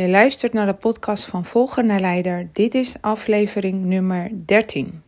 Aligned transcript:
Je 0.00 0.08
luistert 0.08 0.52
naar 0.52 0.66
de 0.66 0.74
podcast 0.74 1.24
van 1.24 1.44
Volger 1.44 1.84
naar 1.84 2.00
Leider. 2.00 2.48
Dit 2.52 2.74
is 2.74 2.96
aflevering 3.00 3.84
nummer 3.84 4.30
13. 4.46 5.02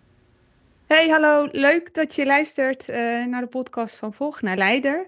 Hey, 0.86 1.08
hallo. 1.08 1.48
Leuk 1.52 1.94
dat 1.94 2.14
je 2.14 2.26
luistert 2.26 2.88
uh, 2.88 2.96
naar 3.24 3.40
de 3.40 3.46
podcast 3.46 3.96
van 3.96 4.14
Volger 4.14 4.44
naar 4.44 4.56
Leider. 4.56 5.06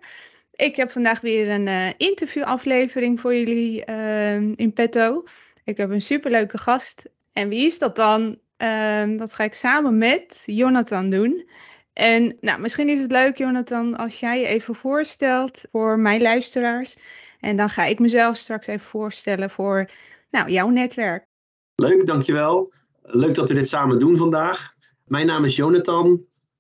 Ik 0.55 0.77
heb 0.77 0.91
vandaag 0.91 1.20
weer 1.20 1.51
een 1.51 1.66
uh, 1.66 1.88
interviewaflevering 1.97 3.20
voor 3.20 3.34
jullie 3.34 3.84
uh, 3.88 4.34
in 4.34 4.73
petto. 4.74 5.24
Ik 5.65 5.77
heb 5.77 5.91
een 5.91 6.02
superleuke 6.02 6.59
gast. 6.59 7.05
En 7.32 7.48
wie 7.48 7.66
is 7.66 7.79
dat 7.79 7.96
dan? 7.96 8.38
Ehm, 8.57 9.16
dat 9.16 9.35
ga 9.35 9.45
ik 9.45 9.55
samen 9.55 9.98
met 9.98 10.43
Jonathan 10.46 11.10
doen. 11.10 11.48
En 11.93 12.37
nou, 12.41 12.60
misschien 12.60 12.88
is 12.88 13.01
het 13.01 13.10
leuk, 13.10 13.38
Jonathan, 13.38 13.96
als 13.96 14.21
jij 14.21 14.41
je 14.41 14.46
even 14.46 14.74
voorstelt 14.74 15.62
voor 15.73 15.99
mijn 15.99 16.23
luisteraars. 16.23 16.96
En 17.40 17.57
dan 17.57 17.71
ga 17.71 17.85
ik 17.85 17.99
mezelf 17.99 18.37
straks 18.37 18.66
even 18.66 18.87
voorstellen 18.87 19.51
voor 19.51 19.90
nou, 20.30 20.51
jouw 20.51 20.68
netwerk. 20.68 21.27
Leuk, 21.74 22.07
dankjewel. 22.07 22.73
Leuk 23.02 23.35
dat 23.35 23.49
we 23.49 23.54
dit 23.54 23.68
samen 23.68 23.99
doen 23.99 24.16
vandaag. 24.16 24.74
Mijn 25.04 25.27
naam 25.27 25.45
is 25.45 25.57
Jonathan. 25.57 26.12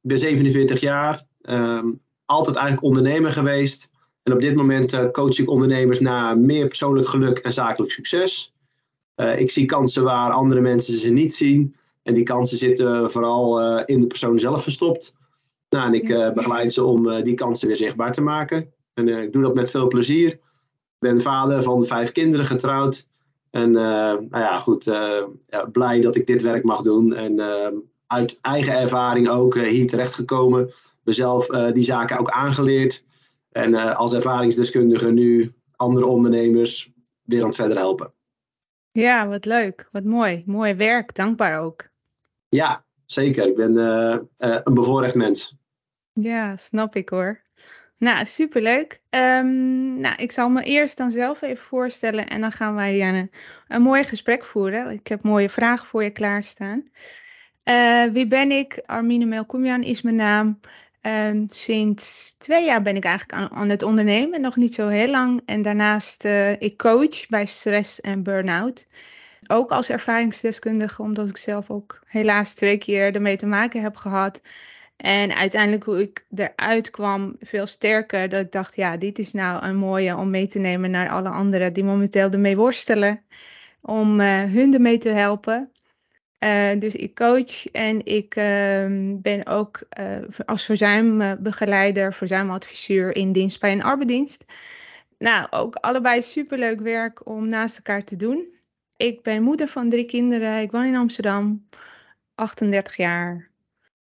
Ik 0.02 0.10
ben 0.10 0.18
47 0.18 0.80
jaar. 0.80 1.22
Um, 1.42 2.00
altijd 2.26 2.56
eigenlijk 2.56 2.86
ondernemer 2.86 3.30
geweest. 3.30 3.90
En 4.22 4.32
op 4.32 4.40
dit 4.40 4.56
moment 4.56 4.92
uh, 4.92 5.10
coach 5.10 5.38
ik 5.38 5.50
ondernemers 5.50 6.00
naar 6.00 6.38
meer 6.38 6.66
persoonlijk 6.66 7.08
geluk 7.08 7.38
en 7.38 7.52
zakelijk 7.52 7.92
succes. 7.92 8.52
Uh, 9.16 9.40
ik 9.40 9.50
zie 9.50 9.64
kansen 9.64 10.02
waar 10.02 10.30
andere 10.30 10.60
mensen 10.60 10.98
ze 10.98 11.10
niet 11.10 11.34
zien. 11.34 11.76
En 12.02 12.14
die 12.14 12.22
kansen 12.22 12.58
zitten 12.58 13.10
vooral 13.10 13.60
uh, 13.60 13.82
in 13.84 14.00
de 14.00 14.06
persoon 14.06 14.38
zelf 14.38 14.62
verstopt. 14.62 15.14
Nou, 15.68 15.86
en 15.86 15.94
ik 15.94 16.34
begeleid 16.34 16.72
ze 16.72 16.84
om 16.84 17.22
die 17.22 17.34
kansen 17.34 17.66
weer 17.66 17.76
zichtbaar 17.76 18.12
te 18.12 18.20
maken. 18.20 18.72
En 18.94 19.08
ik 19.08 19.32
doe 19.32 19.42
dat 19.42 19.54
met 19.54 19.70
veel 19.70 19.88
plezier 19.88 20.38
ben 21.04 21.22
vader 21.22 21.62
van 21.62 21.84
vijf 21.84 22.12
kinderen 22.12 22.46
getrouwd. 22.46 23.06
En 23.50 23.68
uh, 23.68 23.74
nou 23.74 24.28
ja, 24.30 24.60
goed, 24.60 24.86
uh, 24.86 25.22
ja, 25.48 25.64
blij 25.64 26.00
dat 26.00 26.16
ik 26.16 26.26
dit 26.26 26.42
werk 26.42 26.64
mag 26.64 26.82
doen. 26.82 27.14
En 27.14 27.32
uh, 27.32 27.68
uit 28.06 28.38
eigen 28.40 28.78
ervaring 28.78 29.28
ook 29.28 29.58
hier 29.58 29.86
terechtgekomen. 29.86 30.72
Mezelf 31.02 31.46
die 31.46 31.84
zaken 31.84 32.18
ook 32.18 32.30
aangeleerd. 32.30 33.04
En 33.52 33.74
als 33.96 34.12
ervaringsdeskundige 34.12 35.10
nu 35.10 35.52
andere 35.76 36.06
ondernemers 36.06 36.92
weer 37.22 37.40
aan 37.40 37.46
het 37.46 37.56
verder 37.56 37.76
helpen. 37.76 38.12
Ja, 38.92 39.28
wat 39.28 39.44
leuk. 39.44 39.88
Wat 39.92 40.04
mooi. 40.04 40.42
Mooi 40.46 40.74
werk. 40.74 41.14
Dankbaar 41.14 41.60
ook. 41.60 41.88
Ja, 42.48 42.84
zeker. 43.06 43.46
Ik 43.46 43.54
ben 43.54 43.76
een 44.38 44.74
bevoorrecht 44.74 45.14
mens. 45.14 45.56
Ja, 46.12 46.56
snap 46.56 46.96
ik 46.96 47.08
hoor. 47.08 47.43
Nou, 47.98 48.26
superleuk. 48.26 49.00
Um, 49.10 50.00
nou, 50.00 50.14
ik 50.16 50.32
zal 50.32 50.48
me 50.48 50.62
eerst 50.62 50.96
dan 50.96 51.10
zelf 51.10 51.42
even 51.42 51.64
voorstellen 51.64 52.28
en 52.28 52.40
dan 52.40 52.52
gaan 52.52 52.74
wij 52.74 53.08
een, 53.08 53.30
een 53.68 53.82
mooi 53.82 54.04
gesprek 54.04 54.44
voeren. 54.44 54.90
Ik 54.90 55.06
heb 55.06 55.22
mooie 55.22 55.50
vragen 55.50 55.86
voor 55.86 56.02
je 56.02 56.10
klaarstaan. 56.10 56.88
Uh, 57.64 58.04
wie 58.04 58.26
ben 58.26 58.50
ik? 58.50 58.82
Armine 58.86 59.24
Melkoemian 59.24 59.82
is 59.82 60.02
mijn 60.02 60.16
naam. 60.16 60.60
Um, 61.02 61.44
sinds 61.48 62.34
twee 62.38 62.64
jaar 62.64 62.82
ben 62.82 62.96
ik 62.96 63.04
eigenlijk 63.04 63.40
aan, 63.40 63.50
aan, 63.50 63.68
het 63.68 63.82
ondernemen, 63.82 64.40
nog 64.40 64.56
niet 64.56 64.74
zo 64.74 64.88
heel 64.88 65.08
lang. 65.08 65.42
En 65.44 65.62
daarnaast 65.62 66.24
uh, 66.24 66.50
ik 66.50 66.76
coach 66.76 67.26
bij 67.26 67.46
stress 67.46 68.00
en 68.00 68.22
burn-out. 68.22 68.86
Ook 69.46 69.70
als 69.70 69.90
ervaringsdeskundige, 69.90 71.02
omdat 71.02 71.28
ik 71.28 71.36
zelf 71.36 71.70
ook 71.70 72.02
helaas 72.06 72.54
twee 72.54 72.78
keer 72.78 73.14
ermee 73.14 73.36
te 73.36 73.46
maken 73.46 73.82
heb 73.82 73.96
gehad. 73.96 74.40
En 74.96 75.34
uiteindelijk 75.34 75.84
hoe 75.84 76.00
ik 76.00 76.26
eruit 76.34 76.90
kwam, 76.90 77.36
veel 77.40 77.66
sterker. 77.66 78.28
Dat 78.28 78.44
ik 78.44 78.52
dacht, 78.52 78.76
ja, 78.76 78.96
dit 78.96 79.18
is 79.18 79.32
nou 79.32 79.64
een 79.64 79.76
mooie 79.76 80.16
om 80.16 80.30
mee 80.30 80.48
te 80.48 80.58
nemen 80.58 80.90
naar 80.90 81.08
alle 81.08 81.28
anderen 81.28 81.72
die 81.72 81.84
momenteel 81.84 82.30
ermee 82.30 82.56
worstelen. 82.56 83.22
Om 83.80 84.20
uh, 84.20 84.42
hun 84.42 84.74
ermee 84.74 84.98
te 84.98 85.08
helpen. 85.08 85.72
Uh, 86.44 86.78
dus 86.78 86.94
ik 86.94 87.14
coach 87.14 87.66
en 87.66 88.04
ik 88.04 88.36
uh, 88.36 88.44
ben 89.20 89.46
ook 89.46 89.82
uh, 90.00 90.18
als 90.46 90.64
verzuimbegeleider, 90.64 92.14
verzuimadviseur 92.14 93.16
in 93.16 93.32
dienst 93.32 93.60
bij 93.60 93.72
een 93.72 93.82
arbeidsdienst. 93.82 94.44
Nou, 95.18 95.46
ook 95.50 95.74
allebei 95.74 96.22
superleuk 96.22 96.80
werk 96.80 97.28
om 97.28 97.48
naast 97.48 97.76
elkaar 97.76 98.04
te 98.04 98.16
doen. 98.16 98.54
Ik 98.96 99.22
ben 99.22 99.42
moeder 99.42 99.68
van 99.68 99.88
drie 99.88 100.04
kinderen. 100.04 100.60
Ik 100.60 100.70
woon 100.70 100.84
in 100.84 100.96
Amsterdam, 100.96 101.68
38 102.34 102.96
jaar. 102.96 103.50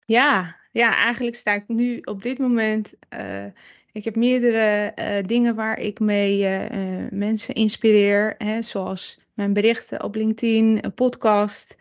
Ja, 0.05 0.59
ja, 0.71 0.95
eigenlijk 0.95 1.35
sta 1.35 1.53
ik 1.53 1.63
nu 1.67 1.99
op 1.99 2.21
dit 2.21 2.37
moment. 2.37 2.93
Uh, 3.13 3.45
ik 3.91 4.03
heb 4.03 4.15
meerdere 4.15 4.91
uh, 4.95 5.27
dingen 5.27 5.55
waar 5.55 5.79
ik 5.79 5.99
mee 5.99 6.39
uh, 6.39 7.07
mensen 7.09 7.53
inspireer. 7.53 8.35
Hè, 8.37 8.61
zoals 8.61 9.19
mijn 9.33 9.53
berichten 9.53 10.03
op 10.03 10.15
LinkedIn, 10.15 10.77
een 10.81 10.93
podcast. 10.93 11.77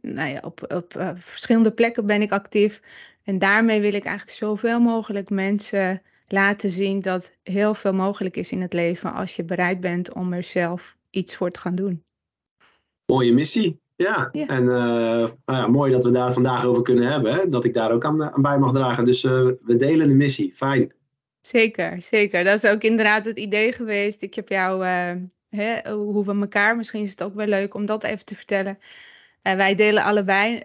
Nou 0.00 0.30
ja, 0.30 0.40
op, 0.44 0.72
op 0.74 1.14
verschillende 1.16 1.72
plekken 1.72 2.06
ben 2.06 2.22
ik 2.22 2.32
actief. 2.32 2.80
En 3.24 3.38
daarmee 3.38 3.80
wil 3.80 3.94
ik 3.94 4.04
eigenlijk 4.04 4.36
zoveel 4.36 4.80
mogelijk 4.80 5.30
mensen 5.30 6.02
laten 6.26 6.70
zien 6.70 7.00
dat 7.00 7.32
heel 7.42 7.74
veel 7.74 7.92
mogelijk 7.92 8.36
is 8.36 8.52
in 8.52 8.60
het 8.60 8.72
leven 8.72 9.12
als 9.12 9.36
je 9.36 9.44
bereid 9.44 9.80
bent 9.80 10.14
om 10.14 10.32
er 10.32 10.44
zelf 10.44 10.96
iets 11.10 11.36
voor 11.36 11.50
te 11.50 11.60
gaan 11.60 11.74
doen. 11.74 12.04
Mooie 13.06 13.32
missie. 13.32 13.80
Ja, 14.00 14.28
ja. 14.32 14.46
en 14.46 14.62
uh, 14.62 14.70
nou 14.70 15.32
ja, 15.46 15.66
mooi 15.66 15.92
dat 15.92 16.04
we 16.04 16.10
daar 16.10 16.32
vandaag 16.32 16.64
over 16.64 16.82
kunnen 16.82 17.10
hebben. 17.10 17.34
Hè? 17.34 17.48
Dat 17.48 17.64
ik 17.64 17.74
daar 17.74 17.90
ook 17.90 18.04
aan, 18.04 18.22
aan 18.22 18.42
bij 18.42 18.58
mag 18.58 18.72
dragen. 18.72 19.04
Dus 19.04 19.24
uh, 19.24 19.32
we 19.64 19.76
delen 19.76 20.08
de 20.08 20.14
missie. 20.14 20.52
Fijn. 20.52 20.92
Zeker, 21.40 22.02
zeker. 22.02 22.44
Dat 22.44 22.64
is 22.64 22.70
ook 22.70 22.82
inderdaad 22.82 23.24
het 23.24 23.38
idee 23.38 23.72
geweest. 23.72 24.22
Ik 24.22 24.34
heb 24.34 24.48
jou, 24.48 24.84
uh, 24.84 25.12
hè, 25.48 25.92
hoe 25.92 26.24
we 26.24 26.40
elkaar, 26.40 26.76
misschien 26.76 27.02
is 27.02 27.10
het 27.10 27.22
ook 27.22 27.34
wel 27.34 27.46
leuk 27.46 27.74
om 27.74 27.86
dat 27.86 28.04
even 28.04 28.24
te 28.24 28.34
vertellen. 28.34 28.78
wij 29.42 29.74
delen 29.74 30.02
allebei 30.02 30.62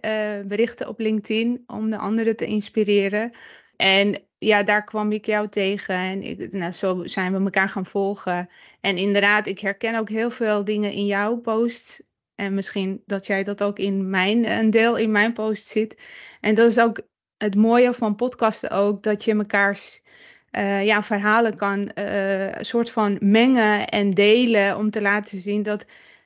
berichten 0.48 0.88
op 0.88 1.00
LinkedIn 1.00 1.64
om 1.68 1.90
de 1.90 1.98
anderen 1.98 2.36
te 2.36 2.46
inspireren. 2.46 3.32
En 3.76 4.22
ja, 4.38 4.64
daar 4.64 4.84
kwam 4.84 5.12
ik 5.12 5.26
jou 5.26 5.50
tegen 5.50 5.96
en 5.96 6.24
ik, 6.24 6.52
nou, 6.52 6.72
zo 6.72 7.02
zijn 7.06 7.34
we 7.34 7.44
elkaar 7.44 7.70
gaan 7.70 7.86
volgen. 7.86 8.50
En 8.82 8.98
inderdaad, 8.98 9.48
ik 9.48 9.60
herken 9.60 10.00
ook 10.00 10.10
heel 10.10 10.32
veel 10.32 10.64
dingen 10.64 10.92
in 10.92 11.06
jouw 11.06 11.36
posts 11.36 12.02
en 12.36 12.54
misschien 12.54 13.02
dat 13.06 13.26
jij 13.26 13.44
dat 13.44 13.64
ook 13.64 13.80
in 13.80 14.10
mijn, 14.10 14.50
een 14.52 14.70
deel 14.70 14.96
in 14.96 15.12
mijn 15.12 15.34
post 15.34 15.68
ziet. 15.68 16.02
En 16.42 16.56
dat 16.56 16.72
is 16.72 16.80
ook 16.80 17.02
het 17.38 17.56
mooie 17.56 17.94
van 17.94 18.16
podcasten 18.16 18.70
ook, 18.70 19.04
dat 19.04 19.24
je 19.24 19.34
mekaars 19.34 20.04
uh, 20.52 20.86
ja, 20.86 21.04
verhalen 21.04 21.56
kan 21.56 21.92
uh, 21.96 22.48
soort 22.60 22.92
van 22.92 23.18
mengen 23.20 23.88
en 23.88 24.12
delen 24.12 24.78
om 24.78 24.90
te 24.90 25.02
laten 25.02 25.42
zien 25.42 25.64
dat 25.64 25.86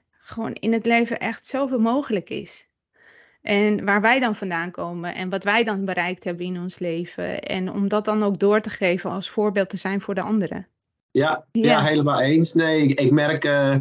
gewoon 0.10 0.54
in 0.54 0.74
het 0.74 0.86
leven 0.86 1.20
echt 1.20 1.48
zoveel 1.48 1.80
mogelijk 1.80 2.30
is. 2.30 2.68
En 3.42 3.86
waar 3.86 4.02
wij 4.02 4.20
dan 4.20 4.36
vandaan 4.36 4.72
komen 4.72 5.16
en 5.16 5.30
wat 5.30 5.44
wij 5.44 5.64
dan 5.64 5.86
bereikt 5.86 6.24
hebben 6.24 6.46
in 6.46 6.60
ons 6.60 6.80
leven. 6.80 7.42
En 7.42 7.72
om 7.72 7.88
dat 7.88 8.06
dan 8.06 8.24
ook 8.24 8.40
door 8.40 8.62
te 8.62 8.70
geven 8.70 9.10
als 9.10 9.30
voorbeeld 9.30 9.70
te 9.70 9.78
zijn 9.78 10.02
voor 10.02 10.16
de 10.16 10.22
anderen. 10.22 10.68
Ja, 11.12 11.46
ja. 11.52 11.70
ja 11.70 11.82
helemaal 11.82 12.22
eens. 12.22 12.54
Nee, 12.54 12.82
ik, 12.82 13.00
ik 13.00 13.12
merk. 13.12 13.46
Uh 13.46 13.78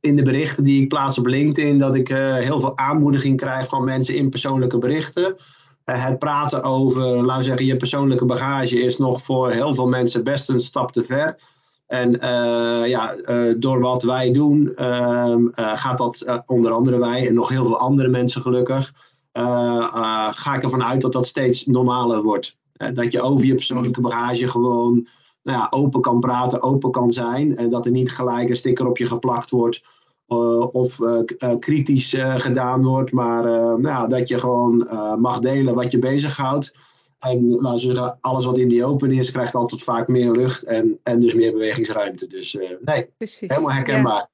in 0.00 0.16
de 0.16 0.22
berichten 0.22 0.64
die 0.64 0.82
ik 0.82 0.88
plaats 0.88 1.18
op 1.18 1.26
LinkedIn 1.26 1.78
dat 1.78 1.94
ik 1.94 2.10
uh, 2.10 2.34
heel 2.34 2.60
veel 2.60 2.78
aanmoediging 2.78 3.36
krijg 3.36 3.68
van 3.68 3.84
mensen 3.84 4.14
in 4.14 4.30
persoonlijke 4.30 4.78
berichten. 4.78 5.36
Uh, 5.84 6.04
het 6.04 6.18
praten 6.18 6.62
over, 6.62 7.02
laten 7.02 7.36
we 7.36 7.42
zeggen, 7.42 7.66
je 7.66 7.76
persoonlijke 7.76 8.24
bagage 8.24 8.80
is 8.80 8.98
nog 8.98 9.22
voor 9.22 9.50
heel 9.50 9.74
veel 9.74 9.86
mensen 9.86 10.24
best 10.24 10.48
een 10.48 10.60
stap 10.60 10.92
te 10.92 11.02
ver. 11.02 11.36
En 11.86 12.14
uh, 12.14 12.88
ja, 12.88 13.16
door 13.58 13.80
wat 13.80 14.02
wij 14.02 14.32
doen, 14.32 14.72
ehm, 14.76 15.44
gaat 15.52 15.98
dat 15.98 16.42
onder 16.46 16.72
andere 16.72 16.98
wij 16.98 17.28
en 17.28 17.34
nog 17.34 17.48
heel 17.48 17.66
veel 17.66 17.78
andere 17.78 18.08
mensen 18.08 18.42
gelukkig, 18.42 18.92
ga 20.30 20.54
ik 20.54 20.62
ervan 20.62 20.84
uit 20.84 21.00
dat 21.00 21.12
dat 21.12 21.26
steeds 21.26 21.66
normaler 21.66 22.22
wordt. 22.22 22.56
dat 22.92 23.12
je 23.12 23.22
over 23.22 23.46
je 23.46 23.54
persoonlijke 23.54 24.00
bagage 24.00 24.48
gewoon 24.48 25.06
nou 25.46 25.58
ja, 25.58 25.66
open 25.70 26.00
kan 26.00 26.20
praten, 26.20 26.62
open 26.62 26.90
kan 26.90 27.12
zijn. 27.12 27.56
En 27.56 27.68
dat 27.68 27.84
er 27.84 27.90
niet 27.90 28.12
gelijk 28.12 28.48
een 28.48 28.56
sticker 28.56 28.86
op 28.86 28.98
je 28.98 29.06
geplakt 29.06 29.50
wordt. 29.50 29.82
Uh, 30.28 30.74
of 30.74 30.98
uh, 30.98 31.20
uh, 31.38 31.58
kritisch 31.58 32.16
gedaan 32.18 32.84
wordt. 32.84 33.12
Maar 33.12 33.44
nou, 33.80 34.08
dat 34.08 34.28
je 34.28 34.38
gewoon 34.38 34.88
mag 35.20 35.38
delen 35.38 35.74
wat 35.74 35.90
je 35.90 35.98
bezighoudt. 35.98 36.78
En 37.18 37.48
laten 37.48 37.78
zeggen, 37.78 38.18
alles 38.20 38.44
wat 38.44 38.58
in 38.58 38.68
die 38.68 38.84
open 38.84 39.12
is, 39.12 39.30
krijgt 39.30 39.54
altijd 39.54 39.82
vaak 39.82 40.08
meer 40.08 40.30
lucht 40.30 40.64
en, 40.64 40.98
en 41.02 41.20
dus 41.20 41.34
meer 41.34 41.52
bewegingsruimte. 41.52 42.26
Dus 42.26 42.58
nee, 42.84 43.10
Precies. 43.16 43.48
helemaal 43.48 43.72
herkenbaar. 43.72 44.14
Ja. 44.14 44.30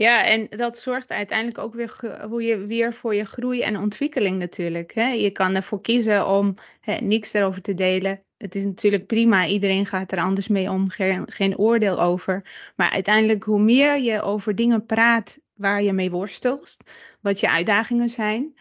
Ja, 0.00 0.24
en 0.24 0.46
dat 0.48 0.78
zorgt 0.78 1.10
uiteindelijk 1.10 1.58
ook 1.58 1.74
weer, 1.74 2.20
hoe 2.28 2.42
je, 2.42 2.66
weer 2.66 2.94
voor 2.94 3.14
je 3.14 3.24
groei 3.24 3.62
en 3.62 3.78
ontwikkeling 3.78 4.38
natuurlijk. 4.38 4.94
Hè? 4.94 5.08
Je 5.08 5.30
kan 5.30 5.54
ervoor 5.54 5.80
kiezen 5.80 6.28
om 6.28 6.54
hè, 6.80 6.96
niks 6.96 7.32
erover 7.32 7.62
te 7.62 7.74
delen. 7.74 8.22
Het 8.40 8.54
is 8.54 8.64
natuurlijk 8.64 9.06
prima, 9.06 9.46
iedereen 9.46 9.86
gaat 9.86 10.12
er 10.12 10.18
anders 10.18 10.48
mee 10.48 10.70
om, 10.70 10.88
geen, 10.88 11.32
geen 11.32 11.58
oordeel 11.58 12.00
over. 12.00 12.42
Maar 12.76 12.90
uiteindelijk, 12.90 13.44
hoe 13.44 13.60
meer 13.60 13.98
je 13.98 14.22
over 14.22 14.54
dingen 14.54 14.86
praat 14.86 15.38
waar 15.54 15.82
je 15.82 15.92
mee 15.92 16.10
worstelt, 16.10 16.76
wat 17.20 17.40
je 17.40 17.50
uitdagingen 17.50 18.08
zijn, 18.08 18.54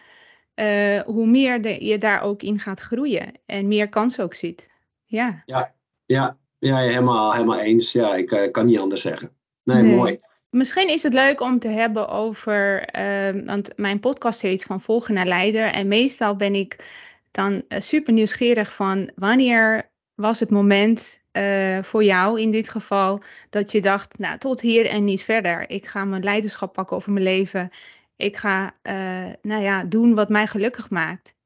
uh, 0.56 1.02
hoe 1.02 1.28
meer 1.28 1.62
de, 1.62 1.86
je 1.86 1.98
daar 1.98 2.22
ook 2.22 2.42
in 2.44 2.60
gaat 2.60 2.80
groeien 2.80 3.32
en 3.46 3.68
meer 3.68 3.90
kans 3.90 4.20
ook 4.20 4.34
ziet. 4.34 4.68
Ja, 5.06 5.44
ja, 5.46 5.74
ja, 6.06 6.38
ja 6.58 6.78
helemaal, 6.78 7.34
helemaal 7.34 7.60
eens. 7.60 7.92
Ja, 7.92 8.16
ik 8.16 8.32
uh, 8.32 8.52
kan 8.52 8.66
niet 8.66 8.80
anders 8.80 9.02
zeggen. 9.02 9.30
Nee, 9.64 9.82
nee, 9.82 9.96
mooi. 9.96 10.20
Misschien 10.50 10.90
is 10.90 11.04
het 11.04 11.14
leuk 11.14 11.42
om 11.42 11.60
te 11.60 11.68
hebben 11.68 12.08
over, 12.08 12.90
uh, 13.00 13.46
want 13.46 13.72
mijn 13.76 14.00
podcast 14.00 14.42
heet 14.42 14.64
Van 14.64 14.82
Volgen 14.82 15.14
naar 15.14 15.26
Leider. 15.28 15.72
En 15.72 15.88
meestal 15.88 16.36
ben 16.36 16.56
ik 16.56 16.86
dan 17.32 17.64
uh, 17.68 17.80
super 17.80 18.14
nieuwsgierig 18.14 18.74
van 18.74 19.12
wanneer 19.16 19.92
was 20.16 20.40
het 20.40 20.50
moment 20.50 21.20
uh, 21.32 21.84
voor 21.84 22.04
jou 22.04 22.42
in 22.42 22.52
dit 22.52 22.70
geval 22.70 23.22
dat 23.50 23.72
je 23.72 23.82
dacht, 23.82 24.18
nou 24.18 24.38
tot 24.38 24.62
hier 24.62 24.86
en 24.86 25.04
niet 25.04 25.24
verder. 25.24 25.70
Ik 25.70 25.86
ga 25.86 26.06
mijn 26.06 26.24
leiderschap 26.24 26.74
pakken 26.74 26.96
over 26.96 27.12
mijn 27.12 27.26
leven. 27.26 27.70
Ik 28.16 28.38
ga, 28.38 28.76
uh, 28.84 29.34
nou 29.42 29.64
ja, 29.64 29.84
doen 29.84 30.16
wat 30.16 30.30
mij 30.30 30.48
gelukkig 30.48 30.90
maakt. 30.90 31.38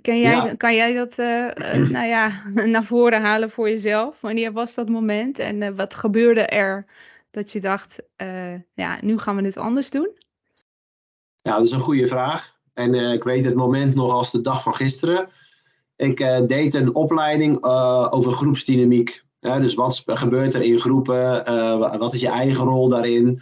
Kan 0.00 0.20
jij, 0.20 0.34
ja. 0.34 0.54
kan 0.54 0.74
jij 0.74 0.94
dat, 0.94 1.16
nou 1.96 2.06
ja, 2.06 2.42
naar 2.74 2.84
voren 2.84 3.20
halen 3.20 3.50
voor 3.50 3.68
jezelf? 3.68 4.20
Wanneer 4.20 4.52
was 4.52 4.74
dat 4.74 4.88
moment 4.88 5.38
en 5.38 5.76
wat 5.76 5.94
gebeurde 5.94 6.46
er? 6.46 6.86
dat 7.30 7.52
je 7.52 7.60
dacht, 7.60 8.02
ja, 8.74 8.98
nu 9.00 9.18
gaan 9.18 9.36
we 9.36 9.42
dit 9.42 9.56
anders 9.56 9.90
doen? 9.90 10.18
Ja, 11.42 11.56
dat 11.56 11.64
is 11.64 11.70
een 11.70 11.80
goede 11.80 12.06
vraag. 12.06 12.53
En 12.74 12.94
uh, 12.94 13.12
ik 13.12 13.24
weet 13.24 13.44
het 13.44 13.54
moment 13.54 13.94
nog 13.94 14.12
als 14.12 14.30
de 14.30 14.40
dag 14.40 14.62
van 14.62 14.74
gisteren. 14.74 15.28
Ik 15.96 16.20
uh, 16.20 16.46
deed 16.46 16.74
een 16.74 16.94
opleiding 16.94 17.64
over 18.10 18.32
groepsdynamiek. 18.32 19.24
dus 19.40 19.74
wat 19.74 20.02
gebeurt 20.06 20.54
er 20.54 20.62
in 20.62 20.78
groepen? 20.78 21.44
wat 21.98 22.14
is 22.14 22.20
je 22.20 22.28
eigen 22.28 22.64
rol 22.64 22.88
daarin? 22.88 23.40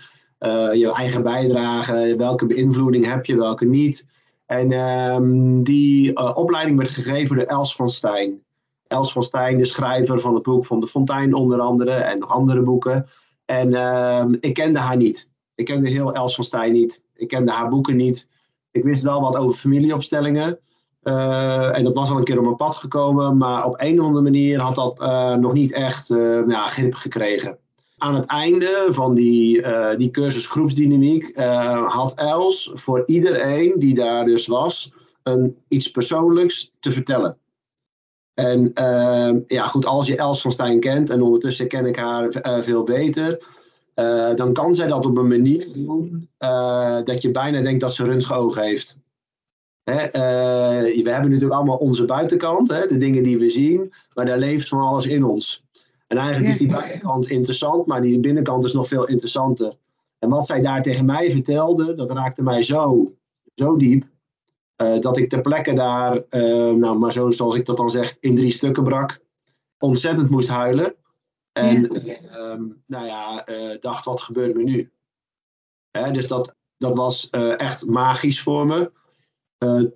je 0.73 0.93
eigen 0.95 1.23
bijdrage? 1.23 2.15
Welke 2.17 2.47
beïnvloeding 2.47 3.05
heb 3.07 3.27
je, 3.27 3.37
welke 3.37 3.65
niet? 3.65 4.07
En 4.47 4.73
ehm, 4.73 5.63
die 5.63 6.35
opleiding 6.35 6.79
werd 6.79 6.91
gegeven 6.91 7.37
door 7.37 7.45
Els 7.45 7.75
van 7.75 7.91
Stijn. 7.91 8.43
Els 8.87 9.13
van 9.13 9.23
Stijn, 9.23 9.59
de 9.59 9.65
schrijver 9.65 10.21
van 10.21 10.35
het 10.35 10.43
boek 10.43 10.67
van 10.67 10.81
de 10.81 10.87
Fontein 10.87 11.35
onder 11.35 11.61
andere 11.61 11.93
en 11.93 12.19
nog 12.19 12.31
andere 12.31 12.63
boeken. 12.63 13.07
En 13.45 13.69
uh, 13.69 14.25
ik 14.41 14.55
kende 14.55 14.79
haar 14.79 14.97
niet. 14.97 15.31
Ik 15.55 15.65
kende 15.65 15.89
heel 15.89 16.15
Els 16.15 16.35
van 16.35 16.45
Stijn 16.45 16.73
niet. 16.73 17.05
Ik 17.15 17.29
kende 17.29 17.53
haar 17.53 17.69
boeken 17.69 17.97
niet. 17.97 18.29
Ik 18.73 18.85
wist 18.85 19.03
wel 19.03 19.21
wat 19.21 19.37
over 19.37 19.59
familieopstellingen. 19.59 20.59
Uh, 21.03 21.77
en 21.77 21.85
dat 21.85 21.95
was 21.95 22.11
al 22.11 22.17
een 22.17 22.25
keer 22.25 22.39
op 22.39 22.45
mijn 22.45 22.57
pad 22.57 22.75
gekomen. 22.75 23.37
Maar 23.37 23.65
op 23.67 23.75
een 23.81 24.01
of 24.01 24.07
andere 24.07 24.25
manier 24.25 24.61
had 24.61 24.75
dat 24.75 25.01
uh, 25.01 25.35
nog 25.35 25.53
niet 25.53 25.73
echt 25.73 26.11
uh, 26.11 26.47
ja, 26.49 26.69
grip 26.69 26.95
gekregen. 26.95 27.59
Aan 27.99 28.15
het 28.15 28.27
einde 28.27 28.87
van 28.89 29.15
die, 29.15 29.65
die 29.97 30.11
cursus 30.11 30.47
groepsdynamiek 30.47 31.37
had 31.85 32.15
Els 32.15 32.71
voor 32.75 33.03
iedereen 33.07 33.73
die 33.77 33.95
daar 33.95 34.25
dus 34.25 34.47
was, 34.47 34.93
een, 35.23 35.57
iets 35.69 35.91
persoonlijks 35.91 36.73
te 36.81 36.91
vertellen. 36.91 37.39
En 38.35 38.73
ja, 39.47 39.67
goed, 39.67 39.87
als 39.87 40.07
je 40.07 40.17
Els 40.17 40.41
van 40.41 40.53
Stijn 40.53 40.81
kent, 40.81 41.11
en 41.11 41.23
ondertussen 41.23 41.69
ken 41.69 41.87
ik 41.87 41.97
haar 41.97 42.33
veel 42.63 42.83
beter, 42.83 43.39
uh, 43.95 44.35
dan 44.35 44.53
kan 44.53 44.75
zij 44.75 44.87
dat 44.87 45.07
op 45.07 45.17
een 45.17 45.29
manier 45.29 45.73
doen 45.73 46.29
eh, 46.39 47.03
dat 47.03 47.23
je 47.23 47.31
bijna 47.31 47.61
denkt 47.61 47.81
dat 47.81 47.95
ze 47.95 48.05
röntgenogen 48.05 48.63
heeft. 48.63 48.99
Hè, 49.83 50.11
we 51.03 51.11
hebben 51.11 51.31
natuurlijk 51.31 51.53
allemaal 51.53 51.77
onze 51.77 52.05
buitenkant, 52.05 52.71
hè, 52.71 52.87
de 52.87 52.97
dingen 52.97 53.23
die 53.23 53.39
we 53.39 53.49
zien, 53.49 53.93
maar 54.15 54.27
daar 54.27 54.39
leeft 54.39 54.69
van 54.69 54.79
alles 54.79 55.07
in 55.07 55.25
ons. 55.25 55.65
En 56.07 56.17
eigenlijk 56.17 56.49
is 56.49 56.59
die 56.59 56.69
buitenkant 56.69 57.27
interessant, 57.27 57.87
maar 57.87 58.03
die 58.03 58.21
binnenkant 58.21 58.65
is 58.65 58.73
nog 58.73 58.89
veel 58.89 59.09
interessanter. 59.09 59.75
En 60.19 60.29
wat 60.29 60.47
zij 60.47 60.61
daar 60.61 60.83
tegen 60.83 61.05
mij 61.05 61.31
vertelde, 61.31 61.95
dat 61.95 62.11
raakte 62.11 62.43
mij 62.43 62.63
zo, 62.63 63.13
zo 63.55 63.77
diep. 63.77 64.05
Dat 64.77 65.17
ik 65.17 65.29
ter 65.29 65.41
plekke 65.41 65.73
daar, 65.73 66.25
nou, 66.77 66.99
maar 66.99 67.13
zo, 67.13 67.31
zoals 67.31 67.55
ik 67.55 67.67
dat 67.67 67.77
dan 67.77 67.91
zeg, 67.91 68.17
in 68.21 68.35
drie 68.35 68.53
stukken 68.53 68.83
brak. 68.83 69.21
Ontzettend 69.79 70.31
moest 70.31 70.49
huilen. 70.49 70.95
En 71.53 72.01
ja. 72.05 72.17
Uh, 72.23 72.61
nou 72.87 73.07
ja, 73.07 73.49
uh, 73.49 73.79
dacht, 73.81 74.05
wat 74.05 74.21
gebeurt 74.21 74.57
me 74.57 74.63
nu? 74.63 74.93
Hè, 75.91 76.11
dus 76.11 76.27
dat, 76.27 76.55
dat 76.77 76.97
was 76.97 77.31
echt 77.57 77.87
magisch 77.87 78.43
voor 78.43 78.67
me. 78.67 78.93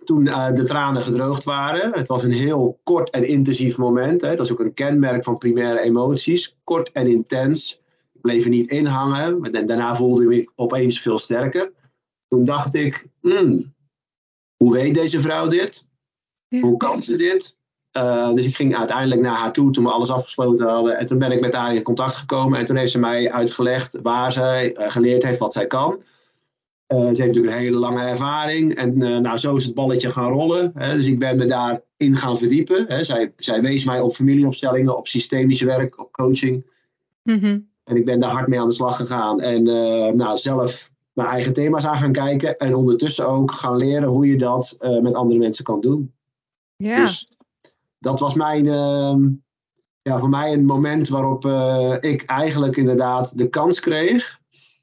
toen 0.04 0.24
de 0.24 0.64
tranen 0.64 1.02
gedroogd 1.02 1.44
waren. 1.44 1.92
Het 1.92 2.08
was 2.08 2.22
een 2.22 2.32
heel 2.32 2.80
kort 2.82 3.10
en 3.10 3.28
intensief 3.28 3.76
moment. 3.76 4.20
Hè. 4.20 4.34
Dat 4.34 4.44
is 4.44 4.52
ook 4.52 4.60
een 4.60 4.74
kenmerk 4.74 5.24
van 5.24 5.38
primaire 5.38 5.80
emoties. 5.80 6.56
Kort 6.64 6.92
en 6.92 7.06
intens. 7.06 7.80
Ik 8.12 8.20
bleef 8.20 8.44
er 8.44 8.50
niet 8.50 8.70
in 8.70 8.86
hangen. 8.86 9.42
En 9.52 9.66
daarna 9.66 9.96
voelde 9.96 10.22
ik 10.22 10.28
me 10.28 10.52
opeens 10.54 11.00
veel 11.00 11.18
sterker. 11.18 11.72
Toen 12.28 12.44
dacht 12.44 12.74
ik, 12.74 13.06
hmm, 13.20 13.74
hoe 14.56 14.72
weet 14.72 14.94
deze 14.94 15.20
vrouw 15.20 15.48
dit? 15.48 15.86
Ja. 16.48 16.60
Hoe 16.60 16.76
kan 16.76 17.02
ze 17.02 17.16
dit? 17.16 17.58
Uh, 17.96 18.34
dus 18.34 18.46
ik 18.46 18.56
ging 18.56 18.76
uiteindelijk 18.76 19.20
naar 19.20 19.36
haar 19.36 19.52
toe 19.52 19.70
toen 19.70 19.84
we 19.84 19.90
alles 19.90 20.10
afgesloten 20.10 20.66
hadden. 20.66 20.98
En 20.98 21.06
toen 21.06 21.18
ben 21.18 21.32
ik 21.32 21.40
met 21.40 21.54
haar 21.54 21.74
in 21.74 21.82
contact 21.82 22.14
gekomen. 22.14 22.58
En 22.58 22.64
toen 22.64 22.76
heeft 22.76 22.90
ze 22.90 22.98
mij 22.98 23.30
uitgelegd 23.30 23.98
waar 24.02 24.32
zij 24.32 24.76
uh, 24.76 24.90
geleerd 24.90 25.22
heeft 25.22 25.38
wat 25.38 25.52
zij 25.52 25.66
kan. 25.66 25.92
Uh, 25.92 26.98
ze 26.98 27.04
heeft 27.04 27.18
natuurlijk 27.18 27.54
een 27.54 27.60
hele 27.60 27.76
lange 27.76 28.02
ervaring. 28.02 28.74
En 28.74 28.98
nou, 28.98 29.36
zo 29.36 29.56
is 29.56 29.64
het 29.64 29.74
balletje 29.74 30.10
gaan 30.10 30.32
rollen. 30.32 30.72
Hè. 30.74 30.96
Dus 30.96 31.06
ik 31.06 31.18
ben 31.18 31.36
me 31.36 31.46
daarin 31.46 32.16
gaan 32.16 32.38
verdiepen. 32.38 32.84
Hè. 32.88 33.04
Zij, 33.04 33.32
zij 33.36 33.62
wees 33.62 33.84
mij 33.84 34.00
op 34.00 34.14
familieopstellingen, 34.14 34.96
op 34.96 35.08
systemisch 35.08 35.60
werk, 35.60 35.98
op 36.00 36.12
coaching. 36.12 36.66
Mm 37.22 37.38
-hmm. 37.38 37.68
En 37.84 37.96
ik 37.96 38.04
ben 38.04 38.20
daar 38.20 38.30
hard 38.30 38.48
mee 38.48 38.60
aan 38.60 38.68
de 38.68 38.74
slag 38.74 38.96
gegaan. 38.96 39.40
En 39.40 39.62
nou, 40.16 40.38
zelf 40.38 40.90
mijn 41.12 41.28
eigen 41.28 41.52
thema's 41.52 41.86
aan 41.86 41.96
gaan 41.96 42.12
kijken. 42.12 42.56
En 42.56 42.74
ondertussen 42.74 43.28
ook 43.28 43.52
gaan 43.52 43.76
leren 43.76 44.08
hoe 44.08 44.26
je 44.26 44.36
dat 44.36 44.76
met 45.02 45.14
andere 45.14 45.38
mensen 45.38 45.64
kan 45.64 45.80
doen. 45.80 46.12
Ja. 46.76 47.00
Dus 47.00 47.28
dat 47.98 48.20
was 48.20 48.34
mijn, 48.34 48.64
uh, 48.64 49.16
ja, 50.02 50.18
voor 50.18 50.28
mij 50.28 50.52
een 50.52 50.64
moment 50.64 51.08
waarop 51.08 51.44
uh, 51.44 51.96
ik 52.00 52.22
eigenlijk 52.22 52.76
inderdaad 52.76 53.38
de 53.38 53.48
kans 53.48 53.80
kreeg. 53.80 54.38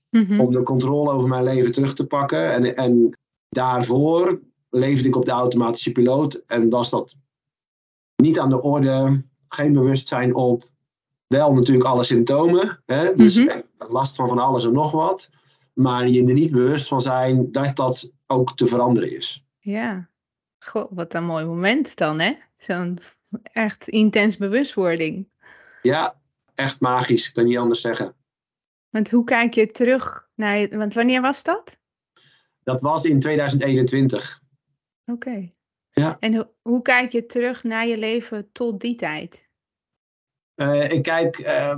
Mm 0.09 0.25
-hmm. 0.25 0.39
Om 0.39 0.51
de 0.51 0.63
controle 0.63 1.11
over 1.11 1.29
mijn 1.29 1.43
leven 1.43 1.71
terug 1.71 1.93
te 1.93 2.05
pakken. 2.05 2.53
En, 2.53 2.75
en 2.75 3.17
daarvoor 3.49 4.41
leefde 4.69 5.07
ik 5.07 5.15
op 5.15 5.25
de 5.25 5.31
automatische 5.31 5.91
piloot. 5.91 6.43
En 6.47 6.69
was 6.69 6.89
dat 6.89 7.15
niet 8.15 8.39
aan 8.39 8.49
de 8.49 8.61
orde. 8.61 9.23
Geen 9.47 9.73
bewustzijn 9.73 10.35
op. 10.35 10.63
Wel 11.27 11.53
natuurlijk 11.53 11.87
alle 11.87 12.03
symptomen. 12.03 12.81
Hè? 12.85 13.15
Dus 13.15 13.37
mm 13.37 13.47
-hmm. 13.47 13.63
last 13.77 14.15
van 14.15 14.27
van 14.27 14.39
alles 14.39 14.65
en 14.65 14.73
nog 14.73 14.91
wat 14.91 15.29
maar 15.73 16.07
je 16.07 16.23
er 16.23 16.33
niet 16.33 16.51
bewust 16.51 16.87
van 16.87 17.01
zijn 17.01 17.51
dat 17.51 17.75
dat 17.75 18.11
ook 18.27 18.55
te 18.55 18.65
veranderen 18.65 19.15
is. 19.15 19.45
Ja, 19.59 20.09
Goh, 20.59 20.91
wat 20.91 21.13
een 21.13 21.25
mooi 21.25 21.45
moment 21.45 21.95
dan, 21.95 22.19
hè? 22.19 22.33
Zo'n 22.63 22.99
echt 23.41 23.87
intens 23.87 24.37
bewustwording. 24.37 25.27
Ja, 25.81 26.19
echt 26.55 26.81
magisch, 26.81 27.31
kan 27.31 27.43
niet 27.43 27.57
anders 27.57 27.81
zeggen. 27.81 28.15
Want 28.89 29.11
hoe 29.11 29.23
kijk 29.23 29.53
je 29.53 29.67
terug 29.67 30.29
naar 30.35 30.57
je, 30.57 30.77
want 30.77 30.93
wanneer 30.93 31.21
was 31.21 31.43
dat? 31.43 31.77
Dat 32.63 32.81
was 32.81 33.05
in 33.05 33.19
2021. 33.19 34.41
Oké. 35.05 35.29
Okay. 35.29 35.55
Ja. 35.91 36.17
En 36.19 36.35
ho 36.35 36.51
hoe 36.61 36.81
kijk 36.81 37.11
je 37.11 37.25
terug 37.25 37.63
naar 37.63 37.87
je 37.87 37.97
leven 37.97 38.51
tot 38.51 38.81
die 38.81 38.95
tijd? 38.95 39.49
Uh, 40.55 40.91
ik 40.91 41.03
kijk 41.03 41.39
uh, 41.39 41.77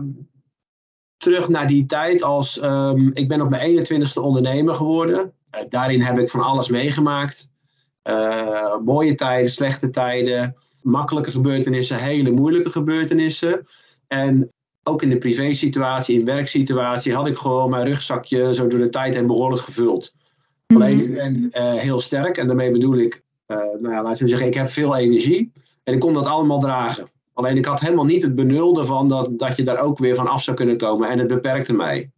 terug 1.18 1.50
naar 1.50 1.68
die 1.68 1.86
tijd 1.86 2.24
als 2.24 2.62
um, 2.62 3.12
ik 3.14 3.28
ben 3.28 3.42
op 3.42 3.50
mijn 3.50 3.86
21ste 3.86 4.22
ondernemer 4.22 4.76
geworden. 4.76 5.34
Uh, 5.52 5.62
daarin 5.70 6.02
heb 6.02 6.18
ik 6.18 6.30
van 6.30 6.42
alles 6.42 6.70
meegemaakt. 6.70 7.54
Uh, 8.04 8.78
mooie 8.78 9.16
tijden, 9.16 9.52
slechte 9.52 9.90
tijden, 9.90 10.56
makkelijke 10.86 11.32
gebeurtenissen, 11.32 11.98
hele 11.98 12.32
moeilijke 12.32 12.70
gebeurtenissen. 12.70 13.66
En 14.08 14.50
ook 14.84 15.02
in 15.02 15.10
de 15.10 15.18
privésituatie, 15.18 16.20
in 16.20 16.26
werksituatie, 16.26 17.14
had 17.14 17.28
ik 17.28 17.38
gewoon 17.38 17.70
mijn 17.70 17.86
rugzakje 17.86 18.54
zo 18.54 18.68
door 18.68 18.80
de 18.80 18.90
tijd 18.90 19.16
heen 19.16 19.28
behoorlijk 19.28 19.62
gevuld. 19.62 20.14
Mm 20.14 20.22
-hmm. 20.68 20.76
Alleen 20.76 21.00
ik 21.00 21.14
ben 21.14 21.36
uh, 21.36 21.74
heel 21.74 22.00
sterk 22.00 22.38
en 22.38 22.48
daarmee 22.48 22.72
bedoel 22.72 22.98
ik, 22.98 23.24
nou 23.48 23.90
ja, 23.90 24.04
laten 24.04 24.24
we 24.24 24.30
zeggen, 24.30 24.48
ik 24.48 24.54
heb 24.54 24.70
veel 24.70 24.96
energie 24.96 25.52
en 25.84 25.94
ik 25.94 26.00
kon 26.00 26.14
dat 26.14 26.26
allemaal 26.26 26.60
dragen. 26.60 27.08
Alleen 27.34 27.58
ik 27.58 27.66
had 27.66 27.80
helemaal 27.80 28.06
niet 28.06 28.24
het 28.24 28.36
benul 28.36 28.80
ervan 28.80 29.08
dat, 29.08 29.30
dat 29.32 29.56
je 29.56 29.64
daar 29.64 29.80
ook 29.80 29.98
weer 29.98 30.16
van 30.16 30.28
af 30.28 30.44
zou 30.44 30.58
kunnen 30.58 30.78
komen. 30.78 31.10
En 31.10 31.20
het 31.20 31.28
beperkte 31.28 31.74
mij. 31.74 32.12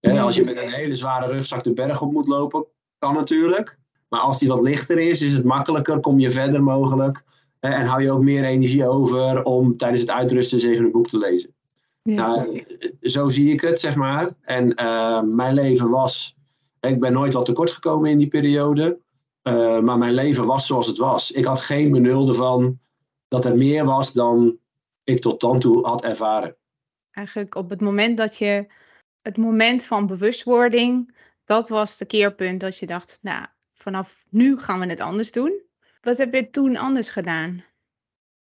Ja, 0.00 0.22
als 0.22 0.34
je 0.34 0.44
met 0.44 0.56
een 0.56 0.72
hele 0.72 0.96
zware 0.96 1.32
rugzak 1.32 1.64
de 1.64 1.72
berg 1.72 2.02
op 2.02 2.12
moet 2.12 2.26
lopen, 2.26 2.66
kan 2.98 3.14
natuurlijk. 3.14 3.78
Maar 4.08 4.20
als 4.20 4.38
die 4.38 4.48
wat 4.48 4.60
lichter 4.60 4.98
is, 4.98 5.22
is 5.22 5.32
het 5.32 5.44
makkelijker, 5.44 6.00
kom 6.00 6.18
je 6.18 6.30
verder 6.30 6.62
mogelijk. 6.62 7.22
En 7.60 7.86
hou 7.86 8.02
je 8.02 8.12
ook 8.12 8.22
meer 8.22 8.44
energie 8.44 8.88
over 8.88 9.42
om 9.42 9.76
tijdens 9.76 10.00
het 10.00 10.10
uitrusten 10.10 10.58
eens 10.58 10.66
even 10.66 10.84
een 10.84 10.90
boek 10.90 11.08
te 11.08 11.18
lezen. 11.18 11.54
Nou, 12.02 12.64
zo 13.00 13.28
zie 13.28 13.52
ik 13.52 13.60
het, 13.60 13.80
zeg 13.80 13.94
maar. 13.94 14.30
En 14.40 14.72
uh, 14.80 15.22
mijn 15.22 15.54
leven 15.54 15.90
was. 15.90 16.36
Ik 16.80 17.00
ben 17.00 17.12
nooit 17.12 17.32
wat 17.32 17.44
tekort 17.44 17.70
gekomen 17.70 18.10
in 18.10 18.18
die 18.18 18.28
periode. 18.28 18.98
Uh, 19.42 19.80
maar 19.80 19.98
mijn 19.98 20.14
leven 20.14 20.46
was 20.46 20.66
zoals 20.66 20.86
het 20.86 20.96
was. 20.96 21.30
Ik 21.30 21.44
had 21.44 21.60
geen 21.60 21.92
benul 21.92 22.28
ervan 22.28 22.78
dat 23.28 23.44
er 23.44 23.56
meer 23.56 23.84
was 23.84 24.12
dan 24.12 24.58
ik 25.04 25.20
tot 25.20 25.40
dan 25.40 25.58
toe 25.58 25.86
had 25.86 26.04
ervaren. 26.04 26.56
Eigenlijk 27.10 27.54
op 27.54 27.70
het 27.70 27.80
moment 27.80 28.16
dat 28.16 28.36
je. 28.36 28.66
Het 29.22 29.36
moment 29.36 29.86
van 29.86 30.06
bewustwording. 30.06 31.16
Dat 31.44 31.68
was 31.68 31.96
de 31.98 32.04
keerpunt 32.04 32.60
dat 32.60 32.78
je 32.78 32.86
dacht. 32.86 33.18
Nou, 33.22 33.46
vanaf 33.72 34.24
nu 34.28 34.58
gaan 34.58 34.80
we 34.80 34.86
het 34.86 35.00
anders 35.00 35.32
doen. 35.32 35.62
Wat 36.00 36.18
heb 36.18 36.34
je 36.34 36.50
toen 36.50 36.76
anders 36.76 37.10
gedaan? 37.10 37.64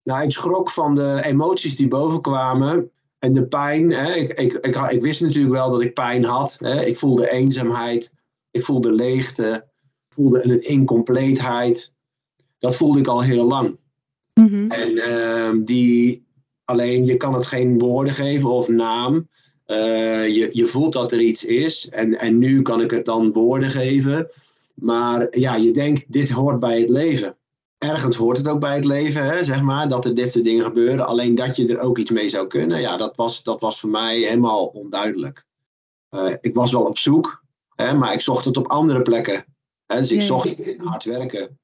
Nou, 0.03 0.23
ik 0.23 0.31
schrok 0.31 0.69
van 0.69 0.95
de 0.95 1.21
emoties 1.23 1.75
die 1.75 1.87
bovenkwamen 1.87 2.91
en 3.19 3.33
de 3.33 3.47
pijn. 3.47 3.91
Hè. 3.91 4.13
Ik, 4.13 4.29
ik, 4.29 4.53
ik, 4.53 4.75
ik, 4.75 5.01
wist 5.01 5.21
natuurlijk 5.21 5.53
wel 5.53 5.69
dat 5.69 5.81
ik 5.81 5.93
pijn 5.93 6.23
had. 6.23 6.57
Hè. 6.59 6.85
Ik 6.85 6.97
voelde 6.97 7.31
eenzaamheid, 7.31 8.13
ik 8.51 8.63
voelde 8.63 8.91
leegte, 8.91 9.65
ik 10.09 10.15
voelde 10.15 10.43
een 10.43 10.63
incompleetheid. 10.63 11.93
Dat 12.59 12.75
voelde 12.75 12.99
ik 12.99 13.07
al 13.07 13.21
heel 13.21 13.45
lang. 13.45 13.77
Mhm. 14.33 14.71
En 14.71 14.91
uh, 14.91 15.65
die, 15.65 16.25
alleen 16.65 17.05
je 17.05 17.17
kan 17.17 17.33
het 17.33 17.45
geen 17.45 17.79
woorden 17.79 18.13
geven 18.13 18.49
of 18.49 18.67
naam. 18.67 19.29
Uh, 19.67 20.27
je, 20.27 20.49
je 20.51 20.65
voelt 20.65 20.93
dat 20.93 21.11
er 21.11 21.19
iets 21.19 21.45
is 21.45 21.89
en, 21.89 22.19
en 22.19 22.37
nu 22.37 22.61
kan 22.61 22.81
ik 22.81 22.91
het 22.91 23.05
dan 23.05 23.31
woorden 23.31 23.69
geven. 23.69 24.31
Maar 24.81 25.39
ja, 25.39 25.55
je 25.55 25.71
denkt, 25.71 26.11
dit 26.11 26.29
hoort 26.29 26.59
bij 26.59 26.79
het 26.79 26.89
leven 26.89 27.35
ergens 27.81 28.15
hoort 28.15 28.37
het 28.37 28.47
ook 28.47 28.59
bij 28.59 28.75
het 28.75 28.85
leven, 28.85 29.23
hè, 29.23 29.43
zeg 29.43 29.61
maar, 29.61 29.87
dat 29.87 30.05
er 30.05 30.15
dit 30.15 30.31
soort 30.31 30.43
dingen 30.43 30.63
gebeuren. 30.63 31.07
Alleen 31.07 31.35
dat 31.35 31.55
je 31.55 31.67
er 31.67 31.79
ook 31.79 31.97
iets 31.97 32.11
mee 32.11 32.29
zou 32.29 32.47
kunnen, 32.47 32.81
ja, 32.81 32.97
dat 32.97 33.15
was, 33.15 33.43
dat 33.43 33.61
was 33.61 33.79
voor 33.79 33.89
mij 33.89 34.19
helemaal 34.19 34.65
onduidelijk. 34.65 35.45
Uh, 36.11 36.33
ik 36.41 36.55
was 36.55 36.71
wel 36.71 36.83
op 36.83 36.97
zoek, 36.97 37.43
hè, 37.75 37.93
maar 37.93 38.13
ik 38.13 38.21
zocht 38.21 38.45
het 38.45 38.57
op 38.57 38.67
andere 38.67 39.01
plekken. 39.01 39.45
Hè, 39.85 39.97
dus 39.97 40.11
ik 40.11 40.21
zocht 40.21 40.49
het 40.49 40.59
in 40.59 40.79
hard 40.79 41.03
werken. 41.03 41.59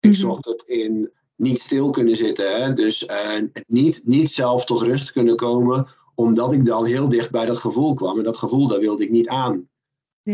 Ik 0.00 0.10
mhm. 0.10 0.20
zocht 0.20 0.44
het 0.44 0.62
in 0.62 1.10
niet 1.36 1.60
stil 1.60 1.90
kunnen 1.90 2.16
zitten. 2.16 2.62
Hè, 2.62 2.72
dus 2.72 3.02
uh, 3.02 3.48
niet, 3.66 4.02
niet 4.04 4.30
zelf 4.30 4.64
tot 4.64 4.80
rust 4.80 5.12
kunnen 5.12 5.36
komen, 5.36 5.86
omdat 6.14 6.52
ik 6.52 6.64
dan 6.64 6.84
heel 6.84 7.08
dicht 7.08 7.30
bij 7.30 7.46
dat 7.46 7.56
gevoel 7.56 7.94
kwam. 7.94 8.18
En 8.18 8.24
dat 8.24 8.36
gevoel, 8.36 8.68
daar 8.68 8.80
wilde 8.80 9.02
ik 9.02 9.10
niet 9.10 9.28
aan. 9.28 9.68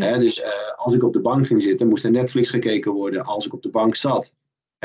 Dus 0.01 0.39
uh, 0.39 0.47
als 0.77 0.95
ik 0.95 1.03
op 1.03 1.13
de 1.13 1.21
bank 1.21 1.47
ging 1.47 1.63
zitten, 1.63 1.89
moest 1.89 2.05
er 2.05 2.11
Netflix 2.11 2.51
gekeken 2.51 2.93
worden 2.93 3.25
als 3.25 3.47
ik 3.47 3.53
op 3.53 3.63
de 3.63 3.71
bank 3.71 3.95
zat 3.95 4.35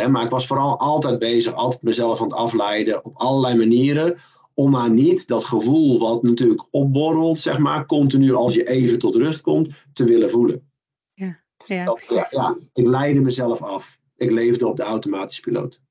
maar 0.05 0.23
ik 0.23 0.29
was 0.29 0.47
vooral 0.47 0.79
altijd 0.79 1.19
bezig, 1.19 1.53
altijd 1.53 1.81
mezelf 1.81 2.21
aan 2.21 2.27
het 2.27 2.37
afleiden 2.37 3.05
op 3.05 3.15
allerlei 3.15 3.55
manieren. 3.55 4.17
Om 4.53 4.71
maar 4.71 4.89
niet 4.89 5.27
dat 5.27 5.43
gevoel 5.43 5.99
wat 5.99 6.23
natuurlijk 6.23 6.67
opborrelt, 6.71 7.39
zeg 7.39 7.57
maar, 7.57 7.85
continu 7.85 8.33
als 8.33 8.53
je 8.53 8.67
even 8.67 8.99
tot 8.99 9.15
rust 9.15 9.41
komt, 9.41 9.85
te 9.93 10.03
willen 10.03 10.29
voelen. 10.29 10.71
Ja, 11.13 11.39
ja, 11.65 11.85
dat, 11.85 12.27
ja, 12.29 12.57
ik 12.73 12.85
leidde 12.85 13.21
mezelf 13.21 13.61
af. 13.61 13.99
Ik 14.15 14.31
leefde 14.31 14.67
op 14.67 14.75
de 14.75 14.83
automatische 14.83 15.41
piloot. 15.41 15.81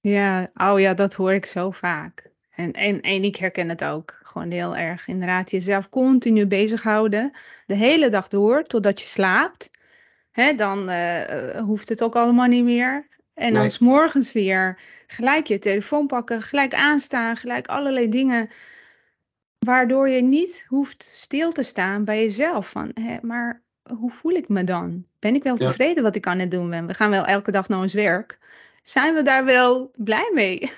Ja, 0.00 0.50
oh 0.54 0.80
ja, 0.80 0.94
dat 0.94 1.14
hoor 1.14 1.32
ik 1.32 1.46
zo 1.46 1.70
vaak. 1.70 2.32
En, 2.56 2.72
en, 2.72 3.00
en 3.00 3.24
ik 3.24 3.36
herken 3.36 3.68
het 3.68 3.84
ook 3.84 4.18
gewoon 4.22 4.50
heel 4.50 4.76
erg. 4.76 5.08
Inderdaad, 5.08 5.50
jezelf 5.50 5.88
continu 5.88 6.46
bezighouden. 6.46 7.32
De 7.66 7.74
hele 7.74 8.08
dag 8.08 8.28
door, 8.28 8.62
totdat 8.62 9.00
je 9.00 9.06
slaapt. 9.06 9.70
Hè, 10.30 10.54
dan 10.54 10.90
uh, 10.90 11.60
hoeft 11.60 11.88
het 11.88 12.02
ook 12.02 12.14
allemaal 12.14 12.46
niet 12.46 12.64
meer. 12.64 13.08
En 13.34 13.54
dan 13.54 13.70
s 13.70 13.78
morgens 13.78 14.32
weer 14.32 14.78
gelijk 15.06 15.46
je 15.46 15.58
telefoon 15.58 16.06
pakken, 16.06 16.42
gelijk 16.42 16.74
aanstaan, 16.74 17.36
gelijk 17.36 17.66
allerlei 17.66 18.08
dingen. 18.08 18.48
Waardoor 19.58 20.08
je 20.08 20.22
niet 20.22 20.64
hoeft 20.68 21.02
stil 21.12 21.52
te 21.52 21.62
staan 21.62 22.04
bij 22.04 22.22
jezelf. 22.22 22.68
Van, 22.68 22.90
hè, 23.00 23.16
maar 23.22 23.62
hoe 23.98 24.10
voel 24.10 24.32
ik 24.32 24.48
me 24.48 24.64
dan? 24.64 25.06
Ben 25.18 25.34
ik 25.34 25.42
wel 25.42 25.56
tevreden 25.56 26.02
wat 26.02 26.16
ik 26.16 26.26
aan 26.26 26.38
het 26.38 26.50
doen 26.50 26.70
ben? 26.70 26.86
We 26.86 26.94
gaan 26.94 27.10
wel 27.10 27.24
elke 27.24 27.50
dag 27.50 27.68
naar 27.68 27.80
ons 27.80 27.94
werk. 27.94 28.38
Zijn 28.82 29.14
we 29.14 29.22
daar 29.22 29.44
wel 29.44 29.90
blij 29.96 30.30
mee? 30.34 30.70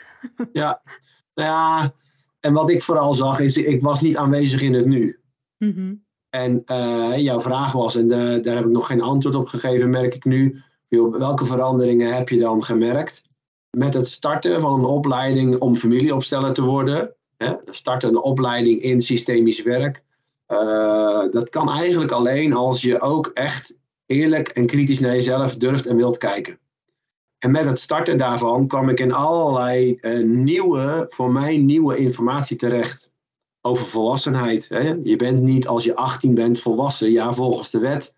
Ja, 0.53 0.83
nou 1.39 1.51
ja, 1.51 1.95
en 2.41 2.53
wat 2.53 2.71
ik 2.71 2.83
vooral 2.83 3.15
zag 3.15 3.41
is, 3.41 3.57
ik 3.57 3.83
was 3.83 4.01
niet 4.01 4.17
aanwezig 4.17 4.63
in 4.63 4.75
het 4.75 4.87
nu. 4.87 5.19
Mm 5.59 6.07
En 6.31 6.63
uh, 6.67 7.17
jouw 7.17 7.41
vraag 7.41 7.73
was, 7.73 7.97
en 7.97 8.09
de, 8.09 8.39
daar 8.43 8.57
heb 8.57 8.65
ik 8.65 8.71
nog 8.71 8.87
geen 8.87 9.03
antwoord 9.03 9.35
op 9.35 9.47
gegeven, 9.47 9.91
merk 9.91 10.15
ik 10.15 10.25
nu 10.25 10.63
welke 10.89 11.47
veranderingen 11.47 12.15
heb 12.15 12.29
je 12.29 12.39
dan 12.39 12.65
gemerkt? 12.65 13.23
Met 13.77 13.95
het 13.95 14.09
starten 14.09 14.61
van 14.61 14.79
een 14.79 14.85
opleiding 14.85 15.59
om 15.59 15.77
familieopsteller 15.77 16.53
te 16.53 16.63
worden, 16.63 17.15
hè, 17.37 17.55
starten 17.65 18.09
een 18.09 18.23
opleiding 18.23 18.83
in 18.83 19.01
systemisch 19.01 19.63
werk, 19.63 20.03
uh, 20.49 21.23
dat 21.31 21.49
kan 21.51 21.71
eigenlijk 21.71 22.13
alleen 22.13 22.53
als 22.53 22.83
je 22.83 23.01
ook 23.01 23.27
echt 23.27 23.79
eerlijk 24.07 24.49
en 24.49 24.67
kritisch 24.67 25.01
naar 25.01 25.15
jezelf 25.15 25.57
durft 25.57 25.87
en 25.87 25.97
wilt 25.97 26.19
kijken. 26.19 26.59
En 27.39 27.51
met 27.51 27.65
het 27.65 27.79
starten 27.79 28.19
daarvan 28.19 28.67
kwam 28.67 28.89
ik 28.89 29.01
in 29.01 29.13
allerlei 29.13 29.99
uh, 30.01 30.25
nieuwe, 30.25 31.07
voor 31.09 31.31
mij 31.31 31.57
nieuwe 31.57 31.97
informatie 31.97 32.57
terecht. 32.57 33.11
Over 33.61 33.87
volwassenheid. 33.87 34.69
Hè. 34.69 34.95
Je 35.03 35.17
bent 35.17 35.43
niet 35.43 35.67
als 35.67 35.85
je 35.85 35.97
18 35.97 36.35
bent 36.35 36.61
volwassen, 36.61 37.11
ja, 37.11 37.33
volgens 37.33 37.71
de 37.71 37.79
wet. 37.79 38.15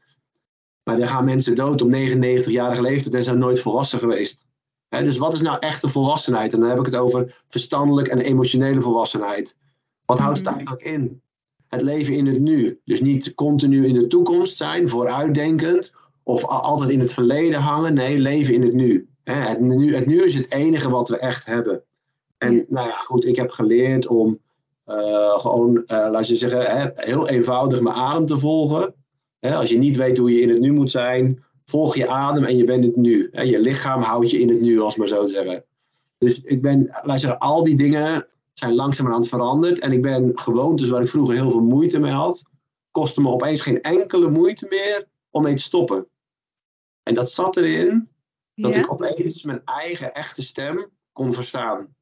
Maar 0.84 0.98
er 0.98 1.08
gaan 1.08 1.24
mensen 1.24 1.54
dood 1.54 1.82
op 1.82 1.94
99-jarige 1.94 2.82
leeftijd 2.82 3.14
en 3.14 3.24
zijn 3.24 3.38
nooit 3.38 3.60
volwassen 3.60 3.98
geweest. 3.98 4.46
dus 4.88 5.16
wat 5.16 5.34
is 5.34 5.40
nou 5.40 5.58
echte 5.58 5.88
volwassenheid? 5.88 6.52
En 6.52 6.60
dan 6.60 6.68
heb 6.68 6.78
ik 6.78 6.86
het 6.86 6.96
over 6.96 7.42
verstandelijk 7.48 8.08
en 8.08 8.20
emotionele 8.20 8.80
volwassenheid. 8.80 9.56
Wat 10.04 10.18
houdt 10.18 10.38
het 10.38 10.46
mhm. 10.46 10.56
eigenlijk 10.56 10.84
in? 10.84 11.22
Het 11.68 11.82
leven 11.82 12.14
in 12.14 12.26
het 12.26 12.40
nu. 12.40 12.80
Dus 12.84 13.00
niet 13.00 13.34
continu 13.34 13.86
in 13.86 13.94
de 13.94 14.06
toekomst 14.06 14.56
zijn, 14.56 14.88
vooruitdenkend, 14.88 15.94
of 16.22 16.44
altijd 16.44 16.90
in 16.90 17.00
het 17.00 17.12
verleden 17.12 17.60
hangen. 17.60 17.94
Nee, 17.94 18.18
leven 18.18 18.54
in 18.54 18.62
het 18.62 18.74
nu. 18.74 19.09
Het, 19.24 19.60
nu 19.60 19.94
het 19.94 20.06
nu 20.06 20.24
is 20.24 20.34
het 20.34 20.52
enige 20.52 20.90
wat 20.90 21.08
we 21.08 21.16
echt 21.16 21.46
hebben. 21.46 21.82
En 22.38 22.66
nou 22.68 22.86
ja, 22.88 22.96
goed, 22.96 23.24
ik 23.24 23.36
heb 23.36 23.50
geleerd 23.50 24.06
om 24.06 24.40
uh, 24.86 25.38
gewoon, 25.38 25.76
uh, 25.76 25.82
laten 25.86 26.32
we 26.32 26.36
zeggen, 26.36 26.92
heel 26.94 27.28
eenvoudig 27.28 27.80
mijn 27.80 27.96
adem 27.96 28.26
te 28.26 28.38
volgen 28.38 28.94
als 29.40 29.70
je 29.70 29.78
niet 29.78 29.96
weet 29.96 30.18
hoe 30.18 30.34
je 30.34 30.40
in 30.40 30.48
het 30.48 30.60
nu 30.60 30.72
moet 30.72 30.90
zijn, 30.90 31.44
volg 31.64 31.96
je 31.96 32.08
adem 32.08 32.44
en 32.44 32.56
je 32.56 32.64
bent 32.64 32.84
het 32.84 32.96
nu. 32.96 33.30
je 33.32 33.60
lichaam 33.60 34.02
houdt 34.02 34.30
je 34.30 34.40
in 34.40 34.48
het 34.48 34.60
nu, 34.60 34.80
als 34.80 34.96
maar 34.96 35.08
zo 35.08 35.24
te 35.24 35.32
zeggen. 35.32 35.64
Dus 36.18 36.40
ik 36.40 36.62
ben, 36.62 37.00
laat 37.02 37.20
zeggen, 37.20 37.38
al 37.38 37.62
die 37.62 37.76
dingen 37.76 38.26
zijn 38.52 38.74
langzamerhand 38.74 39.28
veranderd. 39.28 39.78
En 39.78 39.92
ik 39.92 40.02
ben 40.02 40.38
gewoontes 40.38 40.88
waar 40.88 41.02
ik 41.02 41.08
vroeger 41.08 41.34
heel 41.34 41.50
veel 41.50 41.62
moeite 41.62 41.98
mee 41.98 42.12
had, 42.12 42.42
kostte 42.90 43.20
me 43.20 43.28
opeens 43.28 43.60
geen 43.60 43.82
enkele 43.82 44.30
moeite 44.30 44.66
meer 44.68 45.06
om 45.30 45.42
mee 45.42 45.54
te 45.54 45.62
stoppen. 45.62 46.06
En 47.02 47.14
dat 47.14 47.30
zat 47.30 47.56
erin 47.56 48.08
dat 48.60 48.74
ik 48.74 48.92
opeens 48.92 49.42
mijn 49.42 49.64
eigen 49.64 50.14
echte 50.14 50.42
stem 50.42 50.90
kon 51.12 51.32
verstaan. 51.32 51.94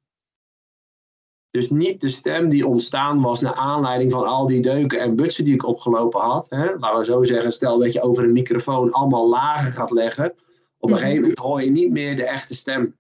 Dus 1.50 1.71
niet 1.71 2.00
de 2.00 2.09
stem 2.09 2.49
die 2.49 2.67
ontstaan 2.67 3.21
was 3.21 3.41
naar 3.41 3.55
aanleiding 3.55 4.12
van 4.12 4.27
al 4.27 4.47
die 4.47 4.61
deuken 4.61 5.00
en 5.00 5.17
butsen 5.17 5.45
die 5.45 5.55
ik 5.55 5.67
opgelopen 5.67 6.21
had. 6.21 6.47
Hè? 6.50 6.75
Laten 6.77 6.99
we 6.99 7.05
zo 7.05 7.23
zeggen, 7.23 7.53
stel 7.53 7.79
dat 7.79 7.93
je 7.93 8.03
over 8.03 8.25
een 8.25 8.33
microfoon 8.33 8.93
allemaal 8.93 9.29
lagen 9.29 9.73
gaat 9.73 9.91
leggen. 9.91 10.35
Op 10.79 10.91
een 10.91 10.99
gegeven 10.99 11.21
moment 11.21 11.38
hoor 11.38 11.62
je 11.62 11.71
niet 11.71 11.91
meer 11.91 12.17
de 12.17 12.25
echte 12.25 12.55
stem. 12.55 12.97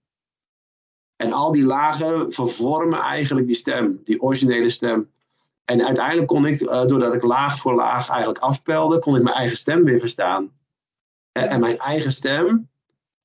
En 1.16 1.32
al 1.32 1.52
die 1.52 1.64
lagen 1.64 2.32
vervormen 2.32 2.98
eigenlijk 2.98 3.46
die 3.46 3.56
stem, 3.56 4.00
die 4.04 4.22
originele 4.22 4.70
stem. 4.70 5.10
En 5.64 5.84
uiteindelijk 5.84 6.26
kon 6.26 6.46
ik, 6.46 6.60
uh, 6.60 6.86
doordat 6.86 7.14
ik 7.14 7.22
laag 7.22 7.58
voor 7.58 7.74
laag 7.74 8.08
eigenlijk 8.08 8.38
afpelde, 8.38 8.98
kon 8.98 9.16
ik 9.16 9.22
mijn 9.22 9.36
eigen 9.36 9.56
stem 9.56 9.84
weer 9.84 9.98
verstaan. 9.98 10.52
En 11.32 11.60
mijn 11.60 11.78
eigen 11.78 12.12
stem 12.12 12.68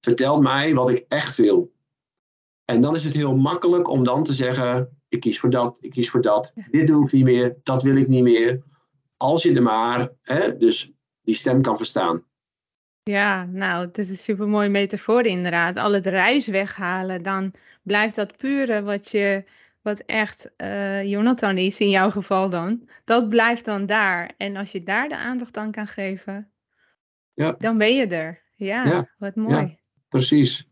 vertelt 0.03 0.41
mij 0.41 0.73
wat 0.73 0.89
ik 0.89 1.05
echt 1.07 1.35
wil. 1.35 1.73
En 2.65 2.81
dan 2.81 2.95
is 2.95 3.03
het 3.03 3.13
heel 3.13 3.35
makkelijk 3.35 3.87
om 3.87 4.03
dan 4.03 4.23
te 4.23 4.33
zeggen: 4.33 4.97
ik 5.07 5.19
kies 5.19 5.39
voor 5.39 5.49
dat, 5.49 5.77
ik 5.81 5.91
kies 5.91 6.09
voor 6.09 6.21
dat. 6.21 6.53
Dit 6.71 6.87
doe 6.87 7.05
ik 7.05 7.11
niet 7.11 7.23
meer, 7.23 7.55
dat 7.63 7.81
wil 7.81 7.95
ik 7.95 8.07
niet 8.07 8.23
meer. 8.23 8.63
Als 9.17 9.43
je 9.43 9.53
er 9.53 9.61
maar, 9.61 10.11
hè, 10.21 10.57
dus 10.57 10.91
die 11.21 11.35
stem 11.35 11.61
kan 11.61 11.77
verstaan. 11.77 12.25
Ja, 13.03 13.45
nou, 13.45 13.85
het 13.85 13.97
is 13.97 14.09
een 14.09 14.15
super 14.15 14.47
mooie 14.47 14.69
metafoor 14.69 15.25
inderdaad. 15.25 15.77
Al 15.77 15.93
het 15.93 16.05
ruis 16.05 16.47
weghalen, 16.47 17.23
dan 17.23 17.53
blijft 17.81 18.15
dat 18.15 18.37
pure 18.37 18.81
wat 18.81 19.11
je, 19.11 19.45
wat 19.81 19.99
echt 19.99 20.51
uh, 20.57 21.03
Jonathan 21.03 21.57
is 21.57 21.79
in 21.79 21.89
jouw 21.89 22.09
geval 22.09 22.49
dan, 22.49 22.89
dat 23.03 23.29
blijft 23.29 23.65
dan 23.65 23.85
daar. 23.85 24.31
En 24.37 24.55
als 24.55 24.71
je 24.71 24.83
daar 24.83 25.09
de 25.09 25.17
aandacht 25.17 25.57
aan 25.57 25.71
kan 25.71 25.87
geven, 25.87 26.51
ja. 27.33 27.55
dan 27.57 27.77
ben 27.77 27.95
je 27.95 28.07
er. 28.07 28.41
Ja, 28.55 29.09
wat 29.17 29.35
mooi. 29.35 29.81
Precies. 30.13 30.67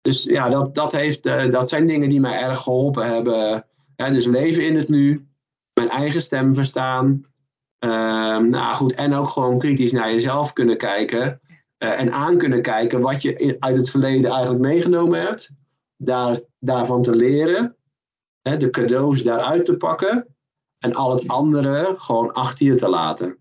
Dus 0.00 0.24
ja, 0.24 0.48
dat, 0.48 0.74
dat, 0.74 0.92
heeft, 0.92 1.26
uh, 1.26 1.50
dat 1.50 1.68
zijn 1.68 1.86
dingen 1.86 2.08
die 2.08 2.20
mij 2.20 2.42
erg 2.42 2.58
geholpen 2.58 3.06
hebben 3.06 3.64
dus 4.08 4.26
leven 4.26 4.64
in 4.64 4.76
het 4.76 4.88
nu, 4.88 5.28
mijn 5.72 5.88
eigen 5.88 6.22
stem 6.22 6.54
verstaan. 6.54 7.24
Uh, 7.84 8.38
nou 8.38 8.74
goed, 8.74 8.94
en 8.94 9.14
ook 9.14 9.28
gewoon 9.28 9.58
kritisch 9.58 9.92
naar 9.92 10.12
jezelf 10.12 10.52
kunnen 10.52 10.76
kijken. 10.76 11.40
Uh, 11.78 12.00
en 12.00 12.12
aan 12.12 12.36
kunnen 12.36 12.62
kijken 12.62 13.00
wat 13.00 13.22
je 13.22 13.56
uit 13.58 13.76
het 13.76 13.90
verleden 13.90 14.30
eigenlijk 14.30 14.62
meegenomen 14.62 15.20
hebt. 15.20 15.50
Daar, 15.96 16.40
daarvan 16.58 17.02
te 17.02 17.14
leren. 17.14 17.76
Hè, 18.42 18.56
de 18.56 18.70
cadeaus 18.70 19.22
daaruit 19.22 19.64
te 19.64 19.76
pakken. 19.76 20.26
En 20.78 20.92
al 20.92 21.10
het 21.10 21.28
andere 21.28 21.94
gewoon 21.96 22.32
achter 22.32 22.66
je 22.66 22.74
te 22.74 22.88
laten. 22.88 23.38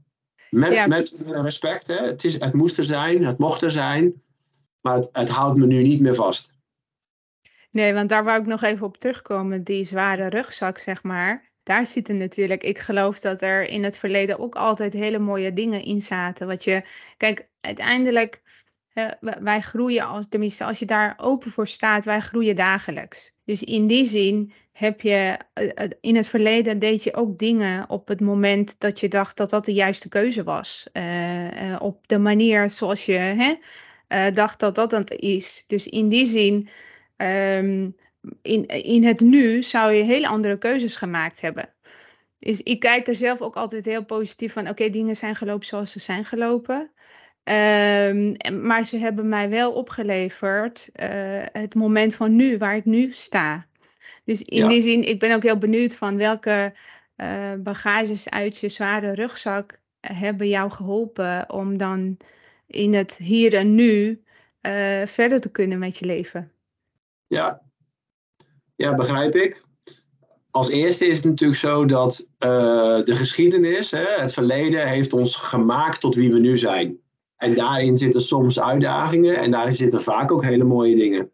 Met, 0.50 0.88
met 0.88 1.14
respect, 1.26 1.88
hè. 1.88 1.96
Het, 1.96 2.24
is, 2.24 2.40
het 2.40 2.54
moest 2.54 2.78
er 2.78 2.84
zijn, 2.84 3.26
het 3.26 3.38
mocht 3.38 3.62
er 3.62 3.72
zijn. 3.72 4.24
Maar 4.82 5.06
het, 5.12 5.30
houdt 5.30 5.58
me 5.58 5.66
nu 5.66 5.82
niet 5.84 6.02
meer 6.02 6.16
vast. 6.16 6.54
Nee, 7.72 7.94
want 7.94 8.10
daar 8.10 8.24
wou 8.24 8.40
ik 8.40 8.46
nog 8.46 8.64
even 8.64 8.86
op 8.86 8.98
terugkomen. 8.98 9.64
Die 9.64 9.84
zware 9.84 10.28
rugzak, 10.28 10.78
zeg 10.78 11.04
maar. 11.04 11.52
Daar 11.64 11.86
zitten 11.86 12.18
natuurlijk, 12.18 12.64
ik 12.64 12.80
geloof 12.80 13.20
dat 13.20 13.42
er 13.42 13.68
in 13.68 13.84
het 13.84 13.98
verleden 13.98 14.40
ook 14.40 14.56
altijd 14.56 14.94
hele 14.94 15.20
mooie 15.20 15.54
dingen 15.54 15.84
in 15.84 16.02
zaten. 16.02 16.48
Wat 16.48 16.64
je, 16.64 16.84
kijk, 17.18 17.50
uiteindelijk, 17.62 18.42
wij 19.40 19.62
groeien, 19.62 20.08
als, 20.08 20.26
tenminste 20.30 20.66
als 20.66 20.80
je 20.80 20.86
daar 20.86 21.14
open 21.18 21.52
voor 21.52 21.68
staat, 21.68 22.06
wij 22.06 22.20
groeien 22.20 22.56
dagelijks. 22.56 23.34
Dus 23.46 23.64
in 23.64 23.88
die 23.88 24.06
zin 24.06 24.54
heb 24.72 25.02
je, 25.02 25.38
eh, 25.54 25.70
eh, 25.76 25.90
in 26.02 26.16
het 26.16 26.30
verleden 26.30 26.80
deed 26.80 27.04
je 27.04 27.14
ook 27.14 27.38
dingen 27.38 27.90
op 27.90 28.08
het 28.08 28.22
moment 28.22 28.76
dat 28.78 29.00
je 29.00 29.08
dacht 29.08 29.38
dat 29.38 29.50
dat 29.50 29.66
de 29.66 29.74
juiste 29.74 30.10
keuze 30.10 30.44
was. 30.44 30.88
Uh, 30.94 31.76
op 31.80 32.08
de 32.08 32.18
manier 32.18 32.70
zoals 32.70 33.06
je 33.06 33.14
hè, 33.14 33.56
uh, 34.10 34.34
dacht 34.34 34.60
dat 34.60 34.76
dat 34.76 34.92
het 34.92 35.12
is. 35.12 35.64
Dus 35.68 35.88
in 35.88 36.10
die 36.10 36.26
zin, 36.26 36.70
um, 37.18 37.96
in, 38.42 38.66
in 38.68 39.04
het 39.04 39.20
nu 39.20 39.64
zou 39.64 39.94
je 39.94 40.04
hele 40.04 40.28
andere 40.28 40.58
keuzes 40.58 40.96
gemaakt 40.96 41.42
hebben. 41.42 41.70
Dus 42.40 42.62
ik 42.62 42.80
kijk 42.80 43.08
er 43.08 43.16
zelf 43.16 43.42
ook 43.42 43.56
altijd 43.56 43.86
heel 43.86 44.06
positief 44.06 44.54
van, 44.54 44.70
oké, 44.70 44.90
dingen 44.90 45.16
zijn 45.16 45.36
gelopen 45.36 45.66
zoals 45.66 45.92
ze 45.92 46.00
zijn 46.00 46.26
gelopen. 46.26 46.92
Um, 47.44 48.36
maar 48.64 48.86
ze 48.86 48.98
hebben 48.98 49.30
mij 49.30 49.50
wel 49.50 49.72
opgeleverd 49.72 50.90
uh, 50.94 51.08
het 51.52 51.76
moment 51.76 52.16
van 52.16 52.36
nu, 52.36 52.58
waar 52.58 52.76
ik 52.76 52.86
nu 52.86 53.12
sta. 53.12 53.66
Dus 54.26 54.42
in 54.42 54.68
die 54.68 54.82
zin, 54.82 55.08
ik 55.08 55.20
ben 55.20 55.36
ook 55.36 55.44
heel 55.44 55.58
benieuwd 55.58 55.96
van 55.96 56.18
welke 56.18 56.74
uh, 57.18 57.54
bagages 57.58 58.30
uit 58.30 58.60
je 58.60 58.70
zware 58.70 59.14
rugzak 59.14 59.80
hebben 60.00 60.48
jou 60.48 60.72
geholpen 60.72 61.50
om 61.50 61.78
dan 61.78 62.18
in 62.70 62.94
het 62.94 63.18
hier 63.18 63.54
en 63.54 63.76
nu 63.76 64.24
uh, 64.62 65.06
verder 65.06 65.40
te 65.40 65.50
kunnen 65.50 65.80
met 65.80 65.98
je 65.98 66.06
leven. 66.06 66.52
Ja. 67.28 67.62
ja, 68.76 68.94
begrijp 68.94 69.36
ik. 69.36 69.64
Als 70.52 70.70
eerste 70.70 71.08
is 71.08 71.16
het 71.16 71.26
natuurlijk 71.26 71.60
zo 71.60 71.86
dat 71.86 72.28
uh, 72.40 72.50
de 73.04 73.16
geschiedenis, 73.16 73.92
hè, 73.92 74.06
het 74.06 74.34
verleden, 74.34 74.88
heeft 74.88 75.14
ons 75.14 75.36
gemaakt 75.36 76.00
tot 76.00 76.16
wie 76.16 76.32
we 76.32 76.40
nu 76.40 76.58
zijn. 76.58 77.00
En 77.36 77.56
daarin 77.56 77.98
zitten 77.98 78.22
soms 78.22 78.60
uitdagingen 78.60 79.38
en 79.38 79.52
daarin 79.52 79.74
zitten 79.74 80.02
vaak 80.02 80.32
ook 80.32 80.44
hele 80.44 80.64
mooie 80.64 80.96
dingen. 80.96 81.32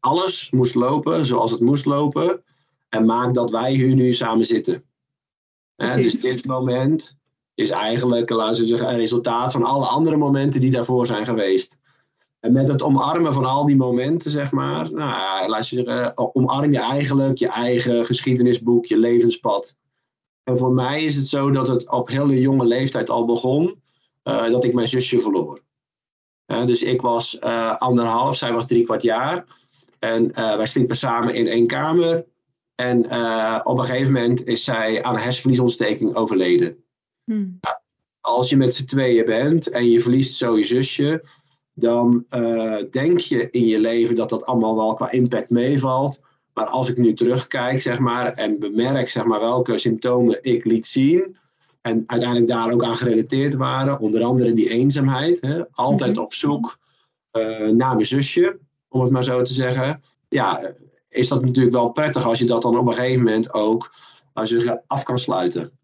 Alles 0.00 0.50
moest 0.50 0.74
lopen 0.74 1.26
zoals 1.26 1.50
het 1.50 1.60
moest 1.60 1.84
lopen 1.84 2.44
en 2.88 3.04
maakt 3.04 3.34
dat 3.34 3.50
wij 3.50 3.72
hier 3.72 3.94
nu 3.94 4.12
samen 4.12 4.46
zitten. 4.46 4.84
Hè, 5.76 6.00
dus 6.00 6.20
dit 6.20 6.46
moment 6.46 7.18
is 7.56 7.70
eigenlijk, 7.70 8.30
laten 8.30 8.64
we 8.66 8.84
een 8.84 8.96
resultaat 8.96 9.52
van 9.52 9.62
alle 9.62 9.86
andere 9.86 10.16
momenten 10.16 10.60
die 10.60 10.70
daarvoor 10.70 11.06
zijn 11.06 11.24
geweest. 11.24 11.78
En 12.40 12.52
met 12.52 12.68
het 12.68 12.82
omarmen 12.82 13.32
van 13.32 13.44
al 13.44 13.66
die 13.66 13.76
momenten, 13.76 14.30
zeg 14.30 14.52
maar, 14.52 14.92
nou, 14.92 15.48
laat 15.48 15.68
je 15.68 15.76
zeggen, 15.76 16.34
omarm 16.34 16.72
je 16.72 16.78
eigenlijk 16.78 17.38
je 17.38 17.48
eigen 17.48 18.04
geschiedenisboek, 18.04 18.86
je 18.86 18.98
levenspad. 18.98 19.76
En 20.44 20.58
voor 20.58 20.72
mij 20.72 21.02
is 21.02 21.16
het 21.16 21.26
zo 21.26 21.50
dat 21.50 21.68
het 21.68 21.90
op 21.90 22.08
hele 22.08 22.40
jonge 22.40 22.66
leeftijd 22.66 23.10
al 23.10 23.24
begon, 23.24 23.82
uh, 24.24 24.50
dat 24.50 24.64
ik 24.64 24.74
mijn 24.74 24.88
zusje 24.88 25.20
verloor. 25.20 25.60
Uh, 26.46 26.64
dus 26.64 26.82
ik 26.82 27.00
was 27.00 27.38
uh, 27.40 27.76
anderhalf, 27.76 28.36
zij 28.36 28.52
was 28.52 28.66
drie 28.66 28.84
kwart 28.84 29.02
jaar. 29.02 29.44
En 29.98 30.32
wij 30.34 30.66
sliepen 30.66 30.96
samen 30.96 31.34
in 31.34 31.46
één 31.46 31.66
kamer. 31.66 32.26
En 32.74 33.04
op 33.64 33.78
een 33.78 33.84
gegeven 33.84 34.12
moment 34.12 34.46
is 34.46 34.64
zij 34.64 35.02
aan 35.02 35.14
een 35.14 35.20
hersenvliesontsteking 35.20 36.14
overleden. 36.14 36.84
Hmm. 37.26 37.60
Als 38.20 38.50
je 38.50 38.56
met 38.56 38.74
z'n 38.74 38.84
tweeën 38.84 39.24
bent 39.24 39.70
en 39.70 39.90
je 39.90 40.00
verliest 40.00 40.34
zo 40.34 40.58
je 40.58 40.64
zusje, 40.64 41.24
dan 41.74 42.24
uh, 42.30 42.82
denk 42.90 43.18
je 43.18 43.50
in 43.50 43.66
je 43.66 43.80
leven 43.80 44.14
dat 44.14 44.28
dat 44.28 44.46
allemaal 44.46 44.76
wel 44.76 44.94
qua 44.94 45.10
impact 45.10 45.50
meevalt. 45.50 46.22
Maar 46.54 46.66
als 46.66 46.88
ik 46.88 46.96
nu 46.96 47.14
terugkijk, 47.14 47.80
zeg 47.80 47.98
maar, 47.98 48.32
en 48.32 48.58
bemerk, 48.58 49.08
zeg 49.08 49.24
maar, 49.24 49.40
welke 49.40 49.78
symptomen 49.78 50.38
ik 50.42 50.64
liet 50.64 50.86
zien. 50.86 51.36
En 51.82 52.02
uiteindelijk 52.06 52.48
daar 52.50 52.72
ook 52.72 52.84
aan 52.84 52.96
gerelateerd 52.96 53.54
waren. 53.54 53.98
Onder 53.98 54.22
andere 54.22 54.52
die 54.52 54.70
eenzaamheid. 54.70 55.40
Hè, 55.40 55.62
altijd 55.70 56.14
mhm. 56.14 56.24
op 56.24 56.34
zoek 56.34 56.78
uh, 57.32 57.68
naar 57.68 57.94
mijn 57.94 58.06
zusje, 58.06 58.58
om 58.88 59.00
het 59.00 59.10
maar 59.10 59.24
zo 59.24 59.42
te 59.42 59.52
zeggen. 59.52 60.02
Ja, 60.28 60.74
is 61.08 61.28
dat 61.28 61.44
natuurlijk 61.44 61.76
wel 61.76 61.88
prettig 61.88 62.26
als 62.26 62.38
je 62.38 62.44
dat 62.44 62.62
dan 62.62 62.78
op 62.78 62.86
een 62.86 62.94
gegeven 62.94 63.22
moment 63.22 63.52
ook 63.52 63.92
als 64.32 64.50
je 64.50 64.80
af 64.86 65.02
kan 65.02 65.18
sluiten. 65.18 65.75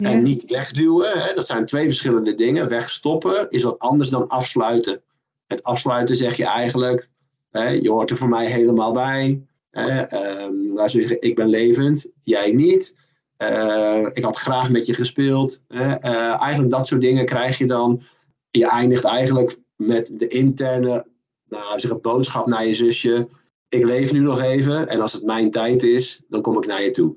En 0.00 0.22
niet 0.22 0.44
wegduwen, 0.44 1.20
hè, 1.20 1.34
dat 1.34 1.46
zijn 1.46 1.66
twee 1.66 1.86
verschillende 1.86 2.34
dingen. 2.34 2.68
Wegstoppen 2.68 3.50
is 3.50 3.62
wat 3.62 3.78
anders 3.78 4.10
dan 4.10 4.28
afsluiten. 4.28 5.02
Het 5.46 5.62
afsluiten 5.62 6.16
zeg 6.16 6.36
je 6.36 6.46
eigenlijk, 6.46 7.08
hè, 7.50 7.68
je 7.68 7.90
hoort 7.90 8.10
er 8.10 8.16
voor 8.16 8.28
mij 8.28 8.46
helemaal 8.46 8.92
bij. 8.92 9.42
Hè, 9.70 10.00
um, 10.42 10.74
laten 10.74 10.96
we 10.96 11.00
zeggen, 11.00 11.22
ik 11.22 11.34
ben 11.34 11.48
levend, 11.48 12.10
jij 12.22 12.50
niet. 12.50 12.96
Uh, 13.42 14.06
ik 14.12 14.24
had 14.24 14.36
graag 14.36 14.70
met 14.70 14.86
je 14.86 14.94
gespeeld. 14.94 15.62
Hè, 15.68 16.04
uh, 16.04 16.40
eigenlijk 16.42 16.70
dat 16.70 16.86
soort 16.86 17.00
dingen 17.00 17.24
krijg 17.24 17.58
je 17.58 17.66
dan. 17.66 18.02
Je 18.50 18.68
eindigt 18.68 19.04
eigenlijk 19.04 19.58
met 19.76 20.12
de 20.18 20.28
interne 20.28 21.06
nou, 21.50 21.80
zeg 21.80 21.90
een 21.90 22.00
boodschap 22.00 22.46
naar 22.46 22.66
je 22.66 22.74
zusje. 22.74 23.28
Ik 23.68 23.84
leef 23.84 24.12
nu 24.12 24.18
nog 24.18 24.40
even 24.40 24.88
en 24.88 25.00
als 25.00 25.12
het 25.12 25.24
mijn 25.24 25.50
tijd 25.50 25.82
is, 25.82 26.22
dan 26.28 26.42
kom 26.42 26.56
ik 26.56 26.66
naar 26.66 26.82
je 26.82 26.90
toe. 26.90 27.16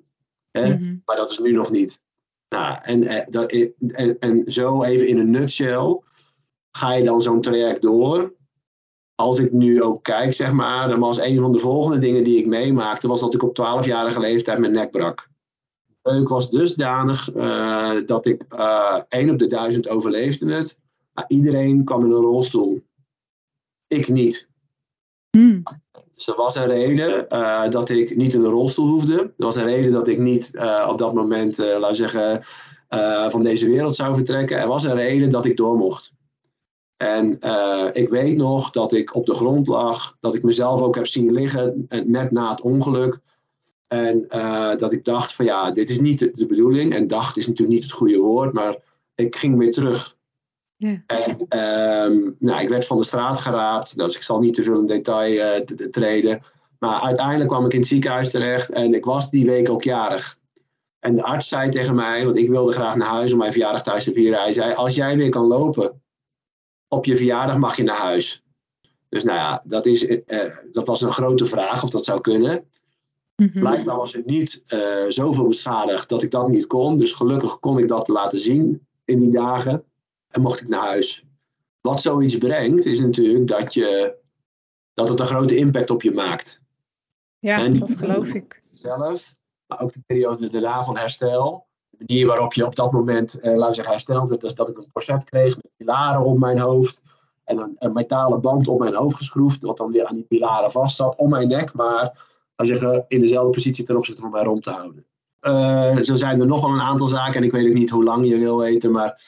Hè? 0.52 0.66
Mm 0.66 0.78
-hmm. 0.78 1.02
Maar 1.06 1.16
dat 1.16 1.32
is 1.32 1.40
nu 1.40 1.52
nog 1.52 1.72
niet. 1.72 2.02
Nou, 2.54 2.78
en, 2.82 3.04
eh, 3.04 3.70
en, 3.78 4.20
en, 4.20 4.52
zo 4.52 4.84
even 4.84 5.08
in 5.08 5.18
een 5.18 5.30
nutshell 5.30 6.02
ga 6.72 6.94
je 6.94 7.04
dan 7.04 7.22
zo'n 7.22 7.42
traject 7.42 7.82
door. 7.82 8.34
Als 9.16 9.40
ik 9.40 9.52
nu 9.52 9.82
ook 9.82 10.04
kijk, 10.04 10.34
zeg 10.34 10.52
maar, 10.52 10.88
dan 10.88 11.00
was 11.00 11.20
een 11.20 11.42
van 11.42 11.52
de 11.52 11.60
volgende 11.60 11.98
dingen 11.98 12.24
die 12.24 12.38
ik 12.38 12.46
meemaakte, 12.46 13.08
was 13.08 13.20
dat 13.20 13.34
ik 13.34 13.44
op 13.44 13.60
12-jarige 13.60 14.20
leeftijd 14.20 14.60
mijn 14.60 14.72
nek 14.72 14.92
brak. 14.92 15.30
Ik 16.22 16.28
was 16.28 16.50
dusdanig 16.50 17.36
uh, 17.36 17.98
dat 18.06 18.26
ik 18.26 18.46
uh, 18.54 19.02
1 19.08 19.30
op 19.30 19.40
de 19.40 19.48
duizend 19.48 19.88
overleefde 19.88 20.54
het. 20.54 20.80
Maar 21.14 21.26
iedereen 21.28 21.84
kwam 21.84 22.06
in 22.06 22.12
een 22.12 22.22
rolstoel. 22.22 22.82
Ik 23.88 24.08
niet. 24.08 24.50
Mm. 25.38 25.64
Dus 26.16 26.28
er 26.28 26.36
was 26.36 26.56
een 26.56 26.68
reden 26.68 27.26
uh, 27.30 27.70
dat 27.70 27.90
ik 27.90 28.16
niet 28.16 28.34
in 28.34 28.44
een 28.44 28.52
rolstoel 28.52 28.88
hoefde. 28.88 29.20
Er 29.20 29.34
was 29.46 29.56
een 29.56 29.66
reden 29.66 29.92
dat 29.92 30.08
ik 30.08 30.20
niet 30.20 30.52
uh, 30.54 30.88
op 30.90 30.98
dat 30.98 31.14
moment, 31.14 31.60
uh, 31.60 31.88
zeggen, 31.92 32.44
van 33.30 33.44
deze 33.44 33.68
wereld 33.68 33.96
zou 33.96 34.16
vertrekken. 34.16 34.58
Er 34.58 34.68
was 34.68 34.84
een 34.84 34.96
reden 34.96 35.30
dat 35.30 35.46
ik 35.46 35.58
door 35.58 35.78
mocht. 35.78 36.12
En 36.98 37.38
ik 37.94 38.10
weet 38.10 38.36
nog 38.38 38.70
dat 38.70 38.94
ik 38.94 39.16
op 39.16 39.26
de 39.26 39.34
grond 39.34 39.68
lag, 39.68 40.16
dat 40.20 40.36
ik 40.36 40.44
mezelf 40.44 40.82
ook 40.82 40.96
heb 40.96 41.08
zien 41.08 41.32
liggen, 41.32 41.86
net 42.06 42.32
na 42.32 42.50
het 42.50 42.62
ongeluk. 42.62 43.20
En 43.88 44.26
dat 44.78 44.92
ik 44.92 45.06
dacht 45.06 45.34
van 45.34 45.46
ja, 45.46 45.72
dit 45.72 45.90
is 45.90 46.00
niet 46.00 46.20
de, 46.20 46.32
de 46.32 46.46
bedoeling. 46.46 46.94
En 46.94 47.08
dacht 47.08 47.38
is 47.38 47.48
natuurlijk 47.48 47.76
niet 47.76 47.84
het 47.84 47.98
goede 47.98 48.18
woord, 48.18 48.54
maar 48.54 48.78
ik 49.16 49.36
ging 49.36 49.58
weer 49.58 49.72
terug 49.72 50.18
en 50.84 51.32
um, 52.12 52.36
nou, 52.40 52.62
ik 52.62 52.70
werd 52.70 52.86
van 52.86 52.98
de 52.98 53.04
straat 53.04 53.40
geraapt, 53.40 53.98
dus 53.98 54.16
ik 54.16 54.22
zal 54.22 54.40
niet 54.40 54.54
te 54.54 54.64
veel 54.64 54.80
in 54.80 54.86
detail 54.86 55.60
uh, 55.60 55.88
treden. 55.90 56.42
Maar 56.80 57.02
uiteindelijk 57.02 57.50
kwam 57.50 57.66
ik 57.66 57.74
in 57.74 57.80
het 57.80 57.88
ziekenhuis 57.88 58.30
terecht 58.30 58.72
en 58.72 58.94
ik 58.94 59.06
was 59.06 59.30
die 59.30 59.46
week 59.46 59.70
ook 59.70 59.84
jarig. 59.84 60.38
En 61.00 61.16
de 61.16 61.24
arts 61.24 61.48
zei 61.48 61.70
tegen 61.70 61.96
mij, 61.96 62.26
want 62.26 62.38
ik 62.38 62.50
wilde 62.50 62.72
graag 62.72 62.96
naar 62.96 63.08
huis 63.08 63.32
om 63.32 63.38
mijn 63.38 63.52
verjaardag 63.52 63.84
thuis 63.84 64.04
te 64.04 64.14
vieren. 64.14 64.42
Hij 64.42 64.54
zei, 64.54 64.74
als 64.74 64.96
jij 64.96 65.18
weer 65.18 65.30
kan 65.30 65.48
lopen 65.48 66.02
op 66.88 67.06
je 67.06 67.18
verjaardag 67.18 67.58
mag 67.58 67.76
je 67.76 67.84
naar 67.84 67.96
huis. 67.96 68.44
Dus 69.10 69.24
nou 69.24 69.38
ja, 69.38 69.64
dat, 69.66 69.86
is, 69.86 70.04
uh, 70.04 70.18
dat 70.72 70.88
was 70.88 71.02
een 71.02 71.14
grote 71.14 71.46
vraag 71.46 71.84
of 71.84 71.90
dat 71.90 72.06
zou 72.06 72.22
kunnen. 72.22 72.68
Mm 73.36 73.50
-hmm. 73.52 73.62
Blijkbaar 73.62 73.96
was 73.96 74.14
het 74.14 74.26
niet 74.26 74.64
uh, 74.68 74.80
zoveel 75.08 75.48
beschadigd 75.48 76.10
dat 76.10 76.24
ik 76.24 76.32
dat 76.32 76.48
niet 76.48 76.68
kon. 76.68 76.98
Dus 76.98 77.12
gelukkig 77.12 77.60
kon 77.60 77.78
ik 77.78 77.88
dat 77.88 78.08
laten 78.08 78.40
zien 78.40 78.88
in 79.06 79.20
die 79.20 79.32
dagen 79.32 79.84
en 80.34 80.42
mocht 80.42 80.62
ik 80.62 80.68
naar 80.68 80.86
huis. 80.86 81.26
Wat 81.82 82.02
zoiets 82.02 82.38
brengt, 82.38 82.86
is 82.86 83.00
natuurlijk 83.00 83.48
dat, 83.48 83.74
je, 83.74 84.16
dat 84.94 85.10
het 85.10 85.20
een 85.20 85.26
grote 85.26 85.56
impact 85.56 85.90
op 85.90 86.02
je 86.02 86.12
maakt. 86.12 86.62
Ja, 87.40 87.64
en 87.64 87.80
dat 87.80 87.98
geloof 87.98 88.28
ik. 88.28 88.58
Zelf, 88.62 89.36
maar 89.66 89.80
ook 89.80 89.94
de 89.94 90.02
periode 90.06 90.50
daarna 90.50 90.84
van 90.84 90.98
herstel. 90.98 91.68
De 91.90 92.06
manier 92.08 92.28
waarop 92.28 92.54
je 92.54 92.66
op 92.66 92.76
dat 92.76 92.92
moment, 92.92 93.40
eh, 93.40 93.54
laten 93.54 93.68
we 93.68 93.74
zeggen, 93.76 93.94
hersteld 93.94 94.42
Dus 94.42 94.56
dat 94.56 94.70
ik 94.70 94.78
een 94.78 94.92
corset 94.92 95.24
kreeg 95.24 95.56
met 95.56 95.72
pilaren 95.78 96.26
op 96.26 96.40
mijn 96.40 96.60
hoofd. 96.60 97.02
En 97.44 97.58
een, 97.58 97.76
een 97.80 97.94
metalen 97.94 98.42
band 98.42 98.68
op 98.68 98.80
mijn 98.80 98.96
hoofd 98.96 99.16
geschroefd, 99.16 99.64
wat 99.64 99.78
dan 99.78 99.92
weer 99.92 100.06
aan 100.06 100.16
die 100.16 100.24
pilaren 100.24 100.72
vast 100.72 100.96
zat, 100.96 101.18
om 101.18 101.30
mijn 101.30 101.48
nek, 101.48 101.74
maar 101.74 102.26
zeggen, 102.56 103.06
in 103.08 103.20
dezelfde 103.20 103.52
positie 103.52 103.84
ten 103.86 103.98
opzichte 103.98 104.22
van 104.22 104.32
mij 104.32 104.44
rond 104.44 104.64
te 104.64 104.70
houden. 104.70 105.06
Uh, 105.42 105.98
zo 105.98 106.16
zijn 106.16 106.40
er 106.40 106.48
nog 106.48 106.62
wel 106.62 106.72
een 106.72 106.82
aantal 106.82 107.08
zaken, 107.08 107.34
en 107.34 107.44
ik 107.44 107.52
weet 107.52 107.68
ook 107.68 107.74
niet 107.74 107.90
hoe 107.90 108.04
lang 108.04 108.28
je 108.28 108.38
wil 108.38 108.58
weten, 108.58 108.92
maar 108.92 109.22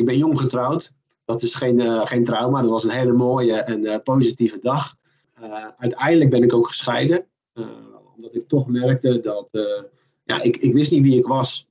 ik 0.00 0.06
ben 0.06 0.16
jong 0.16 0.40
getrouwd. 0.40 0.92
Dat 1.24 1.42
is 1.42 1.54
geen, 1.54 1.80
uh, 1.80 2.06
geen 2.06 2.24
trauma. 2.24 2.60
Dat 2.60 2.70
was 2.70 2.84
een 2.84 2.90
hele 2.90 3.12
mooie 3.12 3.54
en 3.54 3.80
uh, 3.80 3.96
positieve 4.04 4.58
dag. 4.58 4.96
Uh, 5.42 5.66
uiteindelijk 5.76 6.30
ben 6.30 6.42
ik 6.42 6.54
ook 6.54 6.66
gescheiden. 6.66 7.26
omdat 8.16 8.34
ik 8.34 8.48
toch 8.48 8.66
merkte 8.66 9.20
dat. 9.20 9.50
ja, 10.24 10.42
ik, 10.42 10.56
ik 10.56 10.72
wist 10.72 10.90
niet 10.90 11.02
wie 11.02 11.18
ik 11.18 11.26
was. 11.26 11.68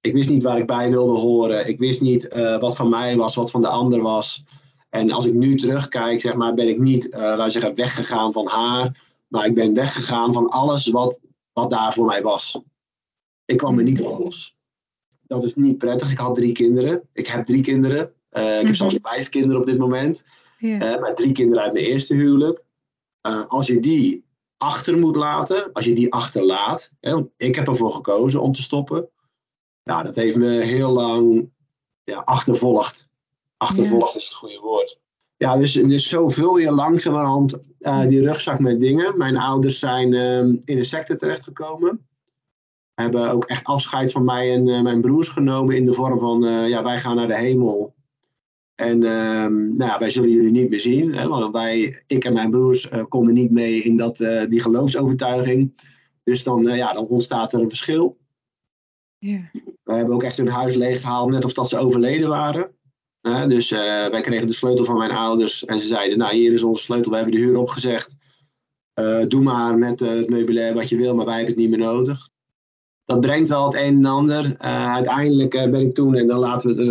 Ik 0.00 0.12
wist 0.12 0.30
niet 0.30 0.42
waar 0.42 0.58
ik 0.58 0.66
bij 0.66 0.90
wilde 0.90 1.18
horen. 1.20 1.68
Ik 1.68 1.78
wist 1.78 2.00
niet 2.00 2.28
wat 2.60 2.76
van 2.76 2.88
mij 2.88 3.16
was, 3.16 3.34
wat 3.34 3.50
van 3.50 3.60
de 3.60 3.68
ander 3.68 4.00
was. 4.02 4.44
En 4.90 5.10
als 5.10 5.26
ik 5.26 5.34
nu 5.34 5.56
terugkijk, 5.56 6.20
zeg 6.20 6.34
maar, 6.34 6.54
ben 6.54 6.68
ik 6.68 6.78
niet, 6.78 7.06
uh, 7.06 7.18
laten 7.20 7.52
zeggen, 7.52 7.74
weggegaan 7.74 8.32
van 8.32 8.46
haar. 8.46 9.02
Maar 9.28 9.46
ik 9.46 9.54
ben 9.54 9.74
weggegaan 9.74 10.32
van 10.32 10.48
alles 10.48 10.88
wat, 10.88 11.20
wat 11.52 11.70
daar 11.70 11.92
voor 11.92 12.06
mij 12.06 12.22
was. 12.22 12.60
Ik 13.44 13.56
kwam 13.56 13.78
er 13.78 13.84
niet 13.84 14.00
van 14.00 14.18
los. 14.18 14.58
Dat 15.30 15.44
is 15.44 15.54
niet 15.54 15.78
prettig. 15.78 16.10
Ik 16.10 16.18
had 16.18 16.34
drie 16.34 16.52
kinderen. 16.52 17.08
Ik 17.12 17.26
heb 17.26 17.46
drie 17.46 17.62
kinderen. 17.62 18.12
Uh, 18.32 18.42
ik 18.42 18.50
heb 18.50 18.64
mhm. 18.64 18.74
zelfs 18.74 18.96
vijf 19.00 19.28
kinderen 19.28 19.60
op 19.60 19.66
dit 19.66 19.78
moment. 19.78 20.24
Yeah. 20.58 20.94
Uh, 20.94 21.00
maar 21.00 21.14
drie 21.14 21.32
kinderen 21.32 21.64
uit 21.64 21.72
mijn 21.72 21.84
eerste 21.84 22.14
huwelijk. 22.14 22.64
Uh, 23.26 23.46
als 23.46 23.66
je 23.66 23.80
die 23.80 24.24
achter 24.56 24.98
moet 24.98 25.16
laten, 25.16 25.72
als 25.72 25.84
je 25.84 25.94
die 25.94 26.12
achterlaat. 26.12 26.92
Hè, 27.00 27.12
want 27.12 27.28
ik 27.36 27.54
heb 27.54 27.68
ervoor 27.68 27.92
gekozen 27.92 28.42
om 28.42 28.52
te 28.52 28.62
stoppen. 28.62 29.08
Nou, 29.84 30.04
dat 30.04 30.16
heeft 30.16 30.36
me 30.36 30.50
heel 30.50 30.90
lang 30.90 31.50
ja, 32.04 32.18
achtervolgd. 32.18 33.08
Achtervolgd 33.56 34.16
is 34.16 34.24
het 34.24 34.34
goede 34.34 34.60
woord. 34.60 35.00
Ja, 35.36 35.56
dus, 35.56 35.72
dus 35.72 36.08
zo 36.08 36.28
vul 36.28 36.56
je 36.56 36.72
langzamerhand 36.72 37.58
uh, 37.78 38.06
die 38.06 38.22
rugzak 38.22 38.58
met 38.58 38.80
dingen. 38.80 39.18
Mijn 39.18 39.36
ouders 39.36 39.78
zijn 39.78 40.12
uh, 40.12 40.38
in 40.38 40.78
een 40.78 40.84
secte 40.84 41.16
terechtgekomen. 41.16 42.08
Hebben 43.00 43.30
ook 43.30 43.44
echt 43.44 43.64
afscheid 43.64 44.12
van 44.12 44.24
mij 44.24 44.52
en 44.54 44.68
uh, 44.68 44.82
mijn 44.82 45.00
broers 45.00 45.28
genomen 45.28 45.76
in 45.76 45.84
de 45.84 45.92
vorm 45.92 46.18
van, 46.18 46.46
eh, 46.46 46.68
ja, 46.68 46.82
wij 46.82 46.98
gaan 46.98 47.16
naar 47.16 47.26
de 47.26 47.36
hemel. 47.36 47.94
En 48.74 49.02
ehm, 49.04 49.76
nou 49.76 49.90
ja, 49.90 49.98
wij 49.98 50.10
zullen 50.10 50.30
jullie 50.30 50.50
niet 50.50 50.70
meer 50.70 50.80
zien. 50.80 51.14
Hè, 51.14 51.28
want 51.28 51.52
wij, 51.52 52.02
ik 52.06 52.24
en 52.24 52.32
mijn 52.32 52.50
broers 52.50 52.88
konden 53.08 53.34
niet 53.34 53.50
mee 53.50 53.82
in 53.82 53.96
dat, 53.96 54.16
die 54.48 54.60
geloofsovertuiging. 54.60 55.74
Dus 56.22 56.42
dan, 56.42 56.62
ja, 56.62 56.92
dan 56.92 57.06
ontstaat 57.06 57.52
er 57.52 57.60
een 57.60 57.68
verschil. 57.68 58.18
Yeah. 59.18 59.44
We 59.82 59.94
hebben 59.94 60.14
ook 60.14 60.22
echt 60.22 60.36
hun 60.36 60.48
huis 60.48 60.74
leeggehaald, 60.74 61.30
net 61.30 61.44
of 61.44 61.52
dat 61.52 61.68
ze 61.68 61.78
overleden 61.78 62.28
waren 62.28 62.70
dus 63.22 63.70
uh, 63.70 63.78
wij 64.06 64.20
kregen 64.20 64.46
de 64.46 64.52
sleutel 64.52 64.84
van 64.84 64.96
mijn 64.96 65.10
ouders 65.10 65.64
en 65.64 65.78
ze 65.78 65.86
zeiden, 65.86 66.18
nou 66.18 66.34
hier 66.34 66.52
is 66.52 66.62
onze 66.62 66.82
sleutel, 66.82 67.10
we 67.10 67.16
hebben 67.16 67.34
de 67.34 67.40
huur 67.40 67.58
opgezegd. 67.58 68.16
Uh, 68.94 69.22
doe 69.28 69.42
maar 69.42 69.78
met 69.78 70.00
uh, 70.00 70.08
het 70.08 70.30
meubilair 70.30 70.74
wat 70.74 70.88
je 70.88 70.96
wil, 70.96 71.14
maar 71.14 71.24
wij 71.24 71.34
hebben 71.34 71.52
het 71.52 71.62
niet 71.62 71.70
meer 71.70 71.86
nodig. 71.86 72.28
Dat 73.04 73.20
brengt 73.20 73.48
wel 73.48 73.64
het 73.64 73.74
een 73.74 73.96
en 73.96 74.04
ander. 74.04 74.54
uiteindelijk 74.58 75.50
ben 75.50 75.80
ik 75.80 75.94
toen, 75.94 76.14
en 76.14 76.26
dan 76.26 76.38
laten 76.38 76.76
we 76.76 76.82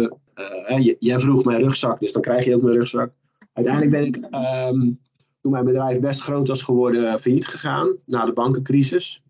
het, 0.68 0.96
jij 1.00 1.20
vroeg 1.20 1.44
mijn 1.44 1.62
rugzak, 1.62 2.00
dus 2.00 2.12
dan 2.12 2.22
krijg 2.22 2.46
je 2.46 2.56
ook 2.56 2.62
mijn 2.62 2.76
rugzak. 2.76 3.12
Uiteindelijk 3.54 3.92
ben 3.92 4.06
ik, 4.06 4.36
um, 4.70 5.00
toen 5.42 5.52
mijn 5.52 5.66
bedrijf 5.66 6.00
best 6.00 6.22
groot 6.22 6.48
was 6.48 6.62
geworden, 6.62 7.20
failliet 7.20 7.48
gegaan, 7.48 7.96
na 8.06 8.26
de 8.26 8.34
bankencrisis. 8.34 9.24